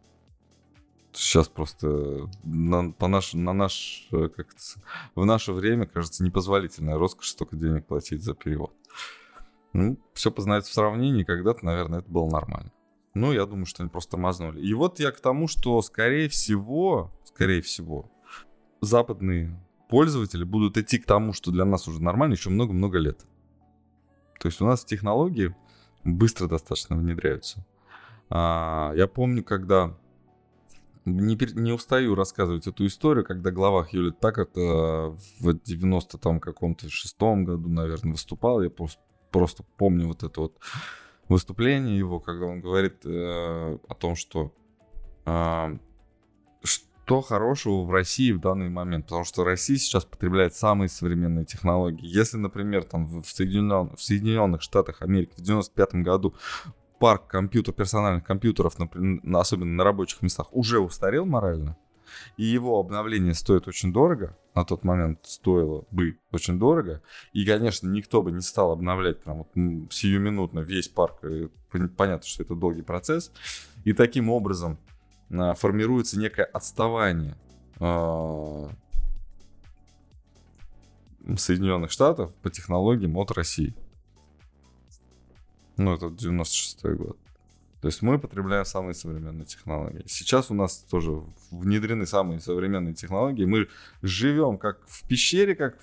Сейчас 1.13 1.47
просто 1.47 2.27
на, 2.43 2.91
по 2.91 3.07
наш, 3.07 3.33
на 3.33 3.53
наш, 3.53 4.07
как 4.11 4.47
в 5.13 5.25
наше 5.25 5.53
время, 5.53 5.85
кажется, 5.85 6.23
непозволительная 6.23 6.97
роскошь 6.97 7.29
столько 7.29 7.55
денег 7.55 7.85
платить 7.85 8.23
за 8.23 8.33
перевод. 8.33 8.73
Ну, 9.73 9.97
все 10.13 10.31
познается 10.31 10.71
в 10.71 10.73
сравнении, 10.73 11.23
когда-то, 11.23 11.63
наверное, 11.65 11.99
это 11.99 12.09
было 12.09 12.29
нормально. 12.29 12.71
Ну, 13.13 13.31
я 13.31 13.45
думаю, 13.45 13.65
что 13.65 13.83
они 13.83 13.89
просто 13.89 14.17
мазнули. 14.17 14.59
И 14.61 14.73
вот 14.73 14.99
я 14.99 15.11
к 15.11 15.19
тому, 15.19 15.47
что, 15.47 15.81
скорее 15.81 16.29
всего, 16.29 17.11
скорее 17.23 17.61
всего, 17.61 18.11
западные 18.81 19.59
пользователи 19.87 20.43
будут 20.43 20.77
идти 20.77 20.97
к 20.97 21.05
тому, 21.05 21.33
что 21.33 21.51
для 21.51 21.65
нас 21.65 21.87
уже 21.87 22.01
нормально, 22.01 22.33
еще 22.33 22.49
много-много 22.49 22.97
лет. 22.97 23.25
То 24.39 24.47
есть 24.47 24.59
у 24.61 24.65
нас 24.65 24.83
технологии 24.83 25.55
быстро 26.03 26.47
достаточно 26.47 26.95
внедряются. 26.95 27.65
А, 28.29 28.93
я 28.95 29.07
помню, 29.07 29.43
когда 29.43 29.95
не, 31.05 31.37
не 31.53 31.71
устаю 31.71 32.15
рассказывать 32.15 32.65
эту 32.65 32.85
историю, 32.85 33.25
когда 33.25 33.51
глава 33.51 33.83
Хьюлит 33.83 34.19
Паккард 34.19 34.57
э, 34.57 35.15
в 35.39 35.53
90 35.53 36.17
там 36.17 36.39
каком-то 36.39 36.89
шестом 36.89 37.45
году, 37.45 37.69
наверное, 37.69 38.13
выступал. 38.13 38.63
Я 38.63 38.69
просто, 38.69 38.99
просто 39.31 39.63
помню 39.77 40.07
вот 40.07 40.23
это 40.23 40.41
вот 40.41 40.57
выступление 41.33 41.97
его, 41.97 42.19
когда 42.19 42.45
он 42.45 42.61
говорит 42.61 43.05
э, 43.05 43.77
о 43.87 43.93
том, 43.95 44.15
что 44.15 44.53
э, 45.25 45.77
что 46.63 47.21
хорошего 47.21 47.83
в 47.83 47.91
России 47.91 48.31
в 48.31 48.39
данный 48.39 48.69
момент, 48.69 49.05
потому 49.07 49.25
что 49.25 49.43
Россия 49.43 49.77
сейчас 49.77 50.05
потребляет 50.05 50.55
самые 50.55 50.87
современные 50.87 51.43
технологии. 51.43 52.05
Если, 52.05 52.37
например, 52.37 52.85
там 52.85 53.07
в, 53.07 53.25
Соединен... 53.25 53.93
в 53.93 54.01
Соединенных 54.01 54.61
Штатах 54.61 55.01
Америки 55.01 55.33
в 55.35 55.41
95 55.41 55.95
году 55.95 56.33
парк 56.99 57.27
компьютер, 57.27 57.73
персональных 57.73 58.23
компьютеров, 58.23 58.79
например, 58.79 59.19
особенно 59.35 59.73
на 59.73 59.83
рабочих 59.83 60.21
местах, 60.21 60.47
уже 60.53 60.79
устарел 60.79 61.25
морально, 61.25 61.75
и 62.37 62.43
его 62.43 62.79
обновление 62.79 63.33
стоит 63.33 63.67
очень 63.67 63.93
дорого, 63.93 64.37
на 64.55 64.65
тот 64.65 64.83
момент 64.83 65.19
стоило 65.23 65.85
бы 65.91 66.17
очень 66.31 66.59
дорого, 66.59 67.01
и, 67.33 67.45
конечно, 67.45 67.87
никто 67.87 68.21
бы 68.21 68.31
не 68.31 68.41
стал 68.41 68.71
обновлять 68.71 69.23
прям 69.23 69.39
вот 69.39 69.93
сиюминутно 69.93 70.59
весь 70.59 70.87
парк, 70.87 71.21
понятно, 71.97 72.27
что 72.27 72.43
это 72.43 72.55
долгий 72.55 72.83
процесс, 72.83 73.31
и 73.83 73.93
таким 73.93 74.29
образом 74.29 74.77
а, 75.31 75.53
формируется 75.53 76.19
некое 76.19 76.45
отставание 76.45 77.35
а, 77.79 78.69
Соединенных 81.37 81.91
Штатов 81.91 82.33
по 82.35 82.49
технологиям 82.49 83.17
от 83.17 83.31
России. 83.31 83.73
Ну, 85.77 85.93
это 85.93 86.07
96-й 86.07 86.95
год. 86.95 87.17
То 87.83 87.87
есть 87.87 88.01
мы 88.01 88.17
потребляем 88.17 88.63
самые 88.63 88.93
современные 88.93 89.45
технологии. 89.45 90.03
Сейчас 90.07 90.49
у 90.49 90.53
нас 90.53 90.85
тоже 90.89 91.21
внедрены 91.51 92.05
самые 92.05 92.39
современные 92.39 92.93
технологии. 92.93 93.43
Мы 93.43 93.67
живем 94.01 94.57
как 94.57 94.87
в 94.87 95.05
пещере, 95.05 95.53
как 95.53 95.77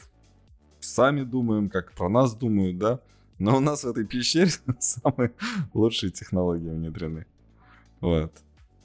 сами 0.81 1.25
думаем, 1.25 1.69
как 1.69 1.93
про 1.93 2.09
нас 2.09 2.35
думают, 2.35 2.79
да. 2.79 3.01
Но 3.39 3.59
у 3.59 3.61
нас 3.61 3.85
в 3.85 3.89
этой 3.89 4.07
пещере 4.07 4.51
самые 4.79 5.33
лучшие 5.75 6.11
технологии 6.11 6.71
внедрены. 6.71 7.27
Вот. 8.01 8.33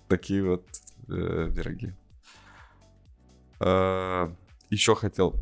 Такие 0.09 0.43
вот 0.43 0.65
э, 1.07 1.49
пироги. 1.55 1.93
Э, 3.61 4.29
еще 4.69 4.93
хотел, 4.93 5.35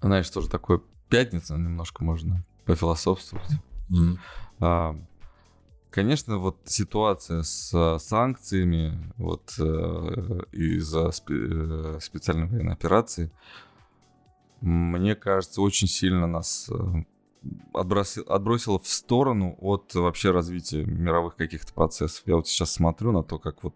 знаешь, 0.00 0.28
тоже 0.28 0.48
такое 0.48 0.80
пятница, 1.08 1.54
немножко 1.54 2.02
можно 2.02 2.44
пофилософствовать. 2.64 3.52
Mm. 3.92 4.18
А, 4.58 4.96
конечно, 5.96 6.36
вот 6.36 6.58
ситуация 6.66 7.42
с 7.42 7.98
санкциями 8.00 9.14
вот 9.16 9.54
э, 9.58 10.42
из-за 10.52 11.06
спе- 11.06 11.96
э, 11.96 12.00
специальной 12.00 12.46
военной 12.46 12.74
операции, 12.74 13.32
мне 14.60 15.14
кажется, 15.14 15.62
очень 15.62 15.88
сильно 15.88 16.26
нас 16.26 16.68
э, 16.70 16.74
отбросил, 17.72 18.24
отбросило 18.28 18.78
в 18.78 18.86
сторону 18.86 19.56
от 19.58 19.94
вообще 19.94 20.32
развития 20.32 20.84
мировых 20.84 21.34
каких-то 21.34 21.72
процессов. 21.72 22.24
Я 22.26 22.36
вот 22.36 22.46
сейчас 22.46 22.72
смотрю 22.72 23.12
на 23.12 23.22
то, 23.22 23.38
как 23.38 23.64
вот, 23.64 23.74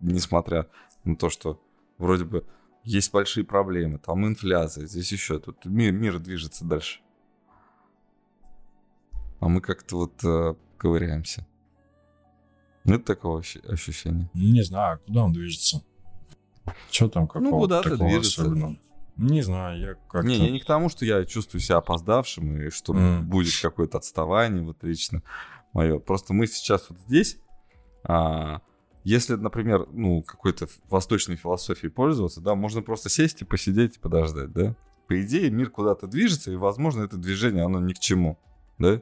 несмотря 0.00 0.68
на 1.04 1.16
то, 1.16 1.30
что 1.30 1.58
вроде 1.96 2.26
бы 2.26 2.44
есть 2.84 3.10
большие 3.14 3.44
проблемы, 3.44 3.98
там 3.98 4.26
инфляция, 4.26 4.84
здесь 4.84 5.10
еще, 5.10 5.38
тут 5.38 5.64
мир, 5.64 5.92
мир 5.92 6.18
движется 6.18 6.66
дальше 6.66 7.00
а 9.38 9.48
мы 9.48 9.60
как-то 9.60 9.96
вот 9.96 10.24
ковыряемся. 10.76 11.46
Нет 12.84 13.04
такого 13.04 13.42
ощущения? 13.68 14.30
Не 14.34 14.62
знаю, 14.62 14.94
а 14.94 14.98
куда 14.98 15.24
он 15.24 15.32
движется? 15.32 15.82
Что 16.90 17.08
там 17.08 17.26
какого 17.26 17.50
Ну, 17.50 17.58
куда-то 17.58 17.96
движется. 17.96 18.42
Особенного? 18.42 18.76
Не 19.16 19.40
знаю, 19.40 19.80
я 19.80 19.94
как-то... 19.94 20.22
Не, 20.22 20.36
я 20.36 20.50
не 20.50 20.60
к 20.60 20.66
тому, 20.66 20.88
что 20.88 21.04
я 21.04 21.24
чувствую 21.24 21.60
себя 21.60 21.78
опоздавшим, 21.78 22.60
и 22.60 22.70
что 22.70 22.92
mm. 22.92 23.22
будет 23.22 23.52
какое-то 23.60 23.98
отставание, 23.98 24.62
вот 24.62 24.82
лично 24.82 25.22
мое. 25.72 25.98
Просто 25.98 26.34
мы 26.34 26.46
сейчас 26.46 26.90
вот 26.90 26.98
здесь, 27.00 27.38
а, 28.04 28.60
если, 29.04 29.36
например, 29.36 29.86
ну, 29.90 30.22
какой-то 30.22 30.68
восточной 30.90 31.36
философией 31.36 31.90
пользоваться, 31.90 32.42
да, 32.42 32.54
можно 32.54 32.82
просто 32.82 33.08
сесть 33.08 33.40
и 33.40 33.46
посидеть 33.46 33.96
и 33.96 34.00
подождать, 34.00 34.52
да? 34.52 34.76
По 35.08 35.20
идее, 35.22 35.50
мир 35.50 35.70
куда-то 35.70 36.06
движется, 36.06 36.50
и, 36.50 36.56
возможно, 36.56 37.02
это 37.02 37.16
движение, 37.16 37.64
оно 37.64 37.80
ни 37.80 37.94
к 37.94 37.98
чему, 37.98 38.38
да? 38.78 39.00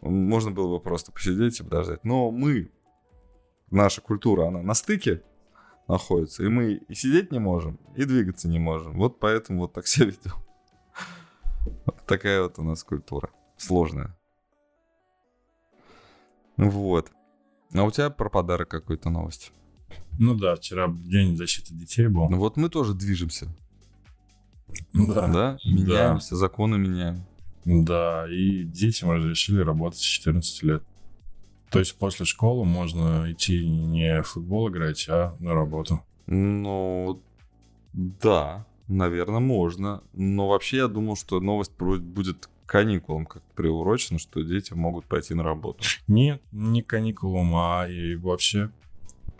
Можно 0.00 0.50
было 0.50 0.76
бы 0.76 0.82
просто 0.82 1.12
посидеть 1.12 1.60
и 1.60 1.62
подождать. 1.62 2.04
Но 2.04 2.30
мы, 2.30 2.70
наша 3.70 4.00
культура, 4.00 4.48
она 4.48 4.62
на 4.62 4.74
стыке 4.74 5.22
находится, 5.88 6.44
и 6.44 6.48
мы 6.48 6.74
и 6.74 6.94
сидеть 6.94 7.32
не 7.32 7.38
можем, 7.38 7.78
и 7.96 8.04
двигаться 8.04 8.48
не 8.48 8.58
можем. 8.58 8.96
Вот 8.96 9.18
поэтому 9.18 9.62
вот 9.62 9.72
так 9.72 9.86
себя 9.86 10.06
ведем. 10.06 10.34
Вот 11.84 12.06
такая 12.06 12.42
вот 12.42 12.58
у 12.58 12.62
нас 12.62 12.82
культура. 12.84 13.30
Сложная. 13.56 14.16
Вот. 16.56 17.10
А 17.74 17.84
у 17.84 17.90
тебя 17.90 18.10
про 18.10 18.30
подарок 18.30 18.68
какой-то 18.68 19.10
новость? 19.10 19.52
Ну 20.18 20.34
да, 20.34 20.56
вчера 20.56 20.88
день 20.88 21.36
защиты 21.36 21.74
детей 21.74 22.08
был. 22.08 22.28
Ну 22.28 22.38
вот 22.38 22.56
мы 22.56 22.68
тоже 22.68 22.94
движемся. 22.94 23.48
Да. 24.92 25.28
Да? 25.28 25.58
Меняемся, 25.64 26.30
да. 26.30 26.36
законы 26.36 26.78
меняем. 26.78 27.24
Да, 27.64 28.26
и 28.28 28.64
детям 28.64 29.10
разрешили 29.10 29.60
работать 29.60 30.00
с 30.00 30.02
14 30.02 30.62
лет. 30.62 30.82
То 31.70 31.78
есть 31.78 31.96
после 31.96 32.26
школы 32.26 32.64
можно 32.64 33.30
идти 33.30 33.68
не 33.68 34.22
в 34.22 34.26
футбол 34.26 34.68
играть, 34.68 35.06
а 35.08 35.36
на 35.38 35.54
работу. 35.54 36.02
Ну, 36.26 37.22
да, 37.92 38.66
наверное, 38.88 39.40
можно. 39.40 40.02
Но 40.12 40.48
вообще 40.48 40.78
я 40.78 40.88
думал, 40.88 41.16
что 41.16 41.40
новость 41.40 41.72
будет 41.78 42.48
каникулам 42.66 43.26
как 43.26 43.42
приурочена, 43.54 44.18
что 44.18 44.42
дети 44.42 44.72
могут 44.74 45.04
пойти 45.04 45.34
на 45.34 45.42
работу. 45.42 45.82
Нет, 46.08 46.42
не 46.52 46.82
каникулам, 46.82 47.54
а 47.54 47.86
и 47.88 48.14
вообще 48.14 48.70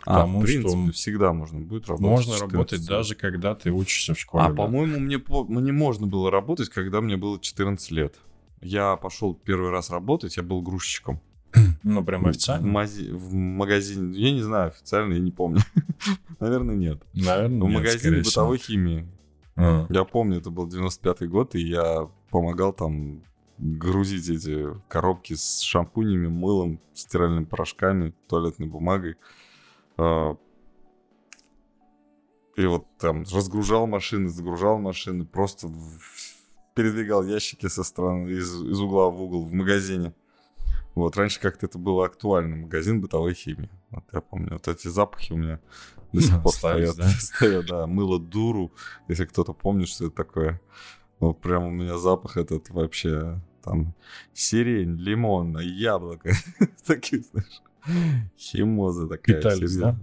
а, 0.05 0.21
Потому 0.21 0.41
в 0.41 0.43
принципе, 0.43 0.69
что 0.69 0.91
всегда 0.93 1.33
можно 1.33 1.59
будет 1.59 1.87
работать. 1.87 2.27
Можно 2.27 2.39
работать 2.39 2.85
даже 2.85 3.15
когда 3.15 3.55
ты 3.55 3.71
учишься 3.71 4.13
в 4.13 4.19
школе. 4.19 4.45
А, 4.45 4.49
да. 4.49 4.55
по-моему, 4.55 4.99
мне, 4.99 5.21
мне 5.47 5.71
можно 5.71 6.07
было 6.07 6.31
работать, 6.31 6.69
когда 6.69 7.01
мне 7.01 7.17
было 7.17 7.39
14 7.39 7.91
лет. 7.91 8.15
Я 8.61 8.95
пошел 8.95 9.33
первый 9.33 9.71
раз 9.71 9.89
работать, 9.89 10.37
я 10.37 10.43
был 10.43 10.61
грузчиком. 10.61 11.19
Ну, 11.83 12.03
прям 12.03 12.27
официально? 12.27 12.67
В, 12.67 12.71
мази- 12.71 13.11
в 13.11 13.33
магазине, 13.33 14.17
я 14.17 14.31
не 14.31 14.41
знаю, 14.41 14.67
официально, 14.67 15.13
я 15.13 15.19
не 15.19 15.31
помню. 15.31 15.61
Наверное, 16.39 16.75
нет. 16.75 17.01
Наверное, 17.13 17.67
В 17.67 17.71
магазине 17.71 18.21
бытовой 18.21 18.59
химии. 18.59 19.07
А. 19.55 19.87
Я 19.89 20.03
помню, 20.03 20.37
это 20.37 20.51
был 20.51 20.67
95-й 20.67 21.27
год, 21.27 21.55
и 21.55 21.61
я 21.61 22.07
помогал 22.29 22.71
там 22.73 23.23
грузить 23.57 24.27
эти 24.29 24.67
коробки 24.87 25.35
с 25.35 25.61
шампунями, 25.61 26.27
мылом, 26.27 26.79
стиральными 26.93 27.45
порошками, 27.45 28.13
туалетной 28.27 28.67
бумагой. 28.67 29.15
А, 29.97 30.37
и 32.55 32.65
вот 32.65 32.85
там 32.97 33.23
разгружал 33.23 33.87
машины, 33.87 34.29
загружал 34.29 34.77
машины, 34.77 35.25
просто 35.25 35.71
передвигал 36.75 37.23
ящики 37.23 37.67
со 37.67 37.83
стороны, 37.83 38.29
из, 38.29 38.53
из 38.61 38.79
угла 38.79 39.09
в 39.09 39.21
угол 39.21 39.45
в 39.45 39.53
магазине. 39.53 40.13
Вот, 40.95 41.15
раньше 41.15 41.39
как-то 41.39 41.67
это 41.67 41.77
было 41.77 42.05
актуально. 42.05 42.57
Магазин 42.57 42.99
бытовой 42.99 43.33
химии. 43.33 43.69
Вот 43.91 44.03
я 44.11 44.21
помню, 44.21 44.53
вот 44.53 44.67
эти 44.67 44.87
запахи 44.87 45.31
у 45.31 45.37
меня 45.37 45.59
до 46.11 46.21
сих 46.21 46.41
пор 46.43 46.51
стоят. 46.51 46.97
Да? 46.97 47.07
стоят, 47.19 47.65
да. 47.67 47.87
Мыло 47.87 48.19
дуру, 48.19 48.71
если 49.07 49.25
кто-то 49.25 49.53
помнит, 49.53 49.87
что 49.87 50.07
это 50.07 50.15
такое. 50.15 50.61
Вот 51.19 51.39
прям 51.39 51.63
у 51.65 51.69
меня 51.69 51.97
запах 51.97 52.35
этот 52.37 52.69
вообще 52.69 53.39
там 53.63 53.93
сирень, 54.33 54.97
лимон, 54.97 55.57
яблоко. 55.59 56.33
Такие, 56.85 57.21
знаешь, 57.21 57.61
химоза 58.37 59.07
такая. 59.07 59.37
Питались, 59.37 59.75
да? 59.75 59.97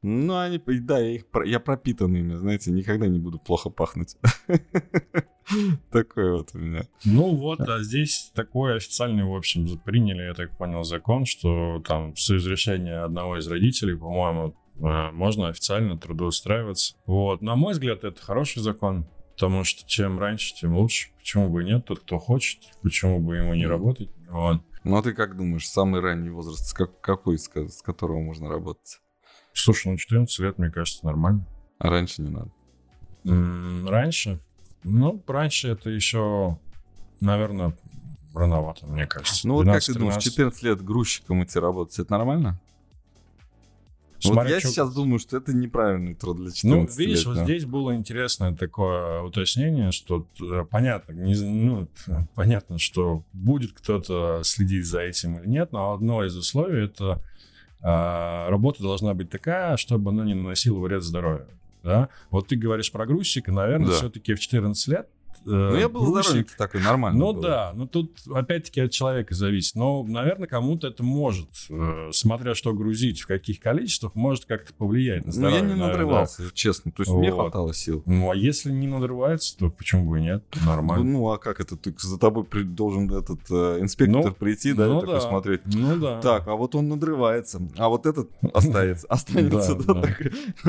Ну, 0.00 0.38
они, 0.38 0.62
да, 0.64 1.00
я, 1.00 1.16
их, 1.16 1.24
я 1.44 1.58
пропитан 1.58 2.14
ими, 2.14 2.34
знаете, 2.34 2.70
никогда 2.70 3.08
не 3.08 3.18
буду 3.18 3.40
плохо 3.40 3.68
пахнуть. 3.68 4.16
Такое 5.90 6.32
вот 6.36 6.50
у 6.54 6.58
меня. 6.58 6.82
Ну 7.04 7.34
вот, 7.34 7.60
а 7.60 7.82
здесь 7.82 8.30
такой 8.34 8.76
официальный, 8.76 9.24
в 9.24 9.34
общем, 9.34 9.66
приняли, 9.78 10.22
я 10.22 10.34
так 10.34 10.56
понял, 10.56 10.84
закон, 10.84 11.24
что 11.24 11.82
там 11.84 12.14
с 12.16 12.30
разрешения 12.30 13.00
одного 13.00 13.38
из 13.38 13.48
родителей, 13.48 13.96
по-моему, 13.96 14.54
э, 14.76 15.10
можно 15.10 15.48
официально 15.48 15.98
трудоустраиваться. 15.98 16.94
Вот, 17.06 17.42
на 17.42 17.56
мой 17.56 17.72
взгляд, 17.72 18.04
это 18.04 18.22
хороший 18.22 18.62
закон, 18.62 19.06
потому 19.32 19.64
что 19.64 19.88
чем 19.88 20.20
раньше, 20.20 20.54
тем 20.54 20.76
лучше. 20.76 21.08
Почему 21.18 21.48
бы 21.48 21.62
и 21.62 21.66
нет? 21.66 21.86
Тот, 21.86 22.00
кто 22.00 22.18
хочет, 22.18 22.60
почему 22.82 23.18
бы 23.18 23.36
ему 23.36 23.54
не 23.54 23.66
работать? 23.66 24.10
Вот. 24.28 24.62
Ну 24.88 24.96
а 24.96 25.02
ты 25.02 25.12
как 25.12 25.36
думаешь, 25.36 25.68
самый 25.68 26.00
ранний 26.00 26.30
возраст, 26.30 26.74
какой, 27.02 27.38
с 27.38 27.82
которого 27.82 28.20
можно 28.20 28.48
работать? 28.48 29.02
Слушай, 29.52 29.88
ну 29.88 29.98
14 29.98 30.38
лет, 30.38 30.56
мне 30.56 30.70
кажется, 30.70 31.04
нормально. 31.04 31.46
А 31.78 31.90
раньше 31.90 32.22
не 32.22 32.30
надо? 32.30 32.50
Раньше? 33.86 34.40
Ну, 34.84 35.22
раньше 35.26 35.68
это 35.68 35.90
еще, 35.90 36.58
наверное, 37.20 37.76
рановато, 38.34 38.86
мне 38.86 39.06
кажется. 39.06 39.46
Ну 39.46 39.56
вот 39.56 39.66
как 39.66 39.84
ты 39.84 39.92
думаешь, 39.92 40.24
14 40.24 40.62
лет 40.62 40.82
грузчиком 40.82 41.44
идти 41.44 41.58
работать, 41.58 41.98
это 41.98 42.10
нормально? 42.10 42.58
Вот 44.24 44.48
я 44.48 44.60
сейчас 44.60 44.92
думаю, 44.94 45.18
что 45.18 45.36
это 45.36 45.52
неправильный 45.54 46.14
труд 46.14 46.38
для 46.38 46.50
14 46.50 46.64
Ну, 46.64 46.80
лет. 46.82 46.96
видишь, 46.96 47.26
вот 47.26 47.36
да. 47.36 47.44
здесь 47.44 47.64
было 47.64 47.94
интересное 47.94 48.54
такое 48.54 49.20
уточнение, 49.22 49.92
что 49.92 50.26
э, 50.40 50.64
понятно, 50.68 51.12
не 51.12 51.34
ну, 51.34 51.88
понятно, 52.34 52.78
что 52.78 53.22
будет 53.32 53.72
кто-то 53.72 54.40
следить 54.44 54.86
за 54.86 55.00
этим 55.00 55.38
или 55.38 55.48
нет, 55.48 55.72
но 55.72 55.92
одно 55.92 56.24
из 56.24 56.36
условий 56.36 56.84
это 56.86 57.22
а, 57.80 58.48
работа 58.50 58.82
должна 58.82 59.14
быть 59.14 59.30
такая, 59.30 59.76
чтобы 59.76 60.10
она 60.10 60.24
не 60.24 60.34
наносила 60.34 60.80
вред 60.80 61.02
здоровью. 61.02 61.46
Да? 61.84 62.08
Вот 62.30 62.48
ты 62.48 62.56
говоришь 62.56 62.90
про 62.90 63.06
грузчика, 63.06 63.52
наверное, 63.52 63.88
Да. 63.88 63.92
все-таки 63.94 64.34
в 64.34 64.40
14 64.40 64.88
лет. 64.88 65.08
Э, 65.46 65.50
Ну 65.50 65.76
я 65.76 65.88
был 65.88 66.02
грузчик- 66.02 66.22
здоровенький 66.24 66.54
такой, 66.56 66.80
нормально 66.82 67.18
Ну 67.18 67.32
было. 67.32 67.42
да, 67.42 67.72
ну 67.74 67.86
тут 67.86 68.16
опять-таки 68.32 68.80
от 68.82 68.90
человека 68.92 69.34
зависит. 69.34 69.74
Но, 69.74 70.02
наверное, 70.04 70.46
кому-то 70.48 70.88
это 70.88 71.02
может, 71.02 71.48
э, 71.70 72.10
смотря 72.12 72.54
что 72.54 72.72
грузить, 72.72 73.20
в 73.20 73.26
каких 73.26 73.60
количествах, 73.60 74.14
может 74.14 74.44
как-то 74.44 74.72
повлиять 74.74 75.22
на 75.22 75.26
Ну 75.26 75.32
здоровье. 75.32 75.56
я 75.56 75.62
не 75.62 75.68
наверное, 75.72 75.88
надрывался, 75.88 76.42
честно. 76.54 76.90
То 76.92 77.02
есть 77.02 77.12
мне 77.12 77.30
хватало 77.30 77.74
сил. 77.74 78.02
Ну, 78.06 78.30
а 78.30 78.34
если 78.36 78.70
не 78.70 78.86
надрывается, 78.86 79.56
то 79.58 79.70
почему 79.70 80.08
бы 80.08 80.18
и 80.18 80.22
нет? 80.22 80.44
Нормально. 80.64 81.04
Ну 81.04 81.30
а 81.30 81.38
как 81.38 81.60
это? 81.60 81.76
Ты 81.76 81.94
за 81.98 82.18
тобой 82.18 82.44
должен 82.64 83.12
этот 83.12 83.40
э, 83.50 83.78
инспектор 83.80 84.24
Ну, 84.24 84.32
прийти, 84.32 84.72
да, 84.72 84.86
и 84.86 84.88
ну 84.88 85.00
такой 85.00 85.20
смотреть. 85.20 85.60
Ну 85.66 85.96
да. 85.98 86.20
Так, 86.20 86.48
а 86.48 86.54
вот 86.54 86.74
он 86.74 86.88
надрывается, 86.88 87.60
а 87.76 87.88
вот 87.88 88.06
этот 88.06 88.30
останется, 88.54 89.06
останется, 89.08 89.74
Да, 89.74 90.02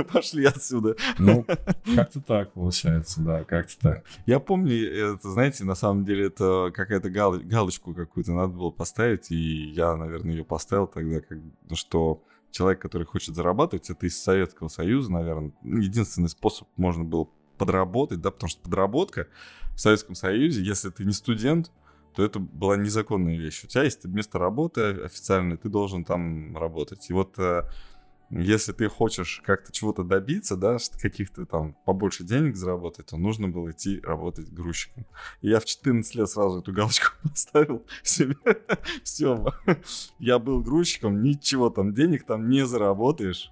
пошли 0.13 0.45
отсюда. 0.45 0.95
Ну, 1.17 1.45
как-то 1.95 2.22
так 2.22 2.51
получается, 2.53 3.22
да, 3.22 3.43
как-то 3.43 3.76
так. 3.80 4.03
Я 4.26 4.39
помню, 4.39 4.59
это, 4.68 5.30
знаете, 5.30 5.64
на 5.64 5.76
самом 5.76 6.05
деле 6.05 6.28
это 6.28 6.72
какая-то 6.74 7.10
гал- 7.10 7.39
галочку 7.39 7.93
какую-то 7.93 8.34
надо 8.34 8.53
было 8.53 8.72
поставить, 8.72 9.32
и 9.32 9.72
я, 9.72 9.95
наверное, 9.95 10.32
ее 10.32 10.45
поставил 10.45 10.88
тогда, 10.88 11.22
как, 11.22 11.38
что 11.74 12.24
человек, 12.51 12.82
который 12.82 13.05
хочет 13.05 13.36
зарабатывать, 13.36 13.89
это 13.89 14.05
из 14.05 14.22
Советского 14.22 14.68
Союза, 14.68 15.12
наверное, 15.12 15.51
единственный 15.64 16.30
способ 16.30 16.68
можно 16.78 17.03
было 17.03 17.28
подработать, 17.57 18.22
да, 18.22 18.32
потому 18.32 18.49
что 18.49 18.62
подработка 18.62 19.28
в 19.76 19.80
Советском 19.80 20.16
Союзе, 20.16 20.64
если 20.64 20.89
ты 20.89 21.05
не 21.05 21.12
студент, 21.12 21.72
то 22.16 22.24
это 22.24 22.39
была 22.39 22.76
незаконная 22.76 23.38
вещь. 23.38 23.64
У 23.64 23.68
тебя 23.68 23.84
есть 23.84 24.03
место 24.05 24.39
работы 24.39 24.82
официальное, 24.82 25.57
ты 25.57 25.70
должен 25.70 26.03
там 26.03 26.57
работать. 26.57 27.10
И 27.10 27.14
вот 27.14 27.38
э, 27.38 27.64
если 28.32 28.73
ты 28.73 28.88
хочешь 28.89 29.41
как-то 29.43 29.71
чего-то 29.71 30.03
добиться, 30.03 30.55
да, 30.55 30.77
каких-то 31.01 31.45
там 31.45 31.75
побольше 31.86 32.23
денег 32.23 32.55
заработать, 32.55 33.07
то 33.07 33.17
нужно 33.17 33.47
было 33.47 33.71
идти 33.71 33.99
работать 34.01 34.51
грузчиком. 34.51 35.05
И 35.41 35.49
я 35.49 35.59
в 35.59 35.65
14 35.65 36.15
лет 36.15 36.30
сразу 36.30 36.59
эту 36.59 36.71
галочку 36.71 37.11
поставил 37.23 37.86
себе. 38.03 38.36
Все, 39.03 39.45
я 40.19 40.38
был 40.38 40.61
грузчиком, 40.61 41.23
ничего 41.23 41.69
там, 41.69 41.93
денег 41.93 42.25
там 42.25 42.49
не 42.49 42.65
заработаешь. 42.65 43.51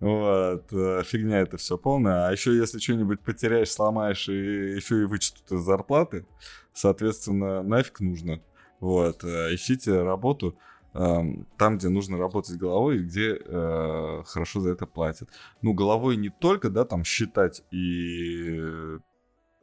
Вот, 0.00 0.72
э, 0.72 1.02
фигня 1.04 1.40
это 1.40 1.56
все 1.56 1.78
полная. 1.78 2.28
А 2.28 2.32
еще 2.32 2.54
если 2.54 2.78
что-нибудь 2.78 3.20
потеряешь, 3.20 3.70
сломаешь, 3.70 4.28
и 4.28 4.74
еще 4.74 5.02
и 5.02 5.04
вычтут 5.04 5.50
из 5.50 5.60
зарплаты, 5.60 6.26
соответственно, 6.72 7.62
нафиг 7.62 8.00
нужно. 8.00 8.42
Вот, 8.80 9.24
э, 9.24 9.54
ищите 9.54 10.02
работу 10.02 10.58
там, 10.94 11.76
где 11.76 11.88
нужно 11.88 12.16
работать 12.16 12.56
головой, 12.56 12.98
и 12.98 13.02
где 13.02 13.36
э, 13.36 14.22
хорошо 14.26 14.60
за 14.60 14.70
это 14.70 14.86
платят. 14.86 15.28
Ну, 15.60 15.74
головой 15.74 16.16
не 16.16 16.30
только, 16.30 16.70
да, 16.70 16.84
там 16.84 17.02
считать 17.02 17.64
и 17.72 18.98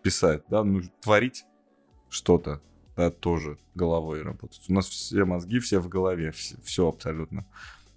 писать, 0.03 0.43
да, 0.49 0.63
ну, 0.63 0.81
творить 1.01 1.45
что-то, 2.09 2.61
да, 2.97 3.11
тоже 3.11 3.57
головой 3.75 4.23
работать. 4.23 4.65
У 4.67 4.73
нас 4.73 4.87
все 4.87 5.23
мозги, 5.23 5.59
все 5.59 5.79
в 5.79 5.87
голове, 5.87 6.31
все, 6.31 6.89
абсолютно. 6.89 7.45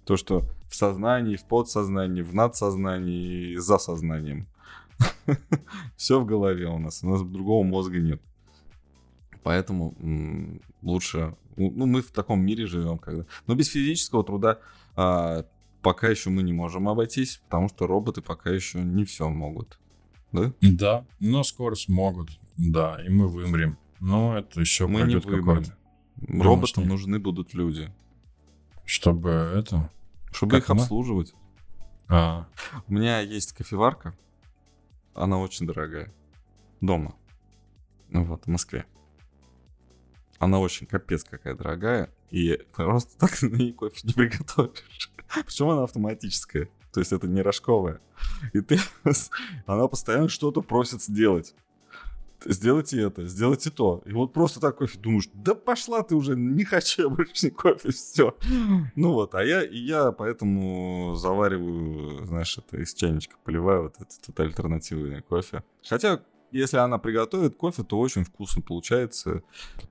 То, 0.05 0.15
что 0.15 0.45
в 0.69 0.75
сознании, 0.75 1.35
в 1.35 1.43
подсознании, 1.45 2.21
в 2.21 2.33
надсознании 2.33 3.55
за 3.55 3.77
сознанием. 3.79 4.47
Все 5.97 6.21
в 6.21 6.25
голове 6.25 6.67
у 6.67 6.77
нас. 6.77 7.03
У 7.03 7.09
нас 7.09 7.21
другого 7.21 7.63
мозга 7.63 7.99
нет. 7.99 8.21
Поэтому 9.45 9.93
м, 9.99 10.59
лучше... 10.81 11.35
Ну, 11.55 11.85
мы 11.85 12.01
в 12.01 12.09
таком 12.11 12.41
мире 12.43 12.65
живем, 12.65 12.97
когда... 12.97 13.25
Но 13.45 13.53
без 13.53 13.67
физического 13.67 14.23
труда 14.23 14.59
а, 14.95 15.45
пока 15.83 16.07
еще 16.09 16.31
мы 16.31 16.41
не 16.41 16.51
можем 16.51 16.89
обойтись, 16.89 17.41
потому 17.45 17.69
что 17.69 17.85
роботы 17.85 18.23
пока 18.23 18.49
еще 18.49 18.81
не 18.81 19.05
все 19.05 19.29
могут. 19.29 19.79
Да? 20.31 20.51
Да, 20.61 21.05
но 21.19 21.43
скоро 21.43 21.75
смогут, 21.75 22.31
да, 22.57 22.97
и 23.05 23.09
мы 23.09 23.27
вымрем. 23.27 23.77
Но 23.99 24.35
это 24.35 24.59
еще 24.59 24.87
Мы 24.87 25.01
пройдет 25.01 25.25
какой-то. 25.27 25.77
Роботам 26.27 26.83
нет? 26.85 26.91
нужны 26.93 27.19
будут 27.19 27.53
люди, 27.53 27.93
Чтобы 28.83 29.29
это... 29.29 29.91
чтобы 30.31 30.53
Как 30.53 30.63
их 30.63 30.69
она? 30.71 30.81
обслуживать. 30.81 31.35
А, 32.07 32.47
У 32.87 32.93
меня 32.93 33.19
есть 33.19 33.51
кофеварка. 33.53 34.17
Она 35.13 35.37
очень 35.37 35.67
дорогая. 35.67 36.11
Дома. 36.81 37.13
Вот, 38.09 38.45
в 38.45 38.47
Москве. 38.47 38.85
Она 40.39 40.59
очень 40.59 40.87
капец 40.87 41.23
какая 41.23 41.55
дорогая. 41.55 42.09
И 42.31 42.59
просто 42.73 43.17
так 43.19 43.41
на 43.41 43.55
ней 43.55 43.73
кофе 43.73 43.99
не 44.03 44.13
приготовишь. 44.13 45.11
Причем 45.45 45.69
она 45.69 45.83
автоматическая. 45.83 46.69
То 46.93 46.99
есть 47.01 47.11
это 47.11 47.27
не 47.27 47.41
рожковая. 47.41 47.99
И 48.53 48.61
ты... 48.61 48.79
Она 49.65 49.87
постоянно 49.87 50.29
что-то 50.29 50.61
просит 50.61 51.03
сделать. 51.03 51.53
Сделайте 52.45 53.01
это, 53.01 53.25
сделайте 53.25 53.71
то. 53.71 54.01
И 54.05 54.13
вот 54.13 54.31
просто 54.31 54.59
так 54.59 54.77
кофе 54.77 54.99
думаешь, 54.99 55.29
да 55.33 55.55
пошла 55.55 56.03
ты 56.03 56.15
уже, 56.15 56.35
не 56.35 56.63
хочу 56.63 57.03
я 57.03 57.09
больше 57.09 57.49
кофе, 57.49 57.91
все. 57.91 58.37
Ну 58.95 59.13
вот, 59.13 59.33
а 59.35 59.43
я, 59.43 59.61
я 59.63 60.11
поэтому 60.11 61.15
завариваю, 61.15 62.25
знаешь, 62.25 62.57
это 62.57 62.77
из 62.77 62.93
чайничка 62.93 63.35
поливаю 63.43 63.83
вот 63.83 63.95
этот 63.95 64.27
вот 64.27 64.39
альтернативный 64.39 65.21
кофе. 65.21 65.63
Хотя, 65.83 66.21
если 66.57 66.77
она 66.77 66.97
приготовит 66.97 67.55
кофе, 67.55 67.83
то 67.83 67.99
очень 67.99 68.23
вкусно 68.23 68.61
получается. 68.61 69.41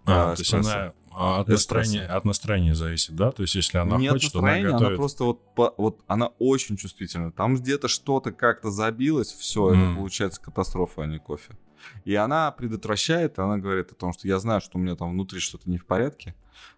а, 0.07 0.33
А, 0.33 0.35
то 0.35 0.41
есть 0.41 0.55
она 0.55 0.93
а, 1.13 1.41
от, 1.41 1.49
настроения, 1.49 2.07
от 2.07 2.25
настроения 2.25 2.75
зависит, 2.75 3.15
да? 3.15 3.31
То 3.31 3.43
есть 3.43 3.55
если 3.55 3.79
она 3.79 3.97
не 3.99 4.09
от 4.09 4.15
хочет, 4.15 4.35
она 4.35 4.43
настроения, 4.43 4.69
она 4.71 4.79
готовит... 4.79 4.97
просто 4.99 5.25
вот, 5.25 5.55
по- 5.55 5.75
вот 5.77 6.01
она 6.07 6.27
очень 6.39 6.77
чувствительна. 6.77 7.31
Там 7.33 7.57
где-то 7.57 7.89
что-то 7.89 8.33
как-то 8.33 8.71
забилось, 8.71 9.33
все, 9.33 9.69
это 9.71 9.79
М. 9.79 9.97
получается 9.97 10.41
катастрофа, 10.41 11.03
а 11.03 11.07
не 11.07 11.19
кофе. 11.19 11.57
И 12.05 12.15
она 12.15 12.51
предотвращает, 12.51 13.39
она 13.39 13.59
говорит 13.59 13.93
о 13.93 13.95
том, 13.95 14.13
что 14.13 14.27
я 14.27 14.39
знаю, 14.39 14.61
что 14.61 14.79
у 14.79 14.81
меня 14.81 14.97
там 14.97 15.11
внутри 15.11 15.39
что-то 15.41 15.69
не 15.69 15.77
в 15.79 15.87
порядке. 15.87 16.35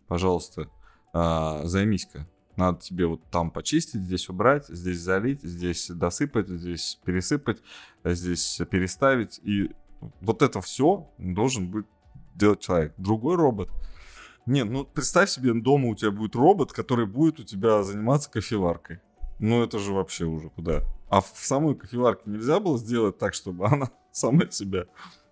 Пожалуйста, 0.08 0.68
а, 1.12 1.62
займись-ка. 1.64 2.28
Надо 2.56 2.80
тебе 2.80 3.06
вот 3.06 3.22
там 3.30 3.50
почистить, 3.50 4.00
здесь 4.00 4.28
убрать, 4.28 4.66
здесь 4.68 4.98
залить, 4.98 5.42
здесь 5.42 5.90
досыпать, 5.90 6.48
здесь 6.48 6.98
пересыпать, 7.04 7.62
здесь 8.04 8.60
переставить. 8.70 9.38
И 9.42 9.70
вот 10.20 10.42
это 10.42 10.60
все 10.60 11.10
должен 11.18 11.70
быть 11.70 11.86
делать 12.34 12.60
человек. 12.60 12.94
Другой 12.96 13.36
робот. 13.36 13.68
Не, 14.46 14.64
ну 14.64 14.84
представь 14.84 15.28
себе, 15.28 15.52
дома 15.52 15.88
у 15.88 15.94
тебя 15.94 16.10
будет 16.10 16.34
робот, 16.34 16.72
который 16.72 17.06
будет 17.06 17.40
у 17.40 17.44
тебя 17.44 17.82
заниматься 17.82 18.30
кофеваркой. 18.30 19.00
Ну 19.38 19.62
это 19.62 19.78
же 19.78 19.92
вообще 19.92 20.24
уже 20.24 20.48
куда. 20.48 20.82
А 21.08 21.20
в 21.20 21.32
самой 21.34 21.74
кофеварке 21.74 22.22
нельзя 22.26 22.58
было 22.58 22.78
сделать 22.78 23.18
так, 23.18 23.34
чтобы 23.34 23.66
она 23.70 23.90
сама 24.12 24.50
себя 24.50 24.86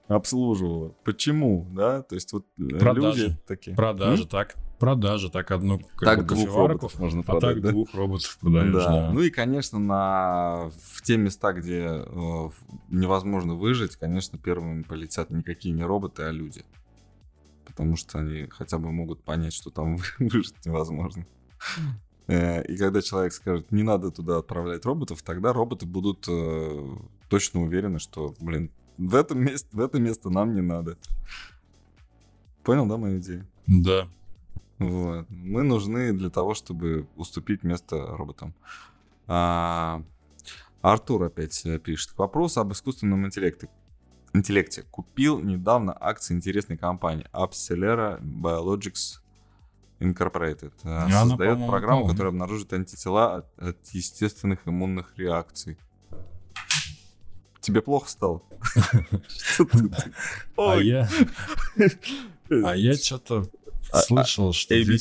обслуживала. 0.09 0.95
Почему, 1.05 1.67
да? 1.73 2.03
То 2.03 2.15
есть 2.15 2.33
вот 2.33 2.47
э, 2.59 2.79
Продажи. 2.79 3.23
люди 3.23 3.37
такие. 3.47 3.75
Продажи, 3.77 4.27
так, 4.27 4.55
продажи, 4.79 5.31
так 5.31 5.51
одну 5.51 5.81
Так 6.01 6.27
двух 6.27 6.55
роботов 6.55 6.99
можно 6.99 7.21
а 7.21 7.25
продать, 7.25 7.55
так 7.55 7.63
да? 7.63 7.71
двух 7.71 7.95
роботов 7.95 8.37
продаешь, 8.41 8.73
Да. 8.73 8.91
да. 8.91 9.11
Ну 9.13 9.21
и, 9.21 9.31
конечно, 9.31 9.79
на... 9.79 10.71
в 10.95 11.03
те 11.03 11.17
места, 11.17 11.53
где 11.53 12.03
э, 12.07 12.51
невозможно 12.91 13.55
выжить, 13.55 13.97
конечно, 13.97 14.39
первыми 14.39 14.83
полетят 14.83 15.31
никакие 15.31 15.75
не 15.75 15.85
роботы, 15.85 16.25
а 16.25 16.31
люди. 16.31 16.65
Потому 17.67 17.97
что 17.97 18.19
они 18.19 18.47
хотя 18.51 18.79
бы 18.79 18.93
могут 18.93 19.23
понять, 19.25 19.55
что 19.55 19.71
там 19.71 19.97
выжить 20.19 20.55
невозможно. 20.67 21.25
Э, 22.27 22.63
И 22.65 22.77
когда 22.77 23.01
человек 23.01 23.33
скажет, 23.33 23.73
не 23.73 23.83
надо 23.83 24.11
туда 24.11 24.39
отправлять 24.39 24.85
роботов, 24.85 25.23
тогда 25.23 25.53
роботы 25.55 25.87
будут 25.87 26.27
э, 26.29 26.97
точно 27.31 27.63
уверены, 27.63 27.99
что, 27.99 28.35
блин, 28.41 28.71
в, 28.99 29.15
этом 29.15 29.45
месте, 29.45 29.69
в 29.73 29.81
это 29.81 29.99
место 29.99 30.31
нам 30.31 30.55
не 30.55 30.61
надо. 30.61 30.97
Понял, 32.63 32.87
да, 32.87 32.97
мою 32.97 33.19
идею? 33.19 33.47
Да. 33.67 34.09
Вот. 34.79 35.27
Мы 35.29 35.63
нужны 35.63 36.13
для 36.13 36.31
того, 36.31 36.55
чтобы 36.55 37.07
уступить 37.17 37.63
место 37.63 37.97
роботам. 38.17 38.55
А, 39.27 40.03
Артур 40.83 41.25
опять 41.25 41.65
э, 41.65 41.79
пишет. 41.79 42.13
К 42.13 42.19
вопросу 42.19 42.61
об 42.61 42.73
искусственном 42.73 43.27
интеллекте. 43.27 43.69
интеллекте. 44.33 44.83
Купил 44.91 45.41
недавно 45.41 45.97
акции 45.99 46.35
интересной 46.35 46.77
компании 46.77 47.27
Upsilera 47.33 48.21
Biologics 48.21 49.21
Incorporated. 50.01 50.73
Э, 50.83 50.89
она, 50.89 51.21
Создает 51.21 51.55
по-моему, 51.55 51.69
программу, 51.69 52.07
которая 52.09 52.33
обнаружит 52.33 52.73
антитела 52.73 53.37
от, 53.37 53.59
от 53.59 53.87
естественных 53.89 54.67
иммунных 54.67 55.17
реакций. 55.17 55.79
Тебе 57.65 57.81
плохо 57.81 58.11
стало? 58.11 58.43
А 60.57 60.77
я, 60.77 61.09
а 62.51 62.77
я 62.77 62.95
что-то 62.95 63.47
А- 63.91 64.01
слышал, 64.03 64.53
что, 64.53 64.75
две, 64.75 64.99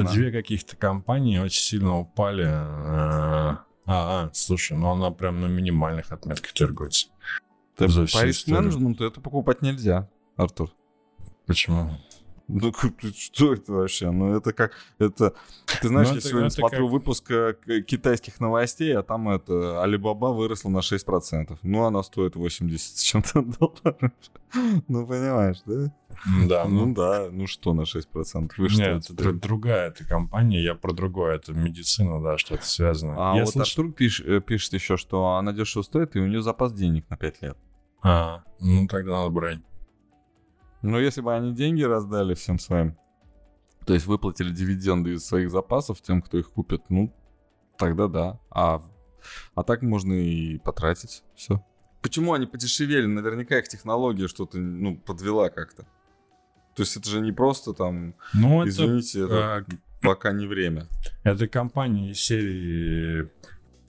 она? 0.00 0.12
две 0.12 0.32
каких-то 0.32 0.76
компании 0.76 1.38
очень 1.38 1.60
сильно 1.60 1.98
упали. 1.98 2.44
э, 2.44 2.48
А, 2.48 3.64
а, 3.86 4.30
слушай, 4.32 4.76
ну 4.76 4.90
она 4.90 5.10
прям 5.10 5.40
на 5.40 5.46
минимальных 5.46 6.12
отметках 6.12 6.52
торгуется. 6.52 7.08
По 7.76 7.84
риск-менеджменту 7.84 9.04
это 9.04 9.20
покупать 9.20 9.62
нельзя, 9.62 10.08
Артур. 10.36 10.70
Почему? 11.46 11.96
Ну, 12.52 12.72
что 13.16 13.52
это 13.54 13.72
вообще? 13.72 14.10
Ну, 14.10 14.36
это 14.36 14.52
как... 14.52 14.72
Это... 14.98 15.34
Ты 15.80 15.88
знаешь, 15.88 16.08
Ну, 16.08 16.14
я 16.14 16.18
это- 16.18 16.28
сегодня 16.28 16.46
это 16.48 16.56
смотрю 16.56 16.84
как- 16.86 16.92
выпуск 16.92 17.32
китайских 17.86 18.40
новостей, 18.40 18.96
а 18.96 19.02
там 19.02 19.28
это 19.28 19.82
Алибаба 19.82 20.26
выросла 20.26 20.68
на 20.70 20.78
6%. 20.78 21.58
Ну, 21.62 21.84
она 21.84 22.02
стоит 22.02 22.36
80 22.36 22.96
с 22.96 23.02
чем-то 23.02 23.42
долларов. 23.58 24.12
Ну, 24.88 25.06
понимаешь, 25.06 25.62
да? 25.66 25.92
Да, 26.48 26.64
Ну, 26.66 26.86
ну, 26.86 26.94
да. 26.94 27.28
Ну, 27.30 27.46
что 27.46 27.72
на 27.72 27.82
6%? 27.82 28.50
Вы 28.58 28.68
что? 28.68 28.82
нет, 28.82 29.04
это 29.10 29.14
дру- 29.14 29.32
другая 29.40 29.88
эта 29.88 30.04
компания, 30.04 30.62
я 30.62 30.74
про 30.74 30.92
другое, 30.92 31.36
это 31.36 31.52
медицина, 31.52 32.20
да, 32.20 32.36
что-то 32.36 32.66
связано. 32.66 33.14
А 33.32 33.36
я 33.36 33.44
вот 33.44 33.52
слышал- 33.52 33.84
Артур 33.84 33.94
пиш- 33.98 34.24
э, 34.26 34.40
пишет 34.40 34.72
еще, 34.74 34.96
что 34.96 35.36
она 35.36 35.52
дешево 35.52 35.82
стоит, 35.82 36.16
и 36.16 36.18
у 36.20 36.26
нее 36.26 36.42
запас 36.42 36.72
денег 36.72 37.08
на 37.10 37.16
5 37.16 37.42
лет. 37.42 37.56
А, 38.02 38.42
ну 38.60 38.86
тогда 38.88 39.12
надо 39.12 39.30
брать. 39.30 39.60
Но 40.82 40.98
если 40.98 41.20
бы 41.20 41.34
они 41.34 41.54
деньги 41.54 41.82
раздали 41.82 42.34
всем 42.34 42.58
своим, 42.58 42.96
то 43.86 43.94
есть 43.94 44.06
выплатили 44.06 44.50
дивиденды 44.50 45.14
из 45.14 45.26
своих 45.26 45.50
запасов 45.50 46.00
тем, 46.00 46.22
кто 46.22 46.38
их 46.38 46.50
купит, 46.50 46.88
ну, 46.88 47.12
тогда 47.76 48.08
да. 48.08 48.40
А, 48.50 48.82
а 49.54 49.62
так 49.62 49.82
можно 49.82 50.12
и 50.12 50.58
потратить. 50.58 51.22
Все. 51.34 51.64
Почему 52.02 52.32
они 52.32 52.46
подешевели? 52.46 53.06
Наверняка 53.06 53.58
их 53.58 53.68
технология 53.68 54.28
что-то, 54.28 54.58
ну, 54.58 54.96
подвела 54.96 55.50
как-то. 55.50 55.86
То 56.74 56.82
есть 56.82 56.96
это 56.96 57.10
же 57.10 57.20
не 57.20 57.32
просто 57.32 57.74
там, 57.74 58.14
Ну, 58.32 58.62
это, 58.62 58.70
извините, 58.70 59.24
это 59.24 59.56
а, 59.56 59.64
пока 60.00 60.32
не 60.32 60.46
время. 60.46 60.86
это 61.24 61.46
компания 61.48 62.12
из 62.12 62.20
серии 62.20 63.28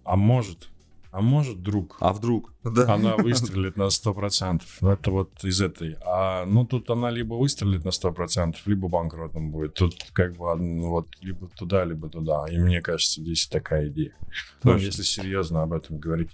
«А 0.04 0.16
может?» 0.16 0.71
А 1.12 1.20
может, 1.20 1.62
друг, 1.62 1.98
А 2.00 2.14
вдруг? 2.14 2.54
Да. 2.64 2.94
она 2.94 3.18
выстрелит 3.18 3.76
на 3.76 3.88
100%. 3.90 4.62
Это 4.82 5.12
вот 5.12 5.44
из 5.44 5.60
этой. 5.62 5.98
А, 6.06 6.46
ну, 6.46 6.66
тут 6.66 6.90
она 6.90 7.10
либо 7.12 7.34
выстрелит 7.34 7.84
на 7.84 7.90
100%, 7.90 8.56
либо 8.66 8.88
банкротом 8.88 9.52
будет. 9.52 9.74
Тут 9.74 9.94
как 10.14 10.38
бы 10.38 10.56
ну, 10.56 10.90
вот 10.90 11.08
либо 11.20 11.48
туда, 11.50 11.84
либо 11.84 12.08
туда. 12.10 12.46
И 12.50 12.58
мне 12.58 12.82
кажется, 12.82 13.20
здесь 13.22 13.46
такая 13.48 13.90
идея. 13.90 14.14
Ну, 14.64 14.72
Точно. 14.74 14.86
если 14.86 15.04
серьезно 15.04 15.64
об 15.64 15.74
этом 15.74 15.98
говорить. 16.00 16.32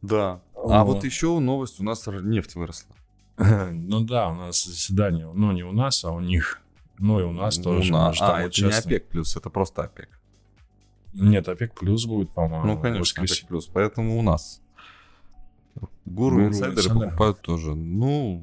Да. 0.00 0.40
А 0.54 0.84
Вот. 0.84 0.94
вот 0.94 1.04
еще 1.04 1.36
новость, 1.40 1.80
у 1.80 1.82
нас 1.84 2.06
нефть 2.06 2.54
выросла. 2.54 2.94
Ну 3.72 4.00
да, 4.02 4.28
у 4.30 4.34
нас 4.34 4.64
заседание, 4.64 5.28
ну 5.32 5.50
не 5.52 5.64
у 5.64 5.72
нас, 5.72 6.04
а 6.04 6.10
у 6.12 6.20
них. 6.20 6.60
Ну 6.98 7.20
и 7.20 7.24
у 7.24 7.32
нас 7.32 7.56
тоже. 7.58 7.90
Ну, 7.92 7.98
на- 7.98 8.08
мы 8.08 8.14
же 8.14 8.20
там 8.20 8.34
а, 8.34 8.42
это 8.42 8.64
не. 8.64 8.72
ОПЕК 8.72 9.08
плюс, 9.08 9.36
это 9.36 9.50
просто 9.50 9.82
ОПЕК. 9.82 10.17
Нет, 11.12 11.48
ОПЕК 11.48 11.74
плюс 11.74 12.06
будет, 12.06 12.30
по-моему. 12.30 12.66
Ну, 12.66 12.80
конечно. 12.80 13.22
ОПЕК 13.22 13.48
плюс. 13.48 13.66
Поэтому 13.66 14.18
у 14.18 14.22
нас. 14.22 14.60
Гуру, 16.04 16.36
Гуру, 16.36 16.46
инсайдеры 16.46 16.80
инсайдеры. 16.80 17.06
покупают 17.06 17.40
тоже. 17.40 17.74
Ну, 17.74 18.42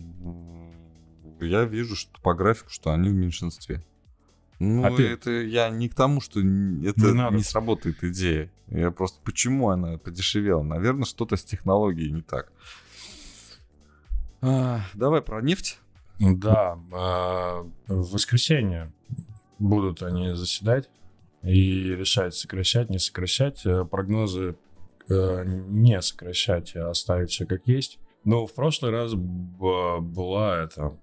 я 1.41 1.63
вижу, 1.63 1.95
что 1.95 2.20
по 2.22 2.34
графику, 2.34 2.70
что 2.70 2.91
они 2.91 3.09
в 3.09 3.13
меньшинстве. 3.13 3.84
Ну, 4.59 4.86
Опять. 4.86 5.11
это 5.11 5.32
я 5.32 5.70
не 5.70 5.89
к 5.89 5.95
тому, 5.95 6.22
что 6.22 6.39
это 6.39 6.45
Не 6.45 7.38
не, 7.38 7.43
сработает 7.43 8.03
идея. 8.03 8.49
Я 8.68 8.89
просто 8.91 9.20
почему 9.24 9.70
она 9.70 9.97
подешевела? 9.97 10.63
Наверное, 10.63 11.05
что-то 11.05 11.36
с 11.36 11.43
технологией 11.43 12.11
не 12.11 12.22
так. 12.22 12.51
А, 14.41 14.82
давай 14.93 15.22
про 15.22 15.41
нефть. 15.41 15.80
Да, 16.20 16.80
а, 16.93 17.63
в 17.88 18.13
воскресенье 18.13 18.93
будут 19.59 20.01
они 20.01 20.34
заседать 20.34 20.89
и 21.45 21.95
решать, 21.95 22.33
сокращать, 22.35 22.89
не 22.89 22.99
сокращать. 22.99 23.65
Э, 23.65 23.85
Прогнозы 23.85 24.57
э, 25.09 25.43
не 25.45 26.01
сокращать, 26.01 26.75
а 26.75 26.89
оставить 26.89 27.29
все 27.31 27.45
как 27.45 27.67
есть. 27.67 27.99
Но 28.23 28.45
в 28.47 28.53
прошлый 28.53 28.91
раз 28.91 29.13
была 29.13 30.63
это 30.63 30.97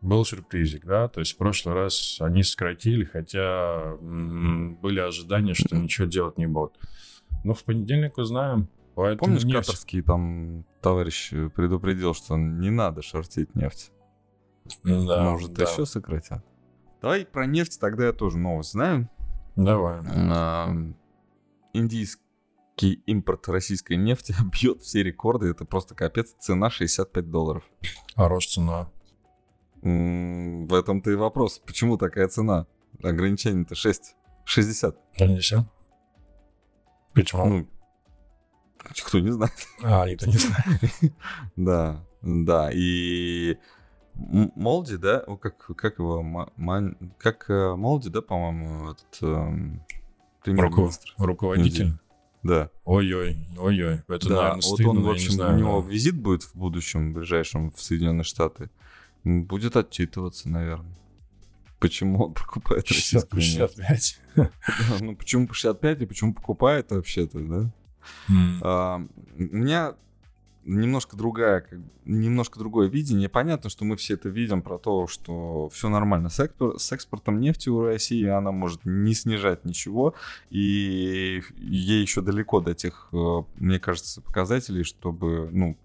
был 0.00 0.24
сюрпризик, 0.24 0.84
да, 0.86 1.08
то 1.08 1.18
есть 1.18 1.32
в 1.32 1.36
прошлый 1.38 1.74
раз 1.74 2.18
они 2.20 2.44
сократили, 2.44 3.04
хотя 3.04 3.96
были 4.00 5.00
ожидания, 5.00 5.54
что 5.54 5.74
ничего 5.76 6.06
делать 6.06 6.38
не 6.38 6.46
будут. 6.46 6.78
Но 7.42 7.52
в 7.54 7.64
понедельник 7.64 8.16
узнаем. 8.16 8.68
Поэтому 8.94 9.18
Помнишь, 9.36 9.44
нефть- 9.44 9.66
катарский 9.66 10.02
там 10.02 10.64
товарищ 10.80 11.30
предупредил, 11.54 12.14
что 12.14 12.36
не 12.36 12.70
надо 12.70 13.02
шортить 13.02 13.54
нефть. 13.56 13.90
Да, 14.84 15.22
Может, 15.30 15.52
да. 15.54 15.64
еще 15.64 15.84
сократят. 15.86 16.44
Давай 17.02 17.24
про 17.24 17.46
нефть 17.46 17.78
тогда 17.80 18.06
я 18.06 18.12
тоже 18.12 18.38
новость 18.38 18.72
знаю. 18.72 19.08
Давай. 19.58 20.00
А, 20.30 20.72
Индийский 21.72 23.02
импорт 23.06 23.48
российской 23.48 23.96
нефти 23.96 24.32
бьет 24.52 24.82
все 24.82 25.02
рекорды. 25.02 25.48
Это 25.50 25.64
просто 25.64 25.94
капец. 25.96 26.34
Цена 26.38 26.70
65 26.70 27.28
долларов. 27.30 27.64
Хорош 28.14 28.46
цена. 28.46 28.88
М, 29.82 30.66
В 30.68 30.74
этом-то 30.74 31.10
и 31.10 31.16
вопрос. 31.16 31.58
Почему 31.58 31.96
такая 31.98 32.28
цена? 32.28 32.66
Ограничение-то 33.02 33.74
6. 33.74 34.14
60. 34.44 34.96
Нельзя? 35.18 35.68
Почему? 37.14 37.46
Ну, 37.48 37.68
кто 39.04 39.18
не 39.18 39.32
знает. 39.32 39.52
А, 39.82 40.08
это 40.08 40.26
не 40.28 40.36
знаю. 40.38 40.64
Да, 41.56 42.04
да. 42.22 42.70
И 42.72 43.56
Молди, 44.18 44.96
да? 44.96 45.24
Как, 45.40 45.58
как 45.76 45.98
его? 45.98 46.22
Ман- 46.56 46.96
Как 47.18 47.48
э, 47.48 47.74
Молди, 47.76 48.10
да, 48.10 48.20
по-моему, 48.20 48.90
этот 48.90 49.22
эм? 49.22 49.82
Руководитель? 51.16 51.92
Да. 52.42 52.70
Ой-ой, 52.84 53.36
ой-ой. 53.58 54.02
Это, 54.08 54.28
да, 54.28 54.34
наверное, 54.34 54.54
вот 54.54 54.64
стыдно, 54.64 54.90
он, 54.90 55.02
в 55.02 55.10
общем, 55.10 55.32
знаю. 55.32 55.54
у 55.54 55.58
него 55.58 55.80
визит 55.80 56.16
будет 56.16 56.42
в 56.44 56.54
будущем, 56.54 57.10
в 57.10 57.14
ближайшем, 57.16 57.70
в 57.72 57.80
Соединенные 57.80 58.24
Штаты. 58.24 58.70
Будет 59.24 59.76
отчитываться, 59.76 60.48
наверное. 60.48 60.94
Почему 61.80 62.24
он 62.26 62.34
покупает 62.34 62.86
60, 62.86 63.32
российскую 63.34 63.68
нефть? 63.68 63.76
65. 63.76 64.20
Да, 64.36 64.50
Ну, 65.00 65.16
почему 65.16 65.46
по 65.48 65.54
65 65.54 66.02
и 66.02 66.06
почему 66.06 66.34
покупает 66.34 66.90
вообще-то, 66.90 67.38
да? 67.40 67.70
М. 68.28 68.60
А, 68.62 68.96
у 69.36 69.42
меня 69.56 69.94
немножко 70.68 71.16
другая, 71.16 71.62
как- 71.62 71.80
немножко 72.04 72.58
другое 72.58 72.88
видение. 72.88 73.28
Понятно, 73.28 73.70
что 73.70 73.84
мы 73.84 73.96
все 73.96 74.14
это 74.14 74.28
видим 74.28 74.62
про 74.62 74.78
то, 74.78 75.06
что 75.06 75.68
все 75.70 75.88
нормально 75.88 76.28
с, 76.28 76.38
экспор- 76.38 76.78
с 76.78 76.92
экспортом 76.92 77.40
нефти 77.40 77.68
у 77.68 77.82
России, 77.82 78.26
она 78.26 78.52
может 78.52 78.84
не 78.84 79.14
снижать 79.14 79.64
ничего, 79.64 80.14
и 80.50 81.42
ей 81.56 82.02
еще 82.02 82.20
далеко 82.20 82.60
до 82.60 82.74
тех, 82.74 83.08
э, 83.12 83.42
мне 83.56 83.80
кажется, 83.80 84.20
показателей, 84.20 84.84
чтобы, 84.84 85.48
ну, 85.50 85.76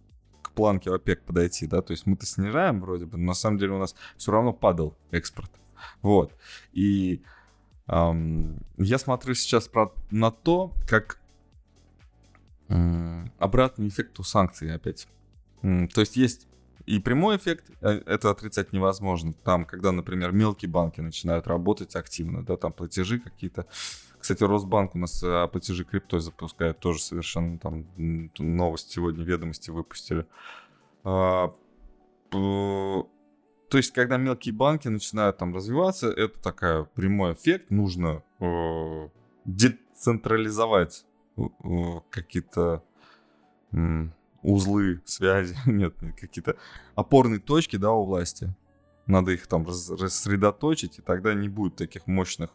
к 0.42 0.52
планке 0.52 0.92
ОПЕК 0.92 1.24
подойти, 1.24 1.66
да, 1.66 1.82
то 1.82 1.92
есть 1.92 2.06
мы-то 2.06 2.26
снижаем 2.26 2.82
вроде 2.82 3.06
бы, 3.06 3.18
но 3.18 3.28
на 3.28 3.34
самом 3.34 3.58
деле 3.58 3.74
у 3.74 3.80
нас 3.80 3.96
все 4.18 4.32
равно 4.32 4.54
падал 4.54 4.96
экспорт. 5.12 5.52
Вот. 6.02 6.36
И 6.74 7.22
ам, 7.88 8.58
я 8.78 8.98
смотрю 8.98 9.34
сейчас 9.34 9.68
про, 9.68 9.94
на 10.12 10.32
то, 10.32 10.74
как 10.88 11.20
обратный 13.39 13.88
эффект 13.88 14.20
у 14.20 14.24
санкций 14.24 14.74
опять. 14.74 15.07
То 15.61 16.01
есть 16.01 16.18
есть 16.18 16.47
и 16.86 16.99
прямой 16.99 17.38
эффект, 17.38 17.72
э, 17.82 18.01
это 18.05 18.30
отрицать 18.30 18.74
невозможно. 18.74 19.34
Там, 19.43 19.66
когда, 19.66 19.91
например, 19.91 20.32
мелкие 20.34 20.70
банки 20.70 20.99
начинают 20.99 21.47
работать 21.47 21.95
активно, 21.95 22.43
да, 22.43 22.57
там 22.57 22.74
платежи 22.74 23.20
какие-то. 23.20 23.68
Кстати, 24.20 24.43
Росбанк 24.43 24.95
у 24.95 24.97
нас 24.97 25.24
э, 25.24 25.47
платежи 25.47 25.86
криптой 25.86 26.20
запускает, 26.20 26.80
тоже 26.80 26.99
совершенно 26.99 27.57
там 27.57 27.86
новость 28.38 28.91
сегодня, 28.91 29.24
ведомости 29.24 29.70
выпустили. 29.70 30.26
А, 31.05 31.53
то 32.32 33.07
есть, 33.72 33.93
когда 33.93 34.18
мелкие 34.18 34.53
банки 34.53 34.88
начинают 34.89 35.38
там 35.38 35.55
развиваться, 35.55 36.09
это 36.09 36.38
такая 36.41 36.84
прямой 36.84 37.34
эффект. 37.34 37.72
Нужно 37.72 38.24
э, 38.39 39.09
децентрализовать 39.45 41.05
какие-то 42.10 42.84
узлы 44.42 45.02
связи, 45.06 45.56
нет, 45.66 46.02
нет, 46.02 46.16
какие-то 46.20 46.58
опорные 46.96 47.40
точки, 47.40 47.78
да, 47.78 47.92
у 47.92 48.06
власти. 48.06 48.54
Надо 49.06 49.32
их 49.32 49.48
там 49.48 49.66
раз- 49.66 49.90
рассредоточить, 49.90 51.00
и 51.00 51.02
тогда 51.02 51.34
не 51.34 51.50
будет 51.50 51.76
таких 51.76 52.08
мощных 52.08 52.52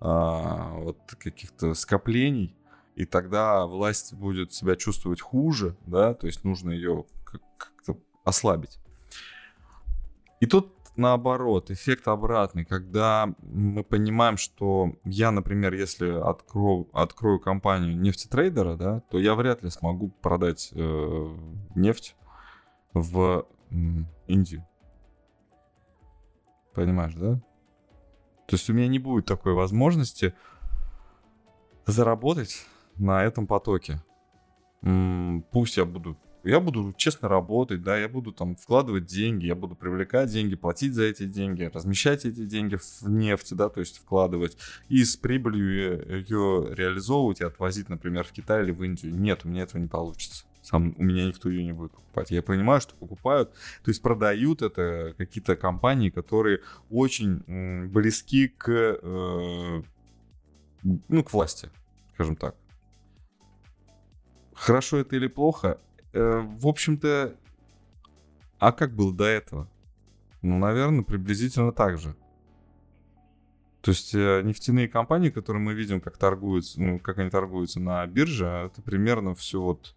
а, 0.00 0.74
вот 0.74 0.98
каких-то 1.18 1.74
скоплений, 1.74 2.54
и 2.94 3.04
тогда 3.04 3.66
власть 3.66 4.14
будет 4.14 4.52
себя 4.52 4.76
чувствовать 4.76 5.20
хуже, 5.20 5.76
да, 5.86 6.14
то 6.14 6.26
есть 6.26 6.44
нужно 6.44 6.70
ее 6.70 7.04
как- 7.24 7.42
как-то 7.56 7.98
ослабить. 8.24 8.78
И 10.40 10.46
тут 10.46 10.77
наоборот, 10.98 11.70
эффект 11.70 12.08
обратный, 12.08 12.64
когда 12.64 13.32
мы 13.40 13.84
понимаем, 13.84 14.36
что 14.36 14.92
я, 15.04 15.30
например, 15.30 15.72
если 15.72 16.10
открою, 16.10 16.88
открою 16.92 17.40
компанию 17.40 17.96
нефтетрейдера, 17.98 18.76
да, 18.76 19.00
то 19.10 19.18
я 19.18 19.34
вряд 19.34 19.62
ли 19.62 19.70
смогу 19.70 20.08
продать 20.20 20.70
э, 20.74 21.36
нефть 21.74 22.16
в 22.92 23.46
м, 23.70 24.06
Индию. 24.26 24.66
Понимаешь, 26.74 27.14
да? 27.14 27.40
То 28.46 28.56
есть 28.56 28.68
у 28.68 28.72
меня 28.72 28.88
не 28.88 28.98
будет 28.98 29.26
такой 29.26 29.52
возможности 29.54 30.34
заработать 31.86 32.66
на 32.96 33.22
этом 33.24 33.46
потоке. 33.46 34.02
Пусть 35.50 35.76
я 35.76 35.84
буду 35.84 36.16
я 36.44 36.60
буду 36.60 36.94
честно 36.96 37.28
работать, 37.28 37.82
да, 37.82 37.98
я 37.98 38.08
буду 38.08 38.32
там 38.32 38.56
вкладывать 38.56 39.06
деньги, 39.06 39.46
я 39.46 39.54
буду 39.54 39.74
привлекать 39.74 40.30
деньги, 40.30 40.54
платить 40.56 40.94
за 40.94 41.04
эти 41.04 41.24
деньги, 41.24 41.64
размещать 41.64 42.24
эти 42.24 42.44
деньги 42.44 42.76
в 42.76 43.08
нефть, 43.08 43.54
да, 43.54 43.68
то 43.68 43.80
есть 43.80 43.98
вкладывать, 43.98 44.56
и 44.88 45.04
с 45.04 45.16
прибылью 45.16 46.18
ее 46.18 46.68
реализовывать 46.70 47.40
и 47.40 47.44
отвозить, 47.44 47.88
например, 47.88 48.24
в 48.24 48.32
Китай 48.32 48.62
или 48.62 48.70
в 48.70 48.82
Индию. 48.82 49.14
Нет, 49.14 49.40
у 49.44 49.48
меня 49.48 49.62
этого 49.62 49.80
не 49.80 49.88
получится. 49.88 50.44
Сам, 50.62 50.94
у 50.98 51.02
меня 51.02 51.26
никто 51.26 51.48
ее 51.48 51.64
не 51.64 51.72
будет 51.72 51.92
покупать. 51.92 52.30
Я 52.30 52.42
понимаю, 52.42 52.80
что 52.80 52.94
покупают, 52.94 53.52
то 53.82 53.90
есть 53.90 54.02
продают 54.02 54.62
это 54.62 55.14
какие-то 55.16 55.56
компании, 55.56 56.10
которые 56.10 56.60
очень 56.90 57.88
близки 57.88 58.48
к, 58.48 58.68
э, 58.68 59.82
ну, 60.82 61.24
к 61.24 61.32
власти, 61.32 61.70
скажем 62.14 62.36
так. 62.36 62.54
Хорошо 64.52 64.98
это 64.98 65.16
или 65.16 65.28
плохо, 65.28 65.78
Э, 66.12 66.40
в 66.40 66.66
общем-то, 66.66 67.36
а 68.58 68.72
как 68.72 68.94
было 68.94 69.14
до 69.14 69.24
этого? 69.24 69.68
Ну, 70.42 70.58
наверное, 70.58 71.02
приблизительно 71.02 71.72
так 71.72 71.98
же. 71.98 72.14
То 73.80 73.90
есть 73.90 74.14
э, 74.14 74.42
нефтяные 74.42 74.88
компании, 74.88 75.30
которые 75.30 75.62
мы 75.62 75.74
видим, 75.74 76.00
как 76.00 76.16
торгуются, 76.16 76.80
ну, 76.80 76.98
как 76.98 77.18
они 77.18 77.30
торгуются 77.30 77.80
на 77.80 78.06
бирже, 78.06 78.46
это 78.46 78.82
примерно 78.82 79.34
все 79.34 79.60
вот 79.60 79.94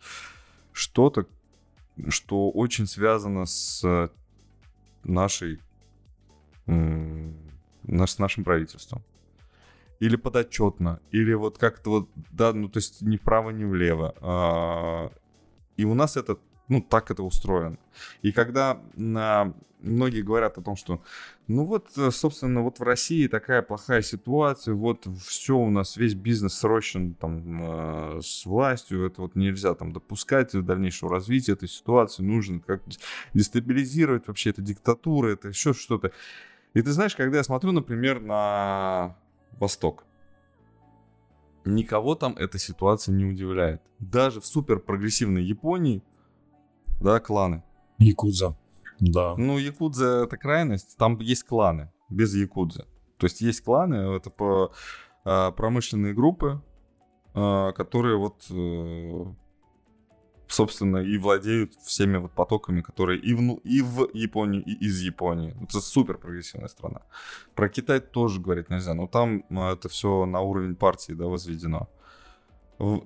что-то, 0.72 1.28
что 2.08 2.50
очень 2.52 2.88
связано 2.88 3.46
с 3.46 4.10
нашей, 5.04 5.60
с 6.66 8.20
нашим 8.20 8.44
правительством. 8.44 9.04
Или 10.00 10.16
подотчетно, 10.16 11.00
или 11.12 11.34
вот 11.34 11.58
как-то 11.58 11.90
вот, 11.90 12.10
да, 12.32 12.54
ну 12.54 12.70
то 12.70 12.78
есть 12.78 13.02
ни 13.02 13.18
вправо, 13.18 13.52
ни 13.52 13.66
влево. 13.66 15.12
А, 15.82 15.84
и 15.84 15.86
у 15.86 15.94
нас 15.94 16.18
это, 16.18 16.38
ну, 16.68 16.82
так 16.82 17.12
это 17.12 17.24
устроено. 17.24 17.78
И 18.22 18.32
когда 18.32 18.82
на, 18.96 19.54
многие 19.80 20.22
говорят 20.22 20.58
о 20.58 20.62
том, 20.62 20.76
что, 20.76 21.02
ну 21.48 21.66
вот, 21.66 21.90
э, 21.98 22.12
собственно, 22.12 22.62
вот 22.62 22.80
в 22.80 22.84
России 22.84 23.28
такая 23.28 23.62
плохая 23.62 24.02
ситуация, 24.02 24.74
вот 24.74 25.08
все 25.26 25.58
у 25.58 25.70
нас, 25.70 25.98
весь 25.98 26.14
бизнес 26.14 26.54
срочен 26.54 27.14
там 27.16 27.64
э, 27.64 28.20
с 28.22 28.46
властью, 28.46 29.06
это 29.06 29.22
вот 29.22 29.36
нельзя 29.36 29.74
там 29.76 29.92
допускать 29.92 30.52
дальнейшего 30.54 31.12
развития 31.12 31.54
этой 31.54 31.70
ситуации, 31.70 32.24
нужно 32.24 32.60
как 32.60 32.82
дестабилизировать 33.34 34.28
вообще, 34.28 34.52
это 34.52 34.62
диктатура, 34.62 35.30
это 35.30 35.50
еще 35.50 35.74
что-то. 35.74 36.12
И 36.74 36.82
ты 36.82 36.92
знаешь, 36.92 37.16
когда 37.16 37.38
я 37.38 37.44
смотрю, 37.44 37.72
например, 37.74 38.22
на 38.22 39.18
Восток, 39.60 40.06
никого 41.66 42.16
там 42.16 42.36
эта 42.38 42.58
ситуация 42.60 43.14
не 43.14 43.26
удивляет. 43.26 43.82
Даже 44.00 44.40
в 44.42 44.46
супер 44.46 44.80
прогрессивной 44.80 45.44
Японии, 45.44 46.04
да, 47.02 47.20
кланы. 47.20 47.64
Якудза, 47.98 48.58
да. 49.00 49.36
Ну, 49.38 49.58
Якудза 49.58 50.24
это 50.24 50.38
крайность, 50.38 50.98
там 50.98 51.20
есть 51.20 51.44
кланы 51.44 51.92
без 52.10 52.36
Якудза. 52.36 52.88
То 53.18 53.26
есть 53.26 53.42
есть 53.42 53.62
кланы, 53.62 54.16
это 54.16 54.30
по 54.30 54.72
а, 55.24 55.52
промышленные 55.52 56.14
группы, 56.14 56.62
а, 57.34 57.72
которые 57.74 58.18
вот 58.18 58.46
э, 58.50 59.26
собственно, 60.52 60.98
и 60.98 61.18
владеют 61.18 61.74
всеми 61.76 62.18
вот 62.18 62.32
потоками, 62.32 62.82
которые 62.82 63.20
и 63.20 63.34
в, 63.34 63.56
и 63.64 63.82
в 63.82 64.10
Японии, 64.14 64.62
и 64.62 64.86
из 64.86 65.02
Японии. 65.02 65.56
Это 65.64 65.80
супер 65.80 66.18
прогрессивная 66.18 66.68
страна. 66.68 67.02
Про 67.56 67.70
Китай 67.70 68.00
тоже 68.00 68.42
говорить 68.42 68.70
нельзя, 68.70 68.94
но 68.94 69.08
там 69.08 69.44
а, 69.50 69.74
это 69.74 69.88
все 69.90 70.26
на 70.26 70.42
уровень 70.42 70.76
партии, 70.76 71.14
да, 71.14 71.26
возведено. 71.26 71.88
В 72.78 73.06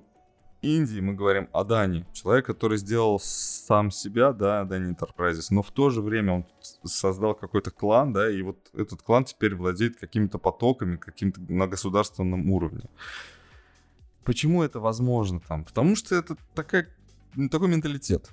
Индии 0.62 1.00
мы 1.00 1.14
говорим 1.14 1.48
о 1.52 1.64
Дани, 1.64 2.04
человек, 2.12 2.46
который 2.46 2.78
сделал 2.78 3.20
сам 3.20 3.90
себя, 3.90 4.32
да, 4.32 4.64
Дани 4.64 4.92
Enterprises, 4.92 5.46
но 5.50 5.62
в 5.62 5.70
то 5.70 5.90
же 5.90 6.02
время 6.02 6.32
он 6.32 6.46
создал 6.84 7.34
какой-то 7.34 7.70
клан, 7.70 8.12
да, 8.12 8.28
и 8.28 8.42
вот 8.42 8.58
этот 8.74 9.02
клан 9.02 9.24
теперь 9.24 9.54
владеет 9.54 9.96
какими-то 9.96 10.38
потоками, 10.38 10.96
каким-то 10.96 11.40
на 11.48 11.68
государственном 11.68 12.50
уровне. 12.50 12.88
Почему 14.24 14.64
это 14.64 14.80
возможно 14.80 15.38
там? 15.38 15.64
Потому 15.64 15.94
что 15.94 16.16
это 16.16 16.36
такая 16.54 16.88
такой 17.50 17.68
менталитет. 17.68 18.30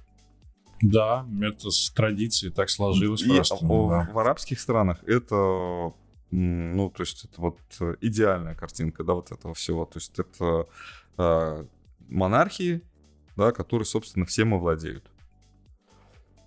Да, 0.82 1.26
это 1.42 1.72
с 1.72 1.90
традиции 1.92 2.50
так 2.50 2.70
сложилось 2.70 3.24
и 3.24 3.36
просто. 3.36 3.66
О, 3.66 3.90
да. 3.90 4.10
В 4.12 4.20
арабских 4.20 4.60
странах 4.60 5.02
это, 5.06 5.94
ну, 6.32 6.90
то 6.90 7.04
есть 7.04 7.26
это 7.26 7.42
вот 7.42 7.60
идеальная 8.02 8.54
картинка, 8.54 9.04
да, 9.04 9.14
вот 9.14 9.32
этого 9.32 9.54
всего. 9.54 9.86
То 9.86 10.00
есть 10.00 10.20
это 10.20 10.68
э, 11.18 11.66
монархии, 12.10 12.82
да, 13.38 13.52
которые, 13.52 13.86
собственно, 13.86 14.26
всем 14.26 14.54
овладеют. 14.54 15.06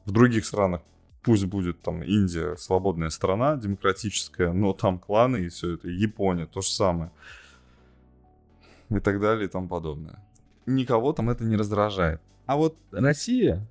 В 0.05 0.13
других 0.13 0.45
странах 0.45 0.83
пусть 1.23 1.47
будет 1.47 1.83
там 1.83 2.03
Индия 2.03 2.57
свободная 2.57 3.11
страна, 3.11 3.57
демократическая, 3.57 4.53
но 4.53 4.73
там 4.73 4.99
кланы 4.99 5.39
и 5.39 5.49
все 5.49 5.75
это, 5.75 5.89
Япония 5.89 6.47
то 6.47 6.61
же 6.61 6.71
самое. 6.71 7.11
И 8.91 9.01
так 9.01 9.19
далее 9.21 9.47
и 9.47 9.49
тому 9.49 9.67
подобное. 9.67 10.25
Никого 10.67 11.13
там 11.13 11.31
это 11.31 11.43
не 11.43 11.57
раздражает. 11.57 12.21
А 12.47 12.57
вот 12.57 12.79
Россия 12.93 13.69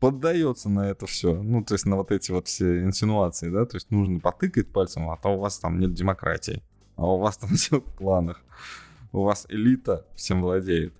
поддается 0.00 0.68
на 0.68 0.90
это 0.90 1.06
все. 1.06 1.32
Ну, 1.32 1.64
то 1.64 1.74
есть 1.74 1.86
на 1.86 1.96
вот 1.96 2.10
эти 2.10 2.30
вот 2.32 2.48
все 2.48 2.82
инсинуации, 2.82 3.50
да, 3.50 3.64
то 3.64 3.76
есть 3.76 3.90
нужно 3.90 4.20
потыкать 4.20 4.70
пальцем, 4.72 5.08
а 5.08 5.16
то 5.16 5.30
у 5.30 5.38
вас 5.38 5.58
там 5.58 5.78
нет 5.78 5.94
демократии, 5.94 6.62
а 6.96 7.06
у 7.06 7.18
вас 7.18 7.38
там 7.38 7.50
все 7.54 7.80
в 7.80 7.84
планах. 7.84 8.42
У 9.12 9.22
вас 9.22 9.46
элита 9.48 10.06
всем 10.16 10.42
владеет. 10.42 10.92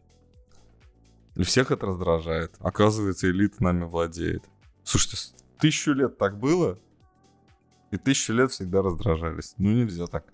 И 1.35 1.43
всех 1.43 1.73
это 1.73 1.87
раздражает. 1.87 2.55
Оказывается, 2.61 3.29
элита 3.29 3.63
нами 3.63 3.85
владеет. 3.85 4.45
Слушайте, 4.85 5.35
тысячу 5.59 5.93
лет 5.93 6.17
так 6.17 6.39
было, 6.39 6.79
и 7.91 7.97
тысячу 7.97 8.33
лет 8.33 8.53
всегда 8.53 8.83
раздражались. 8.83 9.55
Ну, 9.59 9.73
нельзя 9.73 10.07
так. 10.07 10.25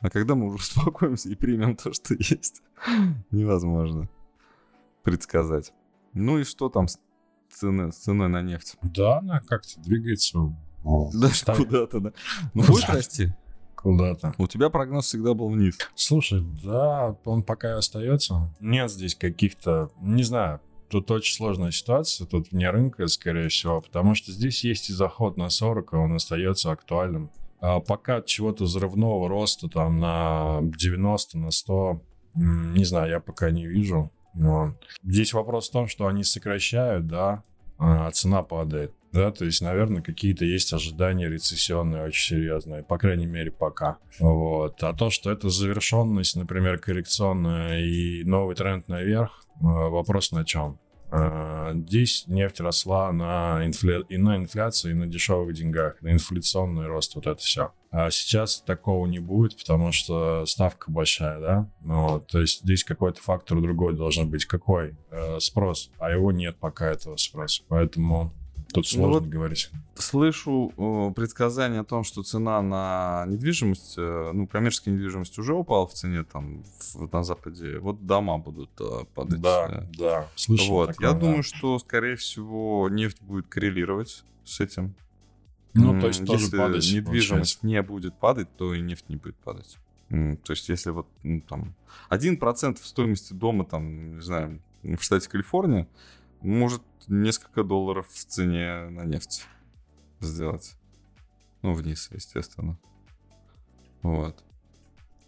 А 0.00 0.10
когда 0.10 0.34
мы 0.34 0.46
уже 0.46 0.56
успокоимся 0.56 1.28
и 1.28 1.36
примем 1.36 1.76
то, 1.76 1.92
что 1.92 2.14
есть, 2.14 2.62
невозможно 3.30 4.08
предсказать. 5.02 5.72
Ну 6.14 6.38
и 6.38 6.44
что 6.44 6.68
там 6.68 6.88
с, 6.88 6.98
цены, 7.50 7.92
с 7.92 7.96
ценой 7.96 8.28
на 8.28 8.42
нефть? 8.42 8.76
Да, 8.82 9.18
она 9.18 9.40
как-то 9.40 9.80
двигается. 9.80 10.54
Да, 10.84 11.54
куда-то, 11.54 12.00
да. 12.00 12.12
Ну, 12.54 12.64
будет 12.64 12.88
расти? 12.88 13.32
Куда-то. 13.76 14.34
У 14.38 14.46
тебя 14.46 14.70
прогноз 14.70 15.06
всегда 15.06 15.34
был 15.34 15.48
вниз. 15.48 15.76
Слушай, 15.94 16.44
да, 16.62 17.16
он 17.24 17.42
пока 17.42 17.70
и 17.70 17.78
остается. 17.78 18.54
Нет 18.60 18.90
здесь 18.90 19.14
каких-то, 19.14 19.90
не 20.00 20.22
знаю, 20.22 20.60
тут 20.88 21.10
очень 21.10 21.34
сложная 21.34 21.72
ситуация, 21.72 22.26
тут 22.26 22.52
вне 22.52 22.70
рынка, 22.70 23.06
скорее 23.08 23.48
всего, 23.48 23.80
потому 23.80 24.14
что 24.14 24.30
здесь 24.30 24.62
есть 24.62 24.90
и 24.90 24.92
заход 24.92 25.36
на 25.36 25.48
40, 25.50 25.92
и 25.92 25.96
он 25.96 26.14
остается 26.14 26.70
актуальным. 26.70 27.30
А 27.60 27.80
пока 27.80 28.22
чего-то 28.22 28.64
взрывного 28.64 29.28
роста 29.28 29.68
там 29.68 29.98
на 29.98 30.58
90, 30.62 31.38
на 31.38 31.50
100, 31.50 32.02
не 32.34 32.84
знаю, 32.84 33.10
я 33.10 33.20
пока 33.20 33.50
не 33.50 33.66
вижу. 33.66 34.10
Вот. 34.34 34.74
Здесь 35.02 35.32
вопрос 35.32 35.68
в 35.68 35.72
том, 35.72 35.88
что 35.88 36.06
они 36.06 36.24
сокращают, 36.24 37.06
да, 37.06 37.42
а 37.78 38.10
цена 38.10 38.42
падает. 38.42 38.92
Да, 39.12 39.30
то 39.30 39.44
есть, 39.44 39.60
наверное, 39.60 40.00
какие-то 40.00 40.46
есть 40.46 40.72
ожидания 40.72 41.28
рецессионные 41.28 42.04
очень 42.04 42.36
серьезные, 42.36 42.82
по 42.82 42.96
крайней 42.96 43.26
мере, 43.26 43.50
пока. 43.50 43.98
Вот. 44.18 44.82
А 44.82 44.94
то, 44.94 45.10
что 45.10 45.30
это 45.30 45.50
завершенность, 45.50 46.34
например, 46.34 46.78
коррекционная 46.78 47.80
и 47.80 48.24
новый 48.24 48.56
тренд 48.56 48.88
наверх, 48.88 49.44
э, 49.56 49.64
вопрос 49.64 50.32
на 50.32 50.46
чем? 50.46 50.78
Э, 51.10 51.72
здесь 51.74 52.24
нефть 52.26 52.60
росла 52.60 53.12
на, 53.12 53.66
инфля... 53.66 54.00
и 54.08 54.16
на 54.16 54.36
инфляции, 54.36 54.92
и 54.92 54.94
на 54.94 55.06
дешевых 55.06 55.52
деньгах, 55.52 56.00
на 56.00 56.12
инфляционный 56.12 56.86
рост, 56.86 57.14
вот 57.14 57.26
это 57.26 57.40
все. 57.40 57.72
А 57.92 58.10
сейчас 58.10 58.62
такого 58.62 59.06
не 59.06 59.18
будет, 59.18 59.56
потому 59.58 59.92
что 59.92 60.46
ставка 60.46 60.90
большая, 60.90 61.40
да? 61.40 61.70
Ну, 61.82 62.24
то 62.26 62.40
есть 62.40 62.62
здесь 62.62 62.84
какой-то 62.84 63.20
фактор 63.20 63.60
другой 63.60 63.94
должен 63.94 64.30
быть. 64.30 64.46
Какой? 64.46 64.96
Э, 65.10 65.38
спрос. 65.40 65.90
А 65.98 66.10
его 66.10 66.32
нет 66.32 66.56
пока 66.56 66.90
этого 66.90 67.16
спроса. 67.16 67.62
Поэтому 67.68 68.32
Тут 68.72 68.84
ну 68.84 68.90
сложно 68.90 69.06
ну, 69.06 69.20
вот 69.20 69.28
говорить. 69.28 69.70
Слышу 69.96 70.72
э, 70.76 71.12
предсказание 71.14 71.82
о 71.82 71.84
том, 71.84 72.04
что 72.04 72.22
цена 72.22 72.62
на 72.62 73.24
недвижимость, 73.28 73.96
э, 73.98 74.30
ну, 74.32 74.46
коммерческая 74.46 74.94
недвижимость 74.94 75.38
уже 75.38 75.54
упала 75.54 75.86
в 75.86 75.92
цене 75.92 76.24
там 76.24 76.64
в, 76.94 77.12
на 77.12 77.22
Западе. 77.22 77.78
Вот 77.78 78.06
дома 78.06 78.38
будут 78.38 78.70
э, 78.80 79.04
падать. 79.14 79.42
Да, 79.42 79.68
э. 79.68 79.86
да. 79.98 80.28
Слышал 80.36 80.70
вот. 80.70 80.86
Такое, 80.88 81.08
Я 81.08 81.12
да. 81.12 81.20
думаю, 81.20 81.42
что, 81.42 81.78
скорее 81.78 82.16
всего, 82.16 82.88
нефть 82.88 83.20
будет 83.20 83.46
коррелировать 83.48 84.24
с 84.44 84.60
этим. 84.60 84.94
Ну, 85.74 86.00
то 86.00 86.08
есть 86.08 86.24
тоже 86.24 86.44
если 86.44 86.56
падать, 86.58 86.92
недвижимость 86.92 87.60
получается. 87.60 87.66
не 87.66 87.82
будет 87.82 88.18
падать, 88.18 88.48
то 88.56 88.74
и 88.74 88.80
нефть 88.80 89.08
не 89.08 89.16
будет 89.16 89.36
падать. 89.36 89.78
То 90.08 90.52
есть 90.52 90.68
если 90.68 90.90
вот 90.90 91.08
ну, 91.22 91.40
там 91.40 91.74
1% 92.10 92.80
в 92.80 92.86
стоимости 92.86 93.32
дома, 93.32 93.64
там, 93.64 94.16
не 94.16 94.22
знаю, 94.22 94.60
в 94.82 95.00
штате 95.00 95.28
Калифорния, 95.30 95.88
может 96.42 96.82
несколько 97.08 97.64
долларов 97.64 98.06
в 98.08 98.24
цене 98.26 98.88
на 98.90 99.04
нефть 99.04 99.46
сделать. 100.20 100.76
Ну, 101.62 101.72
вниз, 101.72 102.10
естественно. 102.12 102.78
Вот. 104.02 104.44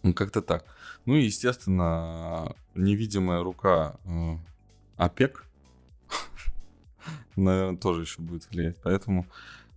Ну, 0.03 0.13
как-то 0.13 0.43
так. 0.43 0.65
Ну 1.07 1.15
и, 1.15 1.25
естественно, 1.25 2.55
невидимая 2.75 3.43
рука 3.43 3.97
э, 4.05 4.37
ОПЕК, 4.97 5.47
наверное, 7.37 7.79
тоже 7.79 8.03
еще 8.03 8.21
будет 8.21 8.51
влиять. 8.51 8.77
Поэтому 8.83 9.27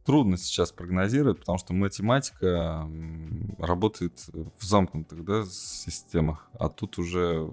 трудно 0.07 0.37
сейчас 0.37 0.71
прогнозировать, 0.71 1.39
потому 1.39 1.57
что 1.57 1.73
математика 1.73 2.89
работает 3.59 4.13
в 4.57 4.63
замкнутых 4.63 5.25
да, 5.25 5.43
системах, 5.45 6.47
а 6.57 6.69
тут 6.69 6.97
уже 6.97 7.49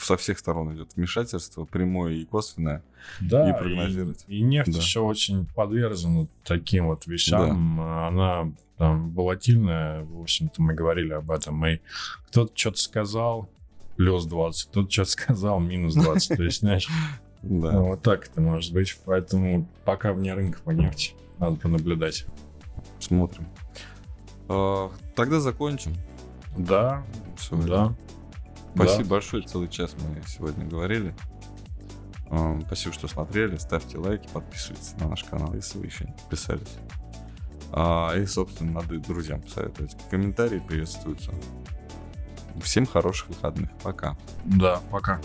со 0.00 0.16
всех 0.16 0.38
сторон 0.38 0.74
идет 0.74 0.96
вмешательство, 0.96 1.66
прямое 1.66 2.14
и 2.14 2.24
косвенное, 2.24 2.82
да, 3.20 3.50
и 3.50 3.52
прогнозировать. 3.52 4.24
И, 4.26 4.38
и 4.38 4.40
нефть 4.40 4.72
да. 4.72 4.78
еще 4.78 5.00
очень 5.00 5.44
подвержена 5.54 6.28
таким 6.44 6.86
вот 6.86 7.06
вещам. 7.06 7.76
Да. 7.76 8.08
Она 8.08 8.52
там 8.78 9.10
волатильная, 9.12 10.02
в 10.02 10.22
общем-то, 10.22 10.62
мы 10.62 10.72
говорили 10.72 11.12
об 11.12 11.30
этом. 11.30 11.66
И 11.66 11.80
кто-то 12.28 12.52
что-то 12.54 12.78
сказал, 12.78 13.50
плюс 13.96 14.24
20, 14.24 14.70
кто-то 14.70 14.90
что-то 14.90 15.10
сказал, 15.10 15.60
минус 15.60 15.92
20. 15.92 16.38
То 16.38 16.42
есть, 16.42 16.60
знаешь, 16.60 16.88
вот 17.42 18.00
так 18.00 18.28
это 18.28 18.40
может 18.40 18.72
быть. 18.72 18.98
Поэтому 19.04 19.68
пока 19.84 20.14
вне 20.14 20.32
рынка 20.32 20.58
по 20.64 20.70
нефти. 20.70 21.12
Надо 21.38 21.56
понаблюдать. 21.56 22.26
Смотрим. 22.98 23.46
А, 24.48 24.90
тогда 25.14 25.40
закончим. 25.40 25.94
Да. 26.56 27.04
Все. 27.36 27.56
Да. 27.56 27.94
Спасибо 28.74 29.04
да. 29.04 29.10
большое. 29.10 29.42
Целый 29.42 29.68
час 29.68 29.94
мы 29.98 30.22
сегодня 30.26 30.66
говорили. 30.66 31.14
А, 32.30 32.58
спасибо, 32.66 32.94
что 32.94 33.08
смотрели. 33.08 33.56
Ставьте 33.56 33.98
лайки, 33.98 34.28
подписывайтесь 34.32 34.94
на 34.98 35.08
наш 35.08 35.24
канал, 35.24 35.54
если 35.54 35.78
вы 35.78 35.86
еще 35.86 36.04
не 36.04 36.12
подписались. 36.12 36.76
А, 37.72 38.14
и, 38.16 38.26
собственно, 38.26 38.72
надо 38.72 38.98
друзьям 38.98 39.42
посоветовать. 39.42 39.96
Комментарии 40.10 40.58
приветствуются. 40.58 41.32
Всем 42.62 42.86
хороших 42.86 43.28
выходных. 43.28 43.70
Пока. 43.82 44.16
Да, 44.44 44.80
пока. 44.90 45.20